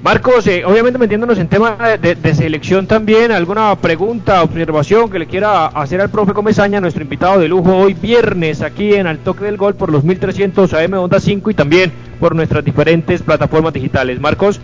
Marcos, 0.04 0.48
eh, 0.48 0.66
obviamente 0.66 0.98
metiéndonos 0.98 1.38
en 1.38 1.48
tema 1.48 1.78
de, 2.02 2.34
selección 2.34 2.88
también, 2.88 3.32
alguna 3.32 3.76
pregunta, 3.76 4.42
observación 4.42 5.12
que 5.12 5.20
le 5.20 5.28
quiera 5.28 5.68
hacer 5.68 6.02
al 6.02 6.10
profe 6.10 6.34
Comesaña, 6.34 6.82
nuestro 6.82 7.04
invitado 7.04 7.40
de 7.40 7.48
lujo 7.48 7.78
hoy 7.78 7.94
viernes 7.94 8.64
aquí 8.64 8.96
en 8.96 9.06
Al 9.06 9.20
Toque 9.20 9.46
del 9.46 9.58
Gol 9.58 9.76
por 9.76 9.92
los 9.92 10.04
1300 10.04 10.74
AM 10.74 10.94
Onda 10.94 11.20
5 11.20 11.52
y 11.52 11.54
también 11.54 11.92
por 12.20 12.36
nuestras 12.36 12.66
diferentes 12.66 13.22
plataformas 13.22 13.74
digitales. 13.74 14.20
Marcos. 14.20 14.60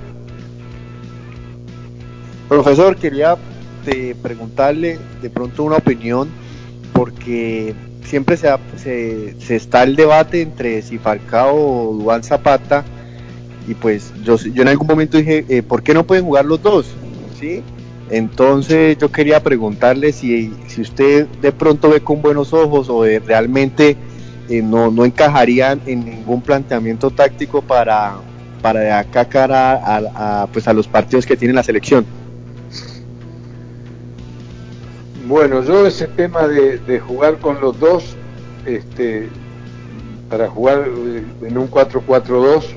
Profesor, 2.50 2.96
quería 2.96 3.36
eh, 3.86 4.16
preguntarle 4.20 4.98
de 5.22 5.30
pronto 5.30 5.64
una 5.64 5.76
opinión 5.76 6.30
porque 6.94 7.76
siempre 8.04 8.38
se, 8.38 8.50
se, 9.40 9.56
está 9.56 9.84
el 9.84 9.96
debate 9.96 10.42
entre 10.42 10.82
si 10.82 10.98
Falcao 10.98 11.56
o 11.56 11.94
Duan 11.94 12.24
Zapata 12.24 12.84
y 13.68 13.74
pues 13.74 14.14
yo, 14.24 14.38
yo 14.38 14.62
en 14.62 14.70
algún 14.70 14.88
momento 14.88 15.18
dije, 15.18 15.46
eh, 15.50 15.62
¿por 15.62 15.84
qué 15.84 15.94
no 15.94 16.06
pueden 16.06 16.26
jugar 16.26 16.46
los 16.46 16.62
dos? 16.62 16.88
¿Sí? 17.40 17.62
Entonces 18.10 18.98
yo 18.98 19.12
quería 19.12 19.44
preguntarle 19.44 20.14
si, 20.14 20.54
si 20.68 20.82
usted 20.82 21.28
de 21.42 21.52
pronto 21.52 21.90
ve 21.90 22.00
con 22.00 22.22
buenos 22.22 22.54
ojos 22.54 22.88
o 22.90 23.04
realmente 23.04 23.98
eh, 24.50 24.62
no, 24.62 24.90
no 24.90 25.04
encajarían 25.04 25.82
en 25.86 26.06
ningún 26.06 26.42
planteamiento 26.42 27.12
táctico 27.12 27.62
para, 27.62 28.16
para 28.62 28.80
de 28.80 28.92
acá 28.92 29.26
cara 29.26 29.82
a, 29.84 30.48
pues 30.48 30.70
a 30.70 30.74
los 30.74 30.88
partidos 30.88 31.26
que 31.26 31.36
tiene 31.36 31.54
la 31.54 31.64
selección. 31.64 32.06
Bueno, 35.28 35.62
yo 35.62 35.86
ese 35.86 36.08
tema 36.08 36.48
de, 36.48 36.78
de 36.78 37.00
jugar 37.02 37.40
con 37.40 37.60
los 37.60 37.78
dos, 37.78 38.16
este, 38.66 39.28
para 40.30 40.48
jugar 40.48 40.86
en 41.42 41.58
un 41.58 41.70
4-4-2, 41.70 42.77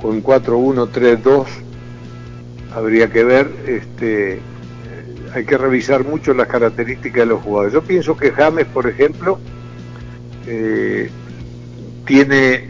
con 0.00 0.22
4-1-3-2 0.22 1.46
habría 2.74 3.10
que 3.10 3.24
ver, 3.24 3.50
este, 3.66 4.40
hay 5.34 5.44
que 5.44 5.58
revisar 5.58 6.04
mucho 6.04 6.34
las 6.34 6.48
características 6.48 7.20
de 7.20 7.26
los 7.26 7.42
jugadores. 7.42 7.72
Yo 7.72 7.82
pienso 7.82 8.16
que 8.16 8.30
James, 8.32 8.66
por 8.66 8.88
ejemplo, 8.88 9.38
eh, 10.46 11.10
tiene 12.06 12.64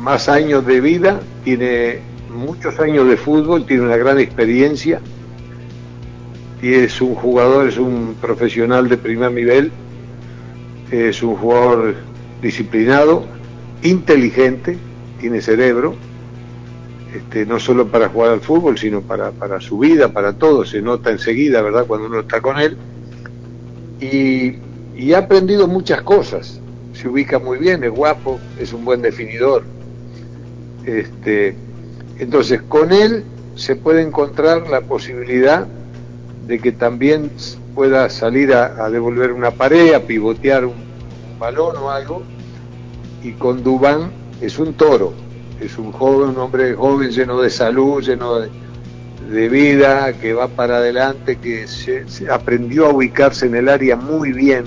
más 0.00 0.28
años 0.28 0.66
de 0.66 0.80
vida, 0.80 1.20
tiene 1.44 2.00
muchos 2.30 2.78
años 2.80 3.08
de 3.08 3.16
fútbol, 3.16 3.66
tiene 3.66 3.84
una 3.84 3.96
gran 3.96 4.18
experiencia, 4.18 5.00
es 6.62 7.00
un 7.00 7.14
jugador, 7.14 7.68
es 7.68 7.78
un 7.78 8.16
profesional 8.20 8.88
de 8.88 8.96
primer 8.96 9.32
nivel, 9.32 9.70
es 10.90 11.22
un 11.22 11.36
jugador 11.36 11.94
disciplinado, 12.42 13.24
inteligente, 13.82 14.76
tiene 15.20 15.40
cerebro, 15.40 15.94
este, 17.14 17.46
no 17.46 17.58
solo 17.58 17.88
para 17.88 18.08
jugar 18.08 18.32
al 18.32 18.40
fútbol, 18.40 18.78
sino 18.78 19.02
para, 19.02 19.30
para 19.30 19.60
su 19.60 19.78
vida, 19.78 20.12
para 20.12 20.32
todo, 20.34 20.64
se 20.64 20.82
nota 20.82 21.10
enseguida, 21.10 21.62
¿verdad?, 21.62 21.86
cuando 21.86 22.08
uno 22.08 22.20
está 22.20 22.40
con 22.40 22.58
él. 22.58 22.76
Y, 24.00 24.56
y 24.96 25.12
ha 25.12 25.18
aprendido 25.18 25.66
muchas 25.68 26.02
cosas, 26.02 26.60
se 26.92 27.08
ubica 27.08 27.38
muy 27.38 27.58
bien, 27.58 27.84
es 27.84 27.90
guapo, 27.90 28.38
es 28.58 28.72
un 28.72 28.84
buen 28.84 29.02
definidor. 29.02 29.64
Este, 30.84 31.54
entonces, 32.18 32.62
con 32.62 32.92
él 32.92 33.24
se 33.56 33.76
puede 33.76 34.02
encontrar 34.02 34.68
la 34.68 34.82
posibilidad 34.82 35.66
de 36.46 36.58
que 36.58 36.72
también 36.72 37.30
pueda 37.74 38.08
salir 38.08 38.54
a, 38.54 38.88
devolver 38.88 39.32
una 39.32 39.50
pared, 39.50 39.92
a 39.94 40.00
pivotear 40.00 40.64
un, 40.64 40.86
balón 41.38 41.76
o 41.76 41.90
algo, 41.90 42.22
y 43.22 43.32
con 43.32 43.62
Dubán 43.62 44.10
es 44.40 44.58
un 44.58 44.72
toro, 44.72 45.12
es 45.60 45.78
un 45.78 45.92
joven, 45.92 46.30
un 46.30 46.38
hombre 46.38 46.74
joven 46.74 47.10
lleno 47.10 47.40
de 47.40 47.50
salud, 47.50 48.02
lleno 48.02 48.40
de, 48.40 49.48
vida, 49.48 50.12
que 50.12 50.32
va 50.32 50.46
para 50.48 50.76
adelante, 50.76 51.36
que 51.36 51.66
aprendió 52.30 52.86
a 52.86 52.90
ubicarse 52.90 53.46
en 53.46 53.56
el 53.56 53.68
área 53.68 53.96
muy 53.96 54.32
bien, 54.32 54.64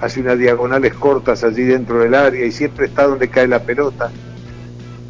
hace 0.00 0.20
unas 0.20 0.38
diagonales 0.38 0.94
cortas 0.94 1.44
allí 1.44 1.64
dentro 1.64 1.98
del 1.98 2.14
área 2.14 2.46
y 2.46 2.52
siempre 2.52 2.86
está 2.86 3.06
donde 3.06 3.28
cae 3.28 3.46
la 3.46 3.62
pelota, 3.62 4.10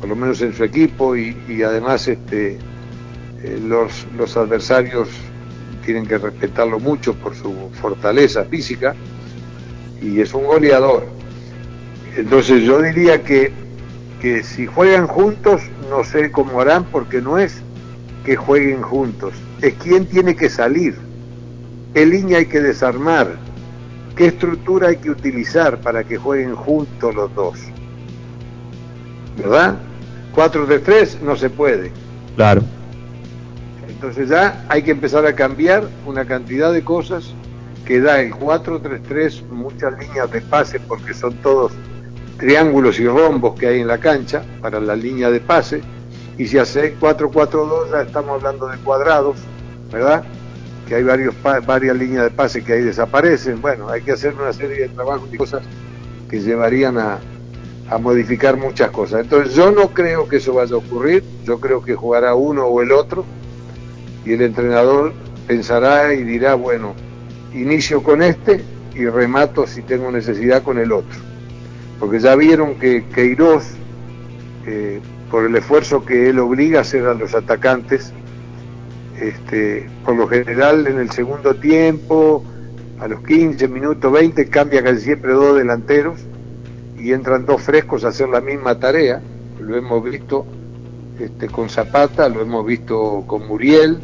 por 0.01 0.09
lo 0.09 0.17
menos 0.17 0.43
en 0.43 0.53
su 0.53 0.65
equipo, 0.65 1.17
y, 1.17 1.63
además 1.63 2.09
este, 2.09 2.59
eh, 3.43 3.61
los, 3.65 4.07
los 4.17 4.37
adversarios 4.37 5.09
tienen 5.85 6.07
que 6.07 6.19
respetarlo 6.19 6.81
mucho 6.81 7.15
por 7.15 7.35
su 7.35 7.55
fortaleza 7.81 8.45
física 8.45 8.95
y 10.03 10.21
es 10.21 10.35
un 10.35 10.45
goleador. 10.45 11.07
Entonces 12.17 12.63
yo 12.65 12.83
diría 12.83 13.23
que, 13.23 13.53
que 14.21 14.43
si 14.43 14.67
juegan 14.67 15.07
juntos, 15.07 15.63
no 15.89 16.05
sé 16.05 16.31
cómo 16.31 16.61
harán 16.61 16.85
porque 16.85 17.21
no 17.21 17.39
es 17.39 17.63
que 18.25 18.37
jueguen 18.37 18.83
juntos, 18.83 19.33
es 19.63 19.75
quién 19.75 20.07
tiene 20.07 20.37
que 20.37 20.51
salir, 20.51 20.97
qué 21.95 22.05
línea 22.05 22.39
hay 22.39 22.47
que 22.47 22.61
desarmar, 22.61 23.37
qué 24.15 24.27
estructura 24.27 24.89
hay 24.89 24.97
que 24.97 25.11
utilizar 25.11 25.81
para 25.81 26.05
que 26.05 26.19
jueguen 26.19 26.55
juntos 26.55 27.15
los 27.15 27.35
dos. 27.35 27.59
¿Verdad? 29.39 29.79
4 30.35 30.67
de 30.67 30.79
3 30.81 31.23
no 31.23 31.35
se 31.35 31.49
puede. 31.49 31.91
Claro. 32.37 32.63
Entonces 33.89 34.29
ya 34.29 34.65
hay 34.69 34.83
que 34.83 34.91
empezar 34.91 35.27
a 35.27 35.35
cambiar 35.35 35.89
una 36.07 36.25
cantidad 36.27 36.73
de 36.73 36.83
cosas 36.85 37.35
que 37.87 38.01
da 38.01 38.21
el 38.21 38.33
4-3-3, 38.33 39.49
muchas 39.49 39.99
líneas 39.99 40.31
de 40.31 40.41
pase 40.43 40.79
porque 40.79 41.15
son 41.15 41.35
todos 41.39 41.73
triángulos 42.41 42.99
y 42.99 43.07
rombos 43.07 43.55
que 43.59 43.67
hay 43.69 43.81
en 43.81 43.87
la 43.87 43.99
cancha 43.99 44.43
para 44.63 44.81
la 44.81 44.97
línea 44.97 45.31
de 45.31 45.41
pase. 45.41 45.83
Y 46.39 46.49
si 46.49 46.57
hace 46.57 46.99
4-4-2 46.99 47.91
ya 47.93 48.03
estamos 48.03 48.43
hablando 48.43 48.67
de 48.67 48.79
cuadrados, 48.79 49.37
¿verdad? 49.93 50.25
Que 50.89 50.97
hay 50.97 51.03
varios 51.03 51.35
varias 51.67 51.97
líneas 51.97 52.25
de 52.25 52.31
pase 52.31 52.65
que 52.65 52.73
ahí 52.73 52.81
desaparecen. 52.81 53.61
Bueno, 53.61 53.91
hay 53.91 54.01
que 54.01 54.13
hacer 54.13 54.35
una 54.35 54.53
serie 54.55 54.81
de 54.81 54.89
trabajos 54.89 55.29
y 55.31 55.37
cosas 55.37 55.63
que 56.31 56.41
llevarían 56.41 56.97
a, 56.97 57.19
a 57.91 57.99
modificar 57.99 58.57
muchas 58.57 58.91
cosas. 58.91 59.21
Entonces 59.21 59.55
yo 59.55 59.71
no 59.71 59.89
creo 59.89 60.27
que 60.27 60.37
eso 60.37 60.55
vaya 60.55 60.75
a 60.75 60.79
ocurrir, 60.79 61.23
yo 61.45 61.61
creo 61.61 61.83
que 61.83 61.95
jugará 61.95 62.35
uno 62.35 62.65
o 62.65 62.81
el 62.81 62.91
otro 62.91 63.25
y 64.25 64.33
el 64.33 64.41
entrenador 64.41 65.13
pensará 65.47 66.15
y 66.15 66.25
dirá, 66.25 66.55
bueno, 66.55 66.95
inicio 67.53 68.03
con 68.03 68.23
este 68.23 68.65
y 68.95 69.05
remato 69.05 69.67
si 69.67 69.83
tengo 69.83 70.11
necesidad 70.11 70.63
con 70.63 70.79
el 70.79 70.91
otro. 70.91 71.30
Porque 72.01 72.19
ya 72.19 72.35
vieron 72.35 72.77
que 72.77 73.05
Queiroz, 73.15 73.65
eh, 74.67 75.01
por 75.31 75.45
el 75.45 75.55
esfuerzo 75.55 76.05
que 76.05 76.31
él 76.31 76.39
obliga 76.39 76.79
a 76.79 76.83
hacer 76.83 77.07
a 77.07 77.15
los 77.15 77.35
atacantes, 77.35 78.13
este, 79.21 79.87
por 80.05 80.17
lo 80.17 80.27
general 80.27 80.87
en 80.87 80.99
el 80.99 81.11
segundo 81.11 81.55
tiempo, 81.55 82.43
a 82.99 83.07
los 83.07 83.23
15 83.23 83.69
minutos, 83.69 84.11
20, 84.11 84.49
cambia 84.49 84.83
casi 84.83 85.03
siempre 85.03 85.33
dos 85.33 85.57
delanteros 85.57 86.21
y 86.99 87.13
entran 87.13 87.47
dos 87.47 87.63
frescos 87.63 88.05
a 88.05 88.09
hacer 88.09 88.29
la 88.29 88.41
misma 88.41 88.79
tarea. 88.79 89.21
Lo 89.61 89.77
hemos 89.77 90.03
visto 90.03 90.47
este, 91.19 91.49
con 91.49 91.69
Zapata, 91.69 92.29
lo 92.31 92.41
hemos 92.41 92.65
visto 92.65 93.25
con 93.27 93.47
Muriel, 93.47 93.99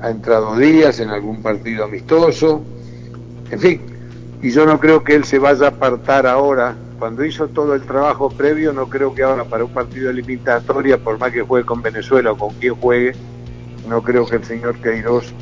ha 0.00 0.10
entrado 0.10 0.56
Díaz 0.56 1.00
en 1.00 1.10
algún 1.10 1.42
partido 1.42 1.84
amistoso, 1.84 2.62
en 3.50 3.58
fin, 3.58 3.80
y 4.42 4.50
yo 4.50 4.64
no 4.64 4.78
creo 4.78 5.02
que 5.02 5.14
él 5.14 5.24
se 5.24 5.38
vaya 5.38 5.66
a 5.66 5.68
apartar 5.70 6.26
ahora, 6.26 6.76
cuando 6.98 7.24
hizo 7.24 7.48
todo 7.48 7.74
el 7.74 7.82
trabajo 7.82 8.30
previo, 8.30 8.72
no 8.72 8.88
creo 8.88 9.14
que 9.14 9.22
ahora 9.22 9.44
para 9.44 9.64
un 9.64 9.72
partido 9.72 10.08
de 10.08 10.14
limitatoria, 10.14 10.98
por 10.98 11.18
más 11.18 11.32
que 11.32 11.42
juegue 11.42 11.66
con 11.66 11.82
Venezuela 11.82 12.32
o 12.32 12.38
con 12.38 12.54
quien 12.54 12.74
juegue, 12.74 13.12
no 13.88 14.02
creo 14.02 14.26
que 14.26 14.36
el 14.36 14.44
señor 14.44 14.76
Queiroz 14.76 15.32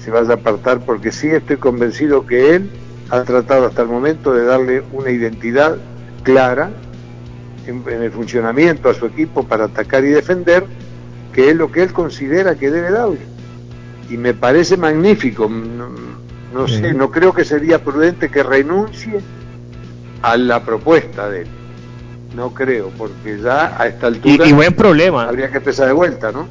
se 0.00 0.10
vaya 0.10 0.30
a 0.30 0.34
apartar, 0.34 0.80
porque 0.80 1.10
sí 1.10 1.28
estoy 1.28 1.56
convencido 1.56 2.26
que 2.26 2.54
él 2.54 2.70
ha 3.10 3.22
tratado 3.22 3.66
hasta 3.66 3.82
el 3.82 3.88
momento 3.88 4.34
de 4.34 4.44
darle 4.44 4.82
una 4.92 5.10
identidad 5.10 5.76
clara 6.22 6.70
en, 7.66 7.82
en 7.88 8.02
el 8.02 8.10
funcionamiento 8.10 8.88
a 8.90 8.94
su 8.94 9.06
equipo 9.06 9.44
para 9.44 9.64
atacar 9.64 10.04
y 10.04 10.08
defender, 10.08 10.64
que 11.32 11.50
es 11.50 11.56
lo 11.56 11.72
que 11.72 11.82
él 11.82 11.92
considera 11.92 12.54
que 12.54 12.70
debe 12.70 12.90
darle 12.90 13.38
y 14.10 14.16
me 14.16 14.34
parece 14.34 14.76
magnífico. 14.76 15.48
No, 16.52 16.66
sé, 16.66 16.94
no 16.94 17.10
creo 17.10 17.32
que 17.32 17.44
sería 17.44 17.82
prudente 17.84 18.30
que 18.30 18.42
renuncie 18.42 19.20
a 20.22 20.36
la 20.36 20.62
propuesta 20.62 21.28
de 21.28 21.42
él. 21.42 21.48
No 22.34 22.52
creo, 22.52 22.90
porque 22.96 23.40
ya 23.42 23.80
a 23.80 23.86
esta 23.86 24.08
altura. 24.08 24.46
Y, 24.46 24.52
buen 24.52 24.74
problema. 24.74 25.24
Habría 25.24 25.50
que 25.50 25.58
empezar 25.58 25.86
de 25.86 25.92
vuelta, 25.92 26.30
¿no? 26.30 26.46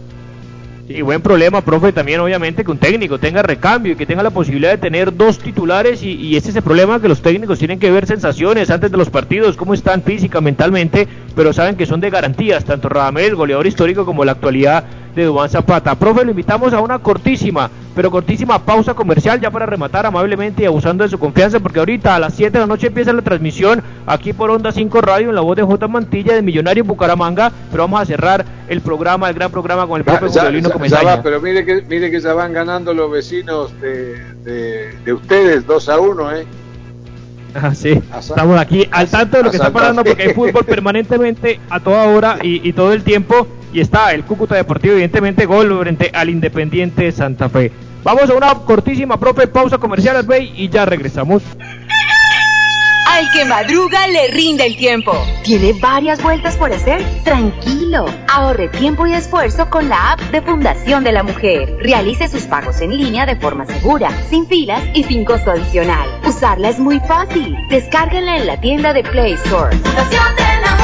Y 0.90 1.02
buen 1.02 1.22
problema, 1.22 1.60
profe, 1.60 1.92
también 1.92 2.22
obviamente 2.22 2.64
que 2.64 2.72
un 2.72 2.78
técnico 2.78 3.20
tenga 3.20 3.42
recambio 3.42 3.92
y 3.92 3.96
que 3.98 4.06
tenga 4.06 4.24
la 4.24 4.30
posibilidad 4.30 4.72
de 4.72 4.78
tener 4.78 5.16
dos 5.16 5.38
titulares 5.38 6.02
y, 6.02 6.14
y 6.14 6.38
ese 6.38 6.52
es 6.52 6.56
el 6.56 6.64
problema 6.64 7.02
que 7.02 7.10
los 7.10 7.22
técnicos 7.22 7.60
tienen 7.60 7.78
que 7.78 7.92
ver 7.92 8.06
sensaciones 8.06 8.70
antes 8.70 8.90
de 8.90 8.96
los 8.96 9.10
partidos, 9.10 9.58
cómo 9.58 9.74
están 9.74 10.02
física, 10.02 10.40
mentalmente, 10.40 11.06
pero 11.36 11.52
saben 11.52 11.76
que 11.76 11.86
son 11.86 12.00
de 12.00 12.10
garantías, 12.10 12.64
tanto 12.64 12.88
Radamel, 12.88 13.36
goleador 13.36 13.68
histórico, 13.68 14.06
como 14.06 14.24
la 14.24 14.32
actualidad 14.32 14.86
de 15.14 15.26
Dubán 15.26 15.50
Zapata. 15.50 15.96
Profe, 15.96 16.24
lo 16.24 16.32
invitamos 16.32 16.72
a 16.72 16.80
una 16.80 17.00
cortísima, 17.00 17.70
pero 17.98 18.12
cortísima 18.12 18.64
pausa 18.64 18.94
comercial 18.94 19.42
ya 19.42 19.50
para 19.50 19.66
rematar 19.66 20.06
amablemente 20.06 20.62
y 20.62 20.66
abusando 20.68 21.04
de 21.04 21.10
su 21.10 21.18
confianza, 21.18 21.60
porque 21.60 21.80
ahorita 21.80 22.14
a 22.14 22.20
las 22.20 22.36
7 22.36 22.52
de 22.52 22.60
la 22.60 22.68
noche 22.68 22.86
empieza 22.86 23.12
la 23.12 23.24
transmisión 23.24 23.82
aquí 24.06 24.34
por 24.34 24.52
Onda 24.52 24.72
5 24.72 25.02
Radio 25.02 25.30
en 25.30 25.36
la 25.36 25.42
voz 25.42 25.58
de 25.58 25.64
J. 25.64 25.88
Mantilla 25.88 26.36
de 26.36 26.44
Millonario 26.44 26.84
Bucaramanga, 26.84 27.52
pero 27.72 27.82
vamos 27.82 28.00
a 28.00 28.06
cerrar 28.06 28.46
el 28.70 28.82
programa, 28.82 29.28
el 29.30 29.34
gran 29.34 29.50
programa 29.50 29.88
con 29.88 29.98
el 29.98 30.06
profe 30.06 30.28
Juliolino 30.28 30.70
Comesaña. 30.70 31.24
pero 31.24 31.42
mire 31.42 31.66
que, 31.66 31.82
mire 31.90 32.12
que 32.12 32.22
ya 32.22 32.36
van 32.36 32.54
ganando 32.54 32.94
los 32.94 33.10
vecinos 33.10 33.74
de, 33.82 34.94
de, 35.04 35.14
ustedes 35.14 35.66
2 35.66 35.90
a 35.90 36.00
1, 36.00 36.36
¿eh? 36.36 36.46
Ah, 37.56 37.74
sí. 37.74 38.00
Estamos 38.20 38.60
aquí 38.60 38.88
al 38.92 39.08
tanto 39.08 39.38
de 39.38 39.44
lo 39.44 39.50
que 39.50 39.58
está 39.58 39.72
pasando 39.72 40.04
porque 40.04 40.22
hay 40.22 40.34
fútbol 40.36 40.64
permanentemente 40.68 41.60
a 41.72 41.80
toda 41.80 42.04
hora 42.04 42.38
y, 42.44 42.70
y 42.70 42.74
todo 42.74 42.94
el 42.94 43.02
tiempo 43.02 43.48
y 43.74 43.80
está 43.80 44.14
el 44.14 44.24
Cúcuta 44.24 44.56
Deportivo, 44.56 44.94
evidentemente, 44.94 45.48
gol 45.48 45.76
frente 45.80 46.12
al 46.14 46.30
Independiente 46.30 47.12
Santa 47.12 47.50
Fe. 47.50 47.72
Vamos 48.04 48.30
a 48.30 48.34
una 48.34 48.54
cortísima 48.54 49.18
propia 49.18 49.52
pausa 49.52 49.78
comercial, 49.78 50.24
Bay, 50.24 50.54
y 50.56 50.70
ya 50.70 50.86
regresamos. 50.86 51.44
Al 53.10 53.32
que 53.32 53.46
madruga 53.46 54.08
le 54.08 54.28
rinde 54.28 54.66
el 54.66 54.78
tiempo. 54.78 55.14
¿Tiene 55.44 55.74
varias 55.74 56.22
vueltas 56.22 56.56
por 56.58 56.72
hacer? 56.72 57.04
Tranquilo. 57.24 58.06
Ahorre 58.28 58.68
tiempo 58.68 59.08
y 59.08 59.14
esfuerzo 59.14 59.70
con 59.70 59.90
la 59.90 60.12
app 60.12 60.20
de 60.32 60.42
Fundación 60.42 61.04
de 61.04 61.14
la 61.14 61.24
Mujer. 61.24 61.78
Realice 61.82 62.28
sus 62.28 62.44
pagos 62.44 62.80
en 62.82 62.96
línea 62.96 63.26
de 63.26 63.38
forma 63.38 63.66
segura, 63.66 64.12
sin 64.30 64.46
filas 64.46 64.84
y 64.94 65.04
sin 65.04 65.26
costo 65.26 65.52
adicional. 65.52 66.08
Usarla 66.26 66.70
es 66.70 66.80
muy 66.80 67.00
fácil. 67.00 67.56
Descárguenla 67.70 68.38
en 68.38 68.46
la 68.46 68.60
tienda 68.60 68.94
de 68.94 69.04
Play 69.04 69.34
Store. 69.34 69.76
Fundación 69.78 70.36
de 70.36 70.62
la 70.62 70.77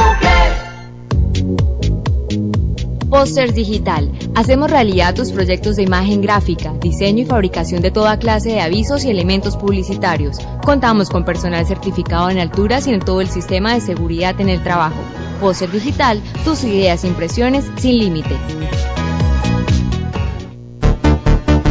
Posters 3.14 3.54
Digital. 3.54 4.10
Hacemos 4.34 4.72
realidad 4.72 5.14
tus 5.14 5.30
proyectos 5.30 5.76
de 5.76 5.84
imagen 5.84 6.20
gráfica, 6.20 6.72
diseño 6.80 7.22
y 7.22 7.24
fabricación 7.24 7.80
de 7.80 7.92
toda 7.92 8.18
clase 8.18 8.48
de 8.48 8.60
avisos 8.60 9.04
y 9.04 9.10
elementos 9.10 9.56
publicitarios. 9.56 10.38
Contamos 10.64 11.10
con 11.10 11.24
personal 11.24 11.64
certificado 11.64 12.28
en 12.28 12.40
alturas 12.40 12.88
y 12.88 12.90
en 12.90 12.98
todo 12.98 13.20
el 13.20 13.28
sistema 13.28 13.72
de 13.72 13.80
seguridad 13.80 14.40
en 14.40 14.48
el 14.48 14.64
trabajo. 14.64 15.00
Poster 15.40 15.70
Digital, 15.70 16.20
tus 16.44 16.64
ideas 16.64 17.04
e 17.04 17.06
impresiones 17.06 17.64
sin 17.76 17.98
límite. 17.98 18.34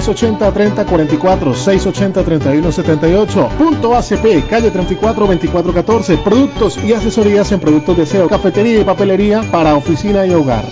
680-3044, 0.00 1.54
680-3178. 1.54 3.48
Punto 3.56 3.94
ACP, 3.96 4.48
calle 4.48 4.70
34 4.70 5.26
2414. 5.26 6.18
Productos 6.18 6.78
y 6.84 6.92
asesorías 6.92 7.50
en 7.52 7.60
productos 7.60 7.96
de 7.96 8.02
aseo, 8.04 8.28
cafetería 8.28 8.80
y 8.80 8.84
papelería 8.84 9.42
para 9.50 9.74
oficina 9.74 10.26
y 10.26 10.34
hogar. 10.34 10.64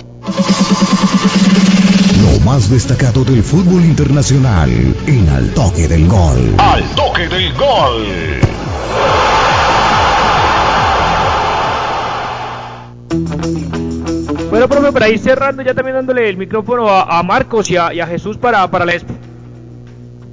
Lo 2.21 2.39
más 2.45 2.69
destacado 2.69 3.23
del 3.23 3.43
fútbol 3.43 3.83
internacional 3.85 4.69
en 5.05 5.29
Al 5.29 5.53
Toque 5.53 5.87
del 5.87 6.07
Gol. 6.07 6.55
Al 6.57 6.83
Toque 6.95 7.27
del 7.27 7.53
Gol. 7.53 8.05
Bueno, 14.49 14.69
profe, 14.69 14.91
para 14.93 15.09
ir 15.09 15.19
cerrando, 15.19 15.61
ya 15.61 15.73
también 15.73 15.97
dándole 15.97 16.29
el 16.29 16.37
micrófono 16.37 16.87
a, 16.87 17.19
a 17.19 17.21
Marcos 17.21 17.69
y 17.69 17.77
a, 17.77 17.93
y 17.93 17.99
a, 17.99 18.07
Jesús 18.07 18.37
para, 18.37 18.69
para 18.71 18.85
la 18.85 18.95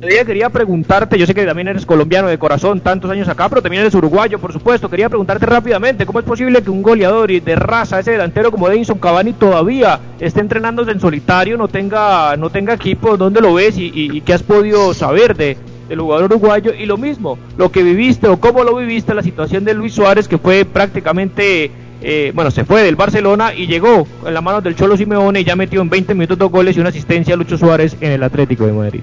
quería 0.01 0.51
preguntarte, 0.51 1.18
yo 1.18 1.26
sé 1.26 1.34
que 1.34 1.45
también 1.45 1.68
eres 1.68 1.86
colombiano 1.86 2.28
de 2.28 2.38
corazón, 2.38 2.80
tantos 2.80 3.11
años 3.11 3.28
acá, 3.28 3.49
pero 3.49 3.62
también 3.62 3.82
eres 3.82 3.95
uruguayo, 3.95 4.38
por 4.38 4.53
supuesto. 4.53 4.88
Quería 4.88 5.09
preguntarte 5.09 5.47
rápidamente, 5.47 6.07
¿cómo 6.07 6.18
es 6.18 6.24
posible 6.24 6.62
que 6.62 6.70
un 6.70 6.82
goleador 6.82 7.30
y 7.30 7.40
de 7.40 7.57
raza, 7.57 8.01
ese 8.01 8.12
delantero 8.12 8.51
como 8.51 8.68
Edinson 8.68 8.99
Cavani, 8.99 9.32
todavía 9.32 10.01
esté 10.20 10.40
entrenándose 10.40 10.90
en 10.90 11.01
solitario, 11.01 11.57
no 11.57 11.68
tenga, 11.68 12.36
no 12.36 12.51
tenga 12.51 12.74
equipo? 12.74 13.16
¿Dónde 13.16 13.40
lo 13.40 13.55
ves 13.55 13.76
y, 13.78 14.20
qué 14.22 14.32
has 14.32 14.42
podido 14.42 14.95
saber 14.95 15.36
de, 15.36 15.57
del 15.88 16.01
jugador 16.01 16.32
uruguayo? 16.32 16.72
Y 16.74 16.86
lo 16.86 16.97
mismo, 16.97 17.38
lo 17.57 17.70
que 17.70 17.82
viviste 17.82 18.28
o 18.28 18.38
cómo 18.38 18.64
lo 18.64 18.76
viviste, 18.76 19.14
la 19.14 19.22
situación 19.22 19.64
de 19.64 19.74
Luis 19.74 19.95
Suárez, 19.95 20.28
que 20.28 20.38
fue 20.38 20.64
prácticamente 20.64 21.70
eh, 22.07 22.32
bueno, 22.34 22.51
se 22.51 22.66
fue 22.66 22.82
del 22.82 22.97
Barcelona 22.97 23.55
y 23.55 23.66
llegó 23.66 24.07
en 24.26 24.34
las 24.34 24.42
manos 24.42 24.62
del 24.62 24.76
Cholo 24.76 24.95
Simeone 24.95 25.40
y 25.40 25.45
ya 25.45 25.57
metió 25.57 25.80
en 25.80 25.88
20 25.88 26.12
minutos 26.12 26.36
dos 26.36 26.51
goles 26.51 26.76
y 26.76 26.80
una 26.80 26.90
asistencia 26.90 27.32
a 27.32 27.36
Lucho 27.38 27.57
Suárez 27.57 27.97
en 28.01 28.12
el 28.12 28.22
Atlético 28.22 28.66
de 28.66 28.72
Madrid. 28.74 29.01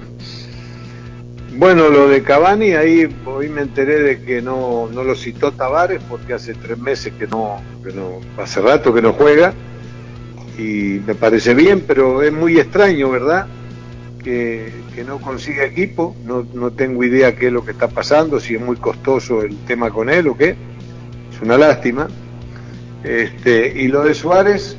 Bueno, 1.54 1.90
lo 1.90 2.08
de 2.08 2.22
Cavani, 2.22 2.72
ahí 2.72 3.14
hoy 3.26 3.50
me 3.50 3.60
enteré 3.60 4.00
de 4.00 4.22
que 4.22 4.40
no, 4.40 4.88
no 4.90 5.04
lo 5.04 5.14
citó 5.14 5.52
Tavares 5.52 6.00
porque 6.08 6.32
hace 6.32 6.54
tres 6.54 6.78
meses 6.78 7.12
que 7.18 7.26
no, 7.26 7.60
que 7.84 7.92
no, 7.92 8.20
hace 8.42 8.62
rato 8.62 8.94
que 8.94 9.02
no 9.02 9.12
juega 9.12 9.52
y 10.58 11.00
me 11.06 11.14
parece 11.14 11.52
bien, 11.52 11.84
pero 11.86 12.22
es 12.22 12.32
muy 12.32 12.58
extraño, 12.58 13.10
¿verdad? 13.10 13.46
Que, 14.24 14.72
que 14.94 15.04
no 15.04 15.18
consiga 15.18 15.64
equipo, 15.64 16.16
no, 16.24 16.46
no 16.54 16.70
tengo 16.70 17.04
idea 17.04 17.36
qué 17.36 17.48
es 17.48 17.52
lo 17.52 17.64
que 17.64 17.72
está 17.72 17.88
pasando, 17.88 18.40
si 18.40 18.54
es 18.54 18.60
muy 18.60 18.76
costoso 18.76 19.42
el 19.42 19.56
tema 19.66 19.90
con 19.90 20.08
él 20.08 20.28
o 20.28 20.36
qué, 20.36 20.50
es 20.50 21.42
una 21.42 21.58
lástima. 21.58 22.08
Este, 23.04 23.74
y 23.76 23.88
lo 23.88 24.04
de 24.04 24.14
Suárez, 24.14 24.76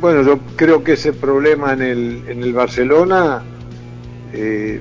bueno, 0.00 0.22
yo 0.22 0.38
creo 0.56 0.84
que 0.84 0.92
ese 0.92 1.14
problema 1.14 1.72
en 1.72 1.82
el, 1.82 2.22
en 2.28 2.42
el 2.42 2.52
Barcelona 2.52 3.42
eh, 4.32 4.80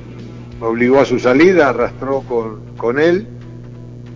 obligó 0.59 0.99
a 0.99 1.05
su 1.05 1.19
salida, 1.19 1.69
arrastró 1.69 2.21
con, 2.21 2.75
con 2.77 2.99
él. 2.99 3.27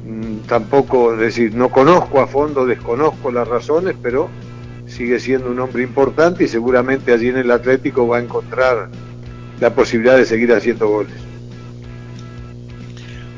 Mm, 0.06 0.48
tampoco, 0.48 1.14
es 1.14 1.20
decir, 1.20 1.56
no 1.56 1.70
conozco 1.70 2.22
a 2.22 2.28
fondo, 2.28 2.66
desconozco 2.66 3.32
las 3.32 3.48
razones, 3.48 3.96
pero 4.02 4.30
sigue 4.86 5.20
siendo 5.20 5.50
un 5.50 5.60
hombre 5.60 5.84
importante 5.84 6.44
y 6.44 6.48
seguramente 6.48 7.14
allí 7.14 7.30
en 7.30 7.38
el 7.38 7.52
Atlético 7.52 8.08
va 8.08 8.18
a 8.18 8.22
encontrar 8.22 8.90
la 9.60 9.74
posibilidad 9.74 10.18
de 10.18 10.26
seguir 10.26 10.52
haciendo 10.52 10.88
goles. 10.88 11.16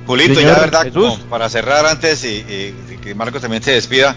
Julito, 0.08 0.39
ya 0.39 0.60
verdad, 0.60 0.88
para 1.30 1.49
cerrar 1.49 1.86
antes 1.86 2.24
y, 2.24 2.28
y, 2.28 2.76
y 2.93 2.97
que 2.97 3.16
Marcos 3.16 3.41
también 3.41 3.64
se 3.64 3.72
despida, 3.72 4.16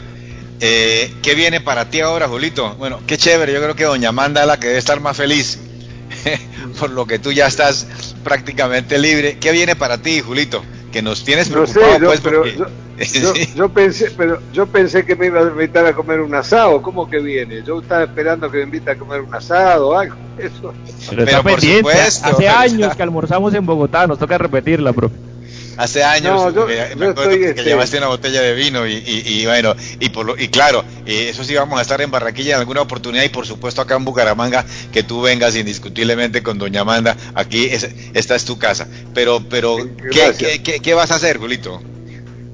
eh, 0.61 1.15
¿Qué 1.23 1.35
viene 1.35 1.61
para 1.61 1.89
ti 1.89 2.01
ahora, 2.01 2.27
Julito? 2.29 2.75
Bueno, 2.77 3.01
qué 3.07 3.17
chévere, 3.17 3.53
yo 3.53 3.61
creo 3.61 3.77
que 3.77 3.85
Doña 3.85 4.09
Amanda 4.09 4.41
es 4.41 4.47
la 4.47 4.59
que 4.59 4.67
debe 4.67 4.79
estar 4.79 5.01
más 5.01 5.17
feliz, 5.17 5.59
por 6.79 6.91
lo 6.91 7.07
que 7.07 7.19
tú 7.19 7.33
ya 7.33 7.47
estás 7.47 7.87
prácticamente 8.25 8.99
libre. 8.99 9.39
¿Qué 9.39 9.53
viene 9.53 9.77
para 9.77 9.99
ti, 9.99 10.21
Julito? 10.21 10.63
Que 10.93 11.03
nos 11.03 11.25
tienes 11.25 11.49
preocupado, 11.49 11.87
no 11.87 11.99
sé, 11.99 12.05
pues, 12.07 12.21
pero 12.21 12.39
porque... 12.41 12.57
yo, 12.57 13.35
yo, 13.35 13.55
yo, 13.55 13.69
pensé, 13.69 14.11
pero 14.17 14.41
yo 14.53 14.67
pensé 14.67 15.05
que 15.05 15.15
me 15.15 15.27
iba 15.27 15.41
a 15.41 15.45
invitar 15.45 15.85
a 15.87 15.95
comer 15.95 16.21
un 16.21 16.35
asado. 16.35 16.81
¿Cómo 16.81 17.09
que 17.09 17.19
viene? 17.19 17.63
Yo 17.63 17.81
estaba 17.81 18.05
esperando 18.05 18.51
que 18.51 18.59
me 18.59 18.65
invite 18.65 18.91
a 18.91 18.97
comer 18.97 19.21
un 19.21 19.35
asado 19.35 19.89
o 19.89 19.95
algo. 19.95 20.17
Eso. 20.39 20.73
Pero, 21.11 21.25
pero 21.25 21.43
por 21.43 21.53
pendiente. 21.53 21.91
supuesto. 21.91 22.27
Hace 22.27 22.49
años 22.49 22.97
que 22.97 23.03
almorzamos 23.03 23.53
en 23.55 23.67
Bogotá, 23.67 24.07
nos 24.07 24.19
toca 24.19 24.39
repetirla, 24.39 24.93
profe 24.93 25.28
hace 25.79 26.03
años 26.03 26.35
no, 26.35 26.51
yo, 26.51 26.67
me, 26.67 26.75
yo 26.91 26.97
me 26.97 27.07
acuerdo 27.07 27.31
que 27.31 27.51
este... 27.51 27.63
llevaste 27.63 27.99
una 27.99 28.09
botella 28.09 28.43
de 28.43 28.53
vino 28.53 28.87
y, 28.87 28.95
y, 28.95 29.23
y 29.27 29.47
bueno 29.47 29.75
y 30.01 30.09
por 30.11 30.27
lo, 30.27 30.37
y 30.39 30.49
claro 30.49 30.85
eh, 31.07 31.29
eso 31.31 31.45
sí 31.45 31.55
vamos 31.55 31.79
a 31.79 31.83
estar 31.83 32.01
en 32.01 32.11
Barranquilla 32.11 32.55
en 32.55 32.61
alguna 32.61 32.83
oportunidad 32.83 33.23
y 33.23 33.29
por 33.29 33.47
supuesto 33.47 33.81
acá 33.81 33.95
en 33.95 34.05
Bucaramanga 34.05 34.65
que 34.93 35.05
tú 35.05 35.23
vengas 35.23 35.55
indiscutiblemente 35.57 36.43
con 36.43 36.59
doña 36.59 36.81
Amanda 36.81 37.17
aquí 37.35 37.67
es, 37.67 37.89
esta 38.13 38.35
es 38.35 38.45
tu 38.45 38.59
casa 38.59 38.89
pero 39.15 39.41
pero 39.49 39.77
¿qué, 40.11 40.33
¿qué, 40.37 40.63
qué, 40.63 40.81
qué, 40.81 40.95
vas 40.95 41.13
a 41.13 41.15
hacer 41.15 41.39
Julito? 41.39 41.81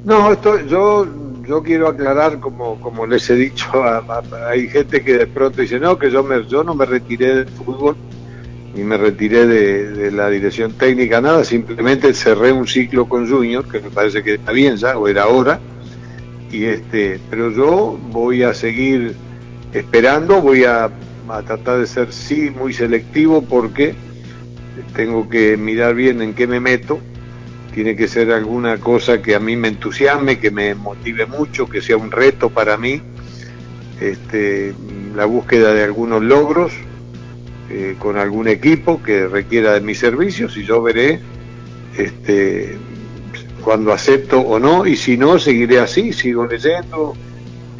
No 0.04 0.30
esto, 0.32 0.60
yo 0.66 1.06
yo 1.48 1.62
quiero 1.62 1.88
aclarar 1.88 2.40
como 2.40 2.78
como 2.78 3.06
les 3.06 3.28
he 3.30 3.34
dicho 3.36 3.82
a, 3.82 3.98
a, 3.98 4.48
hay 4.50 4.68
gente 4.68 5.02
que 5.02 5.14
de 5.16 5.26
pronto 5.26 5.62
dice 5.62 5.80
no 5.80 5.98
que 5.98 6.10
yo 6.10 6.22
me 6.22 6.46
yo 6.46 6.62
no 6.62 6.74
me 6.74 6.84
retiré 6.84 7.36
del 7.36 7.48
fútbol 7.48 7.96
y 8.76 8.82
me 8.82 8.96
retiré 8.96 9.46
de, 9.46 10.10
la 10.10 10.28
dirección 10.28 10.72
técnica, 10.72 11.20
nada, 11.20 11.44
simplemente 11.44 12.12
cerré 12.12 12.52
un 12.52 12.66
ciclo 12.66 13.08
con 13.08 13.28
Junior, 13.28 13.66
que 13.68 13.80
me 13.80 13.90
parece 13.90 14.22
que 14.22 14.34
está 14.34 14.52
bien 14.52 14.76
ya, 14.76 14.98
o 14.98 15.06
era 15.06 15.28
hora, 15.28 15.60
y 16.50 16.64
este, 16.64 17.20
pero 17.30 17.50
yo 17.50 17.98
voy 18.10 18.42
a 18.42 18.52
seguir 18.52 19.14
esperando, 19.72 20.40
voy 20.40 20.64
a, 20.64 20.90
a 21.28 21.42
tratar 21.42 21.78
de 21.78 21.86
ser 21.86 22.12
sí 22.12 22.50
muy 22.50 22.72
selectivo 22.72 23.42
porque 23.42 23.94
tengo 24.94 25.28
que 25.28 25.56
mirar 25.56 25.94
bien 25.94 26.20
en 26.20 26.34
qué 26.34 26.46
me 26.46 26.60
meto, 26.60 26.98
tiene 27.72 27.96
que 27.96 28.08
ser 28.08 28.30
alguna 28.30 28.78
cosa 28.78 29.20
que 29.20 29.34
a 29.34 29.40
mí 29.40 29.56
me 29.56 29.68
entusiasme, 29.68 30.38
que 30.38 30.50
me 30.50 30.74
motive 30.74 31.26
mucho, 31.26 31.68
que 31.68 31.80
sea 31.80 31.96
un 31.96 32.10
reto 32.10 32.50
para 32.50 32.76
mí, 32.76 33.00
este, 34.00 34.74
la 35.14 35.24
búsqueda 35.26 35.74
de 35.74 35.82
algunos 35.82 36.22
logros, 36.22 36.72
eh, 37.70 37.96
con 37.98 38.18
algún 38.18 38.46
equipo 38.46 39.02
que 39.02 39.26
requiera 39.26 39.72
de 39.72 39.80
mis 39.80 39.98
servicios 39.98 40.54
y 40.58 40.64
yo 40.64 40.82
veré 40.82 41.20
este, 41.96 42.76
cuando 43.62 43.90
acepto 43.90 44.40
o 44.40 44.58
no 44.58 44.86
y 44.86 44.96
si 44.96 45.16
no 45.16 45.38
seguiré 45.38 45.80
así, 45.80 46.12
sigo 46.12 46.46
leyendo, 46.46 47.14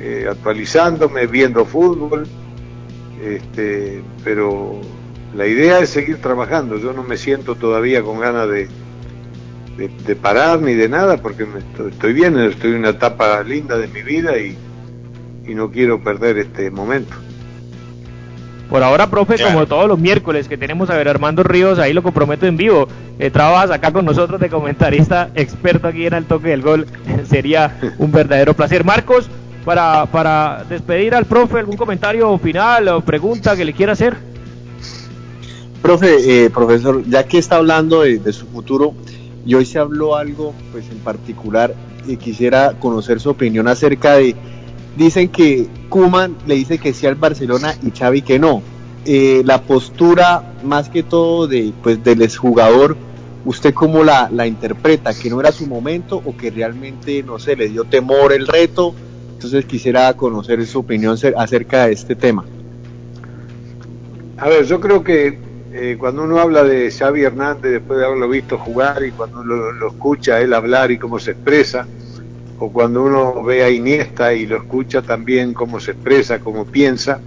eh, 0.01 0.27
actualizándome, 0.31 1.27
viendo 1.27 1.67
fútbol, 1.67 2.27
este, 3.23 4.03
pero 4.25 4.81
la 5.37 5.47
idea 5.47 5.81
es 5.81 5.91
seguir 5.91 6.17
trabajando, 6.17 6.79
yo 6.79 6.95
no 6.95 7.03
me 7.03 7.19
siento 7.19 7.55
todavía 7.55 8.03
con 8.03 8.21
ganas 8.21 8.49
de, 8.49 8.69
parar 10.23 10.63
ni 10.63 10.73
de 10.73 10.89
nada 10.89 11.19
porque 11.19 11.45
me 11.45 11.59
estoy, 11.59 11.91
estoy, 11.91 12.13
bien, 12.15 12.39
estoy 12.39 12.71
en 12.71 12.79
una 12.79 12.91
etapa 12.91 13.43
linda 13.43 13.77
de 13.77 13.89
mi 13.89 14.03
vida 14.03 14.39
y 14.39 14.57
no 15.55 15.71
quiero 15.71 16.03
perder 16.03 16.39
este 16.39 16.71
momento. 16.71 17.15
Por 18.69 18.83
ahora, 18.83 19.11
profe, 19.11 19.35
claro. 19.35 19.53
como 19.53 19.67
todos 19.67 19.89
los 19.89 19.99
miércoles 19.99 20.49
que 20.49 20.57
tenemos 20.57 20.89
a 20.91 20.95
ver 20.95 21.09
Armando 21.09 21.43
Ríos, 21.43 21.79
ahí 21.79 21.93
lo 21.93 22.03
comprometo 22.03 22.47
en 22.47 22.57
vivo. 22.57 22.89
Eh, 23.19 23.31
trabajas 23.31 23.71
acá 23.71 23.93
con 23.93 24.05
nosotros 24.05 24.41
de 24.41 24.49
comentarista 24.49 25.31
experto 25.35 25.89
aquí 25.89 26.07
en 26.07 26.15
el 26.15 26.25
toque 26.25 26.49
del 26.49 26.63
gol. 26.63 26.87
Sería 27.29 27.79
un 27.99 28.11
verdadero 28.11 28.55
placer. 28.55 28.85
Marcos, 28.85 29.29
para, 29.65 30.07
para 30.07 30.65
despedir 30.69 31.15
al 31.15 31.27
profe, 31.27 31.59
¿algún 31.59 31.77
comentario 31.77 32.37
final 32.39 32.89
o 32.89 33.01
pregunta 33.01 33.57
que 33.57 33.65
le 33.65 33.73
quiera 33.73 33.93
hacer? 33.93 34.17
Profe, 35.83 36.45
eh, 36.45 36.51
profesor, 36.51 37.05
ya 37.07 37.25
que 37.25 37.39
está 37.39 37.57
hablando 37.57 38.01
de, 38.01 38.19
de, 38.19 38.33
su 38.33 38.47
futuro, 38.47 38.95
y 39.45 39.55
hoy 39.55 39.67
se 39.67 39.79
habló 39.79 40.17
algo, 40.17 40.55
pues 40.73 40.89
en 40.91 40.99
particular, 40.99 41.75
y 42.07 42.17
quisiera 42.17 42.73
conocer 42.79 43.21
su 43.21 43.31
opinión 43.31 43.69
acerca 43.69 44.15
de 44.15 44.35
dicen 44.97 45.29
que 45.29 45.67
Kuman 45.89 46.37
le 46.47 46.55
dice 46.55 46.79
que 46.79 46.93
sí 46.93 47.07
al 47.07 47.15
Barcelona 47.15 47.75
y 47.83 47.91
Xavi 47.91 48.23
que 48.23 48.39
no. 48.39 48.63
Eh, 49.07 49.43
la 49.45 49.63
postura 49.63 50.55
más 50.63 50.89
que 50.89 51.03
todo 51.03 51.47
de 51.47 51.73
pues 51.83 52.03
del 52.03 52.23
exjugador, 52.23 52.97
¿usted 53.45 53.75
cómo 53.75 54.03
la, 54.03 54.31
la 54.33 54.47
interpreta? 54.47 55.13
¿Que 55.13 55.29
no 55.29 55.41
era 55.41 55.53
su 55.53 55.67
momento 55.67 56.23
o 56.25 56.37
que 56.37 56.51
realmente, 56.51 57.23
no 57.23 57.39
sé, 57.39 57.57
le 57.57 57.69
dio 57.69 57.85
temor 57.85 58.33
el 58.33 58.47
reto? 58.47 58.95
Entonces 59.35 59.67
quisiera 59.67 60.13
conocer 60.15 60.65
su 60.67 60.79
opinión 60.79 61.19
acerca 61.37 61.87
de 61.87 61.93
este 61.93 62.15
tema. 62.15 62.45
A 64.39 64.49
ver, 64.49 64.65
yo 64.65 64.81
creo 64.81 65.05
que 65.05 65.39
eh, 65.73 65.97
cuando 65.99 66.23
uno 66.23 66.39
habla 66.39 66.65
de 66.65 66.91
Xavi 66.91 67.23
Hernández 67.23 67.73
después 67.73 67.99
de 67.99 68.07
haberlo 68.07 68.29
visto 68.29 68.57
jugar 68.57 69.05
y 69.05 69.11
cuando 69.11 69.45
lo, 69.45 69.73
lo 69.73 69.89
escucha 69.89 70.41
él 70.41 70.55
hablar 70.55 70.91
y 70.91 70.99
cómo 70.99 71.19
se 71.19 71.33
expresa, 71.33 71.87
o 72.59 72.71
cuando 72.71 73.03
uno 73.03 73.43
ve 73.43 73.65
a 73.65 73.71
Iniesta 73.71 74.33
y 74.33 74.47
lo 74.47 74.57
escucha 74.57 75.03
también 75.03 75.55
cómo 75.55 75.81
se 75.81 75.93
expresa, 75.93 76.39
cómo 76.39 76.65
piensa, 76.65 77.21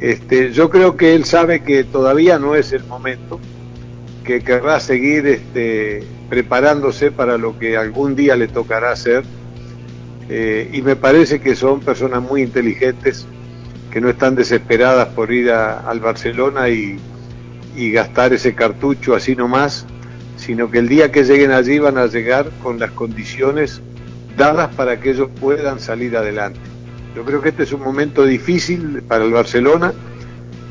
este, 0.00 0.52
yo 0.52 0.70
creo 0.70 0.96
que 0.96 1.14
él 1.14 1.24
sabe 1.24 1.60
que 1.60 1.84
todavía 1.84 2.38
no 2.38 2.54
es 2.54 2.72
el 2.72 2.84
momento, 2.84 3.40
que 4.24 4.40
querrá 4.40 4.78
seguir 4.80 5.26
este, 5.26 6.04
preparándose 6.28 7.10
para 7.10 7.36
lo 7.36 7.58
que 7.58 7.76
algún 7.76 8.14
día 8.14 8.36
le 8.36 8.48
tocará 8.48 8.92
hacer. 8.92 9.24
Eh, 10.30 10.70
y 10.72 10.82
me 10.82 10.94
parece 10.94 11.40
que 11.40 11.56
son 11.56 11.80
personas 11.80 12.22
muy 12.22 12.42
inteligentes, 12.42 13.26
que 13.90 14.00
no 14.00 14.10
están 14.10 14.34
desesperadas 14.34 15.08
por 15.08 15.32
ir 15.32 15.50
a, 15.50 15.80
al 15.80 16.00
Barcelona 16.00 16.68
y, 16.68 16.98
y 17.74 17.90
gastar 17.90 18.34
ese 18.34 18.54
cartucho 18.54 19.14
así 19.14 19.34
nomás, 19.34 19.86
sino 20.36 20.70
que 20.70 20.78
el 20.78 20.88
día 20.88 21.10
que 21.10 21.24
lleguen 21.24 21.50
allí 21.50 21.78
van 21.78 21.98
a 21.98 22.06
llegar 22.06 22.50
con 22.62 22.78
las 22.78 22.90
condiciones 22.92 23.80
dadas 24.36 24.74
para 24.74 25.00
que 25.00 25.10
ellos 25.10 25.28
puedan 25.40 25.80
salir 25.80 26.16
adelante. 26.16 26.60
Yo 27.14 27.24
creo 27.24 27.40
que 27.42 27.48
este 27.50 27.64
es 27.64 27.72
un 27.72 27.80
momento 27.80 28.24
difícil 28.24 29.02
para 29.02 29.24
el 29.24 29.32
Barcelona. 29.32 29.92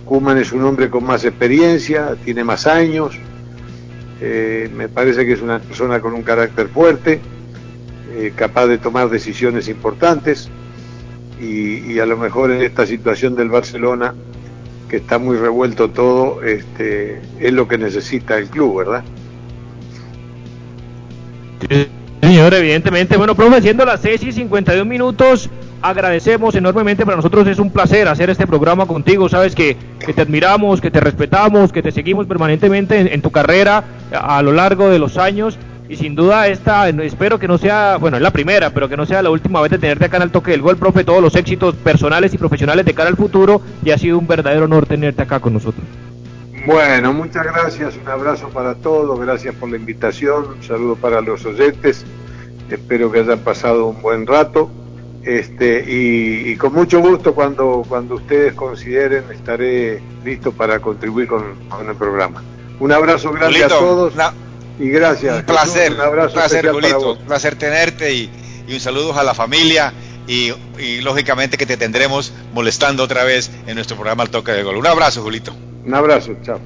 Kuman 0.06 0.38
es 0.38 0.54
un 0.54 0.64
hombre 0.64 0.90
con 0.90 1.04
más 1.04 1.26
experiencia, 1.26 2.16
tiene 2.24 2.44
más 2.44 2.66
años, 2.66 3.18
eh, 4.20 4.70
me 4.76 4.90
parece 4.90 5.26
que 5.26 5.34
es 5.34 5.42
una 5.42 5.60
persona 5.60 6.00
con 6.00 6.14
un 6.14 6.24
carácter 6.24 6.70
fuerte, 6.70 7.20
eh, 8.14 8.34
capaz 8.36 8.68
de 8.68 8.78
tomar 8.78 9.10
decisiones 9.10 9.68
importantes 9.68 10.50
y, 11.40 12.00
a 12.00 12.06
lo 12.06 12.18
mejor 12.18 12.52
en 12.52 12.62
esta 12.62 12.86
situación 12.88 13.36
del 13.36 13.50
Barcelona, 13.50 14.16
que 14.90 14.98
está 14.98 15.20
muy 15.20 15.38
revuelto 15.38 15.90
todo, 15.90 16.42
este, 16.42 17.22
es 17.40 17.54
lo 17.54 17.68
que 17.68 17.78
necesita 17.78 18.38
el 18.38 18.48
club, 18.50 18.80
¿verdad? 18.80 19.04
Señor, 22.22 22.54
evidentemente. 22.54 23.16
Bueno, 23.16 23.36
profe, 23.36 23.62
siendo 23.62 23.86
las 23.86 24.02
6 24.02 24.24
y 24.24 24.32
51 24.32 24.86
minutos, 24.86 25.50
agradecemos 25.82 26.56
enormemente. 26.56 27.06
Para 27.06 27.18
nosotros 27.18 27.48
es 27.48 27.60
un 27.60 27.72
placer 27.72 28.08
hacer 28.08 28.30
este 28.30 28.48
programa 28.48 28.86
contigo. 28.88 29.30
Sabes 29.30 29.54
que, 29.54 29.78
que 30.00 30.14
te 30.14 30.22
admiramos, 30.22 30.82
que 30.82 30.90
te 30.90 31.00
respetamos, 31.00 31.72
que 31.72 31.84
te 31.84 31.92
seguimos 31.92 32.26
permanentemente 32.26 33.00
en, 33.00 33.08
en, 33.08 33.22
tu 33.22 33.30
carrera 33.30 33.84
a, 34.12 34.38
a 34.38 34.42
lo 34.42 34.52
largo 34.52 34.90
de 34.90 35.00
los 35.00 35.18
años. 35.18 35.58
Y 35.90 35.96
sin 35.96 36.16
duda 36.16 36.48
esta, 36.48 36.90
espero 36.90 37.40
que 37.40 37.48
no 37.48 37.58
sea, 37.58 37.96
bueno, 37.98 38.18
es 38.18 38.24
la 38.24 38.32
primera, 38.32 38.72
pero 38.72 38.90
que 38.90 38.98
no 38.98 39.06
sea 39.06 39.22
la 39.22 39.30
última 39.30 39.62
vez 39.62 39.72
de 39.72 39.78
tenerte 39.78 40.06
acá 40.06 40.18
en 40.18 40.24
el 40.24 40.32
toque 40.32 40.52
del 40.52 40.62
gol, 40.62 40.76
profe, 40.76 41.06
todos 41.06 41.22
los 41.22 41.34
éxitos 41.36 41.76
personales 41.76 42.34
y 42.34 42.38
profesionales 42.38 42.86
de 42.86 42.94
cara 42.94 43.10
al 43.10 43.16
futuro. 43.16 43.62
Y 43.86 43.92
ha 43.92 43.98
sido 43.98 44.18
un 44.18 44.28
verdadero 44.28 44.66
honor 44.66 44.86
tenerte 44.86 45.22
acá 45.22 45.40
con 45.40 45.54
nosotros. 45.54 45.86
Bueno, 46.68 47.14
muchas 47.14 47.46
gracias, 47.46 47.96
un 47.96 48.10
abrazo 48.10 48.50
para 48.50 48.76
todos, 48.76 49.18
gracias 49.22 49.56
por 49.56 49.70
la 49.70 49.78
invitación, 49.78 50.48
un 50.50 50.62
saludo 50.62 50.98
para 50.98 51.22
los 51.22 51.46
oyentes, 51.46 52.04
espero 52.70 53.10
que 53.10 53.22
hayan 53.22 53.40
pasado 53.40 53.88
un 53.88 54.02
buen 54.02 54.28
rato. 54.28 54.70
Este, 55.24 55.86
y, 55.88 56.52
y, 56.52 56.58
con 56.58 56.74
mucho 56.74 57.00
gusto 57.00 57.34
cuando, 57.34 57.86
cuando 57.88 58.16
ustedes 58.16 58.54
consideren 58.54 59.24
estaré 59.32 60.02
listo 60.26 60.52
para 60.52 60.80
contribuir 60.80 61.30
con, 61.30 61.56
con 61.70 61.88
el 61.88 61.96
programa. 61.96 62.44
Un 62.82 62.92
abrazo 62.92 63.32
grande 63.32 63.64
a 63.64 63.70
todos 63.70 64.14
una, 64.14 64.34
y 64.78 64.90
gracias. 64.90 65.40
Un 65.40 65.46
placer, 65.46 65.94
un 65.94 66.02
abrazo 66.02 66.28
un 66.28 66.34
placer, 66.34 66.70
Julito, 66.70 67.14
un 67.14 67.26
placer 67.26 67.56
tenerte 67.56 68.14
y, 68.14 68.30
y, 68.68 68.74
un 68.74 68.80
saludo 68.82 69.18
a 69.18 69.24
la 69.24 69.34
familia 69.34 69.94
y, 70.28 70.52
y, 70.78 71.00
lógicamente 71.00 71.56
que 71.58 71.66
te 71.66 71.78
tendremos 71.78 72.34
molestando 72.54 73.04
otra 73.04 73.24
vez 73.24 73.52
en 73.68 73.76
nuestro 73.76 73.96
programa 73.96 74.24
Al 74.24 74.30
Toque 74.30 74.52
de 74.52 74.64
Gol. 74.64 74.76
Un 74.76 74.88
abrazo, 74.88 75.22
Julito. 75.22 75.54
Un 75.88 75.96
abrazo, 75.96 76.36
chao. 76.44 76.60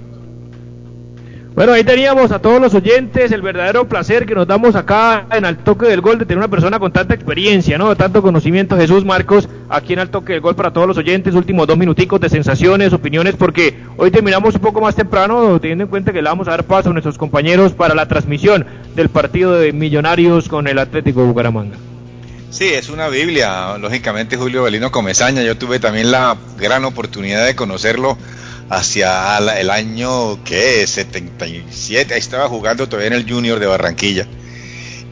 Bueno, 1.53 1.73
ahí 1.73 1.83
teníamos 1.83 2.31
a 2.31 2.39
todos 2.39 2.59
los 2.59 2.73
oyentes 2.73 3.31
el 3.31 3.41
verdadero 3.41 3.87
placer 3.87 4.25
que 4.25 4.33
nos 4.33 4.47
damos 4.47 4.73
acá 4.75 5.27
en 5.31 5.45
Al 5.45 5.57
Toque 5.57 5.85
del 5.85 6.01
Gol 6.01 6.17
de 6.17 6.25
tener 6.25 6.39
una 6.39 6.47
persona 6.47 6.79
con 6.79 6.91
tanta 6.91 7.13
experiencia, 7.13 7.77
¿no? 7.77 7.95
Tanto 7.95 8.21
conocimiento, 8.21 8.77
Jesús 8.77 9.05
Marcos, 9.05 9.47
aquí 9.69 9.93
en 9.93 9.99
Al 9.99 10.09
Toque 10.09 10.33
del 10.33 10.41
Gol 10.41 10.55
para 10.55 10.71
todos 10.71 10.87
los 10.87 10.97
oyentes, 10.97 11.35
últimos 11.35 11.67
dos 11.67 11.77
minuticos 11.77 12.19
de 12.21 12.29
sensaciones, 12.29 12.93
opiniones, 12.93 13.35
porque 13.35 13.77
hoy 13.97 14.09
terminamos 14.09 14.55
un 14.55 14.61
poco 14.61 14.81
más 14.81 14.95
temprano, 14.95 15.59
teniendo 15.59 15.83
en 15.83 15.89
cuenta 15.89 16.13
que 16.13 16.21
le 16.21 16.29
vamos 16.29 16.47
a 16.47 16.51
dar 16.51 16.63
paso 16.63 16.89
a 16.89 16.93
nuestros 16.93 17.17
compañeros 17.17 17.73
para 17.73 17.93
la 17.93 18.07
transmisión 18.07 18.65
del 18.95 19.09
partido 19.09 19.53
de 19.53 19.71
Millonarios 19.73 20.47
con 20.47 20.67
el 20.67 20.79
Atlético 20.79 21.25
Bucaramanga. 21.25 21.75
Sí, 22.49 22.69
es 22.69 22.89
una 22.89 23.09
Biblia, 23.09 23.77
lógicamente 23.77 24.35
Julio 24.35 24.63
Belino 24.63 24.89
Comezaña, 24.89 25.43
yo 25.43 25.57
tuve 25.57 25.79
también 25.79 26.11
la 26.11 26.37
gran 26.57 26.85
oportunidad 26.85 27.45
de 27.45 27.55
conocerlo 27.55 28.17
hacia 28.71 29.37
el 29.59 29.69
año 29.69 30.41
que 30.45 30.87
77, 30.87 32.13
ahí 32.13 32.19
estaba 32.19 32.47
jugando 32.47 32.87
todavía 32.87 33.07
en 33.07 33.13
el 33.13 33.29
Junior 33.29 33.59
de 33.59 33.65
Barranquilla. 33.65 34.25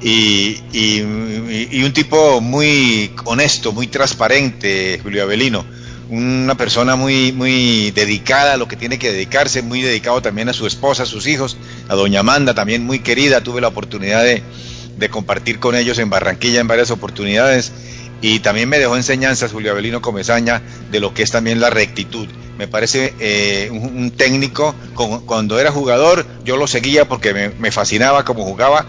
Y, 0.02 0.62
y, 0.72 1.68
y, 1.70 1.84
un 1.84 1.92
tipo 1.92 2.40
muy 2.40 3.12
honesto, 3.26 3.74
muy 3.74 3.88
transparente, 3.88 4.98
Julio 5.04 5.24
Avelino, 5.24 5.66
una 6.10 6.56
persona 6.56 6.96
muy, 6.96 7.34
muy 7.34 7.92
dedicada 7.92 8.54
a 8.54 8.58
lo 8.58 8.70
que 8.70 8.78
tiene 8.78 8.98
que 8.98 9.12
dedicarse, 9.12 9.62
muy 9.62 9.82
dedicado 9.82 10.22
también 10.22 10.48
a 10.48 10.54
su 10.54 10.66
esposa, 10.66 11.04
a 11.04 11.06
sus 11.06 11.28
hijos, 11.28 11.58
a 11.90 11.96
doña 11.96 12.22
Amanda, 12.22 12.54
también 12.54 12.86
muy 12.86 13.00
querida, 13.00 13.44
tuve 13.44 13.60
la 13.60 13.68
oportunidad 13.68 14.24
de, 14.24 14.42
de 14.98 15.10
compartir 15.10 15.60
con 15.60 15.76
ellos 15.76 16.00
en 16.00 16.10
Barranquilla 16.10 16.62
en 16.62 16.68
varias 16.70 16.92
oportunidades. 16.92 17.74
Y 18.22 18.40
también 18.40 18.70
me 18.70 18.80
dejó 18.80 18.96
enseñanzas 18.96 19.52
Julio 19.52 19.72
Avelino 19.72 20.02
Comezaña 20.02 20.62
de 20.92 21.02
lo 21.02 21.14
que 21.14 21.24
es 21.24 21.32
también 21.32 21.60
la 21.60 21.70
rectitud. 21.70 22.30
Me 22.60 22.68
parece 22.68 23.14
eh, 23.22 23.70
un, 23.72 24.12
técnico, 24.12 24.76
con, 24.94 25.22
cuando 25.22 25.62
era 25.62 25.72
jugador 25.72 26.26
yo 26.44 26.58
lo 26.58 26.68
seguía 26.68 27.08
porque 27.08 27.54
me, 27.58 27.72
fascinaba 27.72 28.26
como 28.26 28.44
jugaba, 28.44 28.86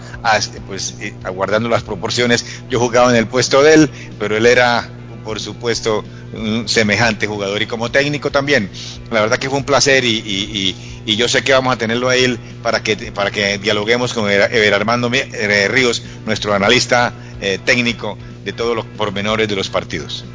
pues 0.67 0.95
eh, 0.99 1.13
aguardando 1.23 1.69
las 1.69 1.81
proporciones, 1.81 2.45
yo 2.69 2.81
jugaba 2.81 3.11
en 3.11 3.15
el 3.15 3.27
puesto 3.27 3.63
de 3.63 3.75
él, 3.75 3.89
pero 4.19 4.35
él 4.35 4.45
era 4.45 4.89
por 5.23 5.39
supuesto 5.39 6.03
un 6.33 6.67
semejante 6.67 7.27
jugador 7.27 7.61
y 7.61 7.65
como 7.65 7.89
técnico 7.89 8.29
también. 8.29 8.69
La 9.09 9.21
verdad 9.21 9.39
que 9.39 9.49
fue 9.49 9.59
un 9.59 9.63
placer 9.63 10.03
y 10.03 10.75
yo 11.05 11.29
sé 11.29 11.41
que 11.41 11.53
vamos 11.53 11.73
a 11.73 11.77
tenerlo 11.77 12.09
a 12.09 12.17
él 12.17 12.39
para 12.61 12.83
que, 12.83 12.97
para 13.13 13.31
que 13.31 13.57
dialoguemos 13.57 14.13
con 14.13 14.29
Ever 14.29 14.73
Armando 14.73 15.09
Ríos, 15.69 16.03
nuestro 16.25 16.53
analista 16.53 17.13
eh, 17.39 17.57
técnico 17.63 18.17
de 18.43 18.51
todos 18.51 18.75
los 18.75 18.85
pormenores 18.85 19.47
de 19.47 19.55
los 19.55 19.69
partidos. 19.69 20.25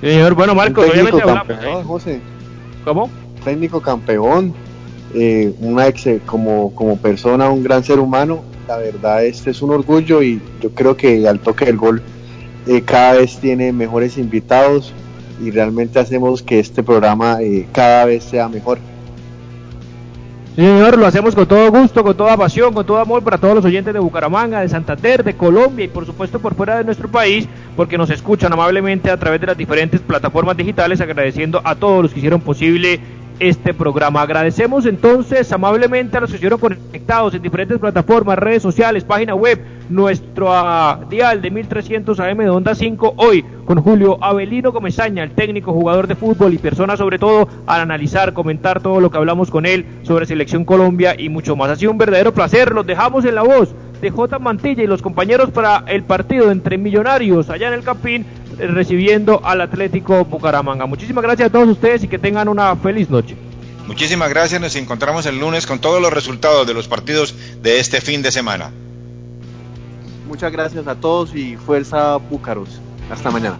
Señor, 0.00 0.34
bueno, 0.34 0.54
Marcos, 0.54 0.88
obviamente 0.90 1.20
campeón, 1.20 1.84
José. 1.84 2.20
¿Cómo? 2.84 3.10
Técnico 3.44 3.80
campeón, 3.80 4.54
eh, 5.14 5.52
una 5.60 5.86
ex, 5.88 6.08
como, 6.24 6.74
como 6.74 6.96
persona, 6.96 7.50
un 7.50 7.62
gran 7.62 7.84
ser 7.84 7.98
humano. 7.98 8.42
La 8.66 8.76
verdad, 8.76 9.24
este 9.24 9.50
es 9.50 9.60
un 9.62 9.70
orgullo 9.70 10.22
y 10.22 10.40
yo 10.60 10.70
creo 10.70 10.96
que 10.96 11.26
al 11.28 11.40
toque 11.40 11.66
del 11.66 11.76
gol 11.76 12.02
eh, 12.66 12.82
cada 12.82 13.14
vez 13.14 13.38
tiene 13.38 13.72
mejores 13.72 14.16
invitados 14.16 14.92
y 15.42 15.50
realmente 15.50 15.98
hacemos 15.98 16.42
que 16.42 16.60
este 16.60 16.82
programa 16.82 17.38
eh, 17.42 17.66
cada 17.72 18.04
vez 18.04 18.24
sea 18.24 18.48
mejor. 18.48 18.78
Señor, 20.60 20.98
lo 20.98 21.06
hacemos 21.06 21.34
con 21.34 21.46
todo 21.46 21.70
gusto, 21.70 22.04
con 22.04 22.14
toda 22.14 22.36
pasión, 22.36 22.74
con 22.74 22.84
todo 22.84 22.98
amor 22.98 23.24
para 23.24 23.38
todos 23.38 23.54
los 23.54 23.64
oyentes 23.64 23.94
de 23.94 23.98
Bucaramanga, 23.98 24.60
de 24.60 24.68
Santander, 24.68 25.24
de 25.24 25.32
Colombia 25.32 25.86
y 25.86 25.88
por 25.88 26.04
supuesto 26.04 26.38
por 26.38 26.54
fuera 26.54 26.76
de 26.76 26.84
nuestro 26.84 27.08
país, 27.08 27.48
porque 27.76 27.96
nos 27.96 28.10
escuchan 28.10 28.52
amablemente 28.52 29.10
a 29.10 29.16
través 29.16 29.40
de 29.40 29.46
las 29.46 29.56
diferentes 29.56 30.02
plataformas 30.02 30.58
digitales, 30.58 31.00
agradeciendo 31.00 31.62
a 31.64 31.76
todos 31.76 32.02
los 32.02 32.12
que 32.12 32.18
hicieron 32.18 32.42
posible 32.42 33.00
este 33.40 33.74
programa. 33.74 34.22
Agradecemos 34.22 34.86
entonces 34.86 35.50
amablemente 35.50 36.16
a 36.16 36.20
los 36.20 36.30
que 36.30 36.36
estuvieron 36.36 36.60
conectados 36.60 37.34
en 37.34 37.42
diferentes 37.42 37.78
plataformas, 37.78 38.38
redes 38.38 38.62
sociales, 38.62 39.02
página 39.02 39.34
web, 39.34 39.58
nuestro 39.88 40.50
uh, 40.52 41.08
dial 41.08 41.42
de 41.42 41.50
1300 41.50 42.20
AM 42.20 42.38
de 42.38 42.50
Onda 42.50 42.74
5, 42.74 43.14
hoy 43.16 43.44
con 43.64 43.80
Julio 43.82 44.22
Avelino 44.22 44.72
Comezaña, 44.72 45.24
el 45.24 45.32
técnico 45.32 45.72
jugador 45.72 46.06
de 46.06 46.14
fútbol 46.14 46.54
y 46.54 46.58
persona 46.58 46.96
sobre 46.96 47.18
todo 47.18 47.48
al 47.66 47.80
analizar, 47.80 48.34
comentar 48.34 48.82
todo 48.82 49.00
lo 49.00 49.10
que 49.10 49.16
hablamos 49.16 49.50
con 49.50 49.64
él 49.66 49.86
sobre 50.02 50.26
Selección 50.26 50.64
Colombia 50.64 51.14
y 51.18 51.28
mucho 51.30 51.56
más. 51.56 51.70
Ha 51.70 51.76
sido 51.76 51.90
un 51.90 51.98
verdadero 51.98 52.34
placer, 52.34 52.72
los 52.72 52.86
dejamos 52.86 53.24
en 53.24 53.34
la 53.34 53.42
voz 53.42 53.74
de 54.00 54.10
J. 54.10 54.38
Mantilla 54.38 54.82
y 54.82 54.86
los 54.86 55.02
compañeros 55.02 55.50
para 55.50 55.84
el 55.86 56.02
partido 56.02 56.50
entre 56.50 56.78
Millonarios 56.78 57.50
allá 57.50 57.68
en 57.68 57.74
el 57.74 57.82
Campín 57.82 58.24
recibiendo 58.68 59.40
al 59.44 59.60
Atlético 59.60 60.24
Bucaramanga. 60.24 60.86
Muchísimas 60.86 61.22
gracias 61.22 61.48
a 61.48 61.52
todos 61.52 61.68
ustedes 61.68 62.04
y 62.04 62.08
que 62.08 62.18
tengan 62.18 62.48
una 62.48 62.76
feliz 62.76 63.10
noche. 63.10 63.36
Muchísimas 63.86 64.30
gracias, 64.30 64.60
nos 64.60 64.76
encontramos 64.76 65.26
el 65.26 65.40
lunes 65.40 65.66
con 65.66 65.80
todos 65.80 66.00
los 66.00 66.12
resultados 66.12 66.66
de 66.66 66.74
los 66.74 66.86
partidos 66.86 67.34
de 67.60 67.80
este 67.80 68.00
fin 68.00 68.22
de 68.22 68.30
semana. 68.30 68.70
Muchas 70.28 70.52
gracias 70.52 70.86
a 70.86 70.94
todos 70.94 71.34
y 71.34 71.56
fuerza 71.56 72.16
Búcaros. 72.16 72.80
Hasta 73.10 73.32
mañana. 73.32 73.58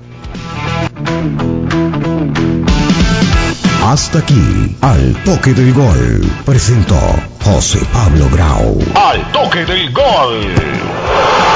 Hasta 3.83 4.21
aquí, 4.21 4.77
al 4.83 5.15
toque 5.25 5.53
del 5.53 5.73
gol, 5.73 6.21
presentó 6.45 7.01
José 7.43 7.81
Pablo 7.93 8.29
Grau. 8.31 8.79
Al 8.95 9.33
toque 9.33 9.65
del 9.65 9.93
gol. 9.93 11.50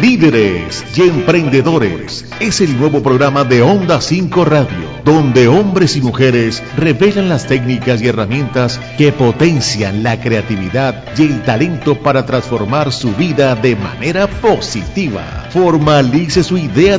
Líderes 0.00 0.84
y 0.94 1.02
emprendedores 1.02 2.26
es 2.38 2.60
el 2.60 2.78
nuevo 2.78 3.02
programa 3.02 3.44
de 3.44 3.62
Onda 3.62 4.00
5 4.00 4.44
Radio, 4.44 5.00
donde 5.04 5.48
hombres 5.48 5.96
y 5.96 6.02
mujeres 6.02 6.62
revelan 6.76 7.30
las 7.30 7.46
técnicas 7.46 8.02
y 8.02 8.08
herramientas 8.08 8.78
que 8.98 9.10
potencian 9.10 10.02
la 10.02 10.20
creatividad 10.20 11.02
y 11.16 11.22
el 11.22 11.42
talento 11.42 11.98
para 11.98 12.26
transformar 12.26 12.92
su 12.92 13.12
vida 13.14 13.54
de 13.54 13.74
manera 13.74 14.26
positiva. 14.26 15.48
Formalice 15.50 16.44
su 16.44 16.58
idea 16.58 16.94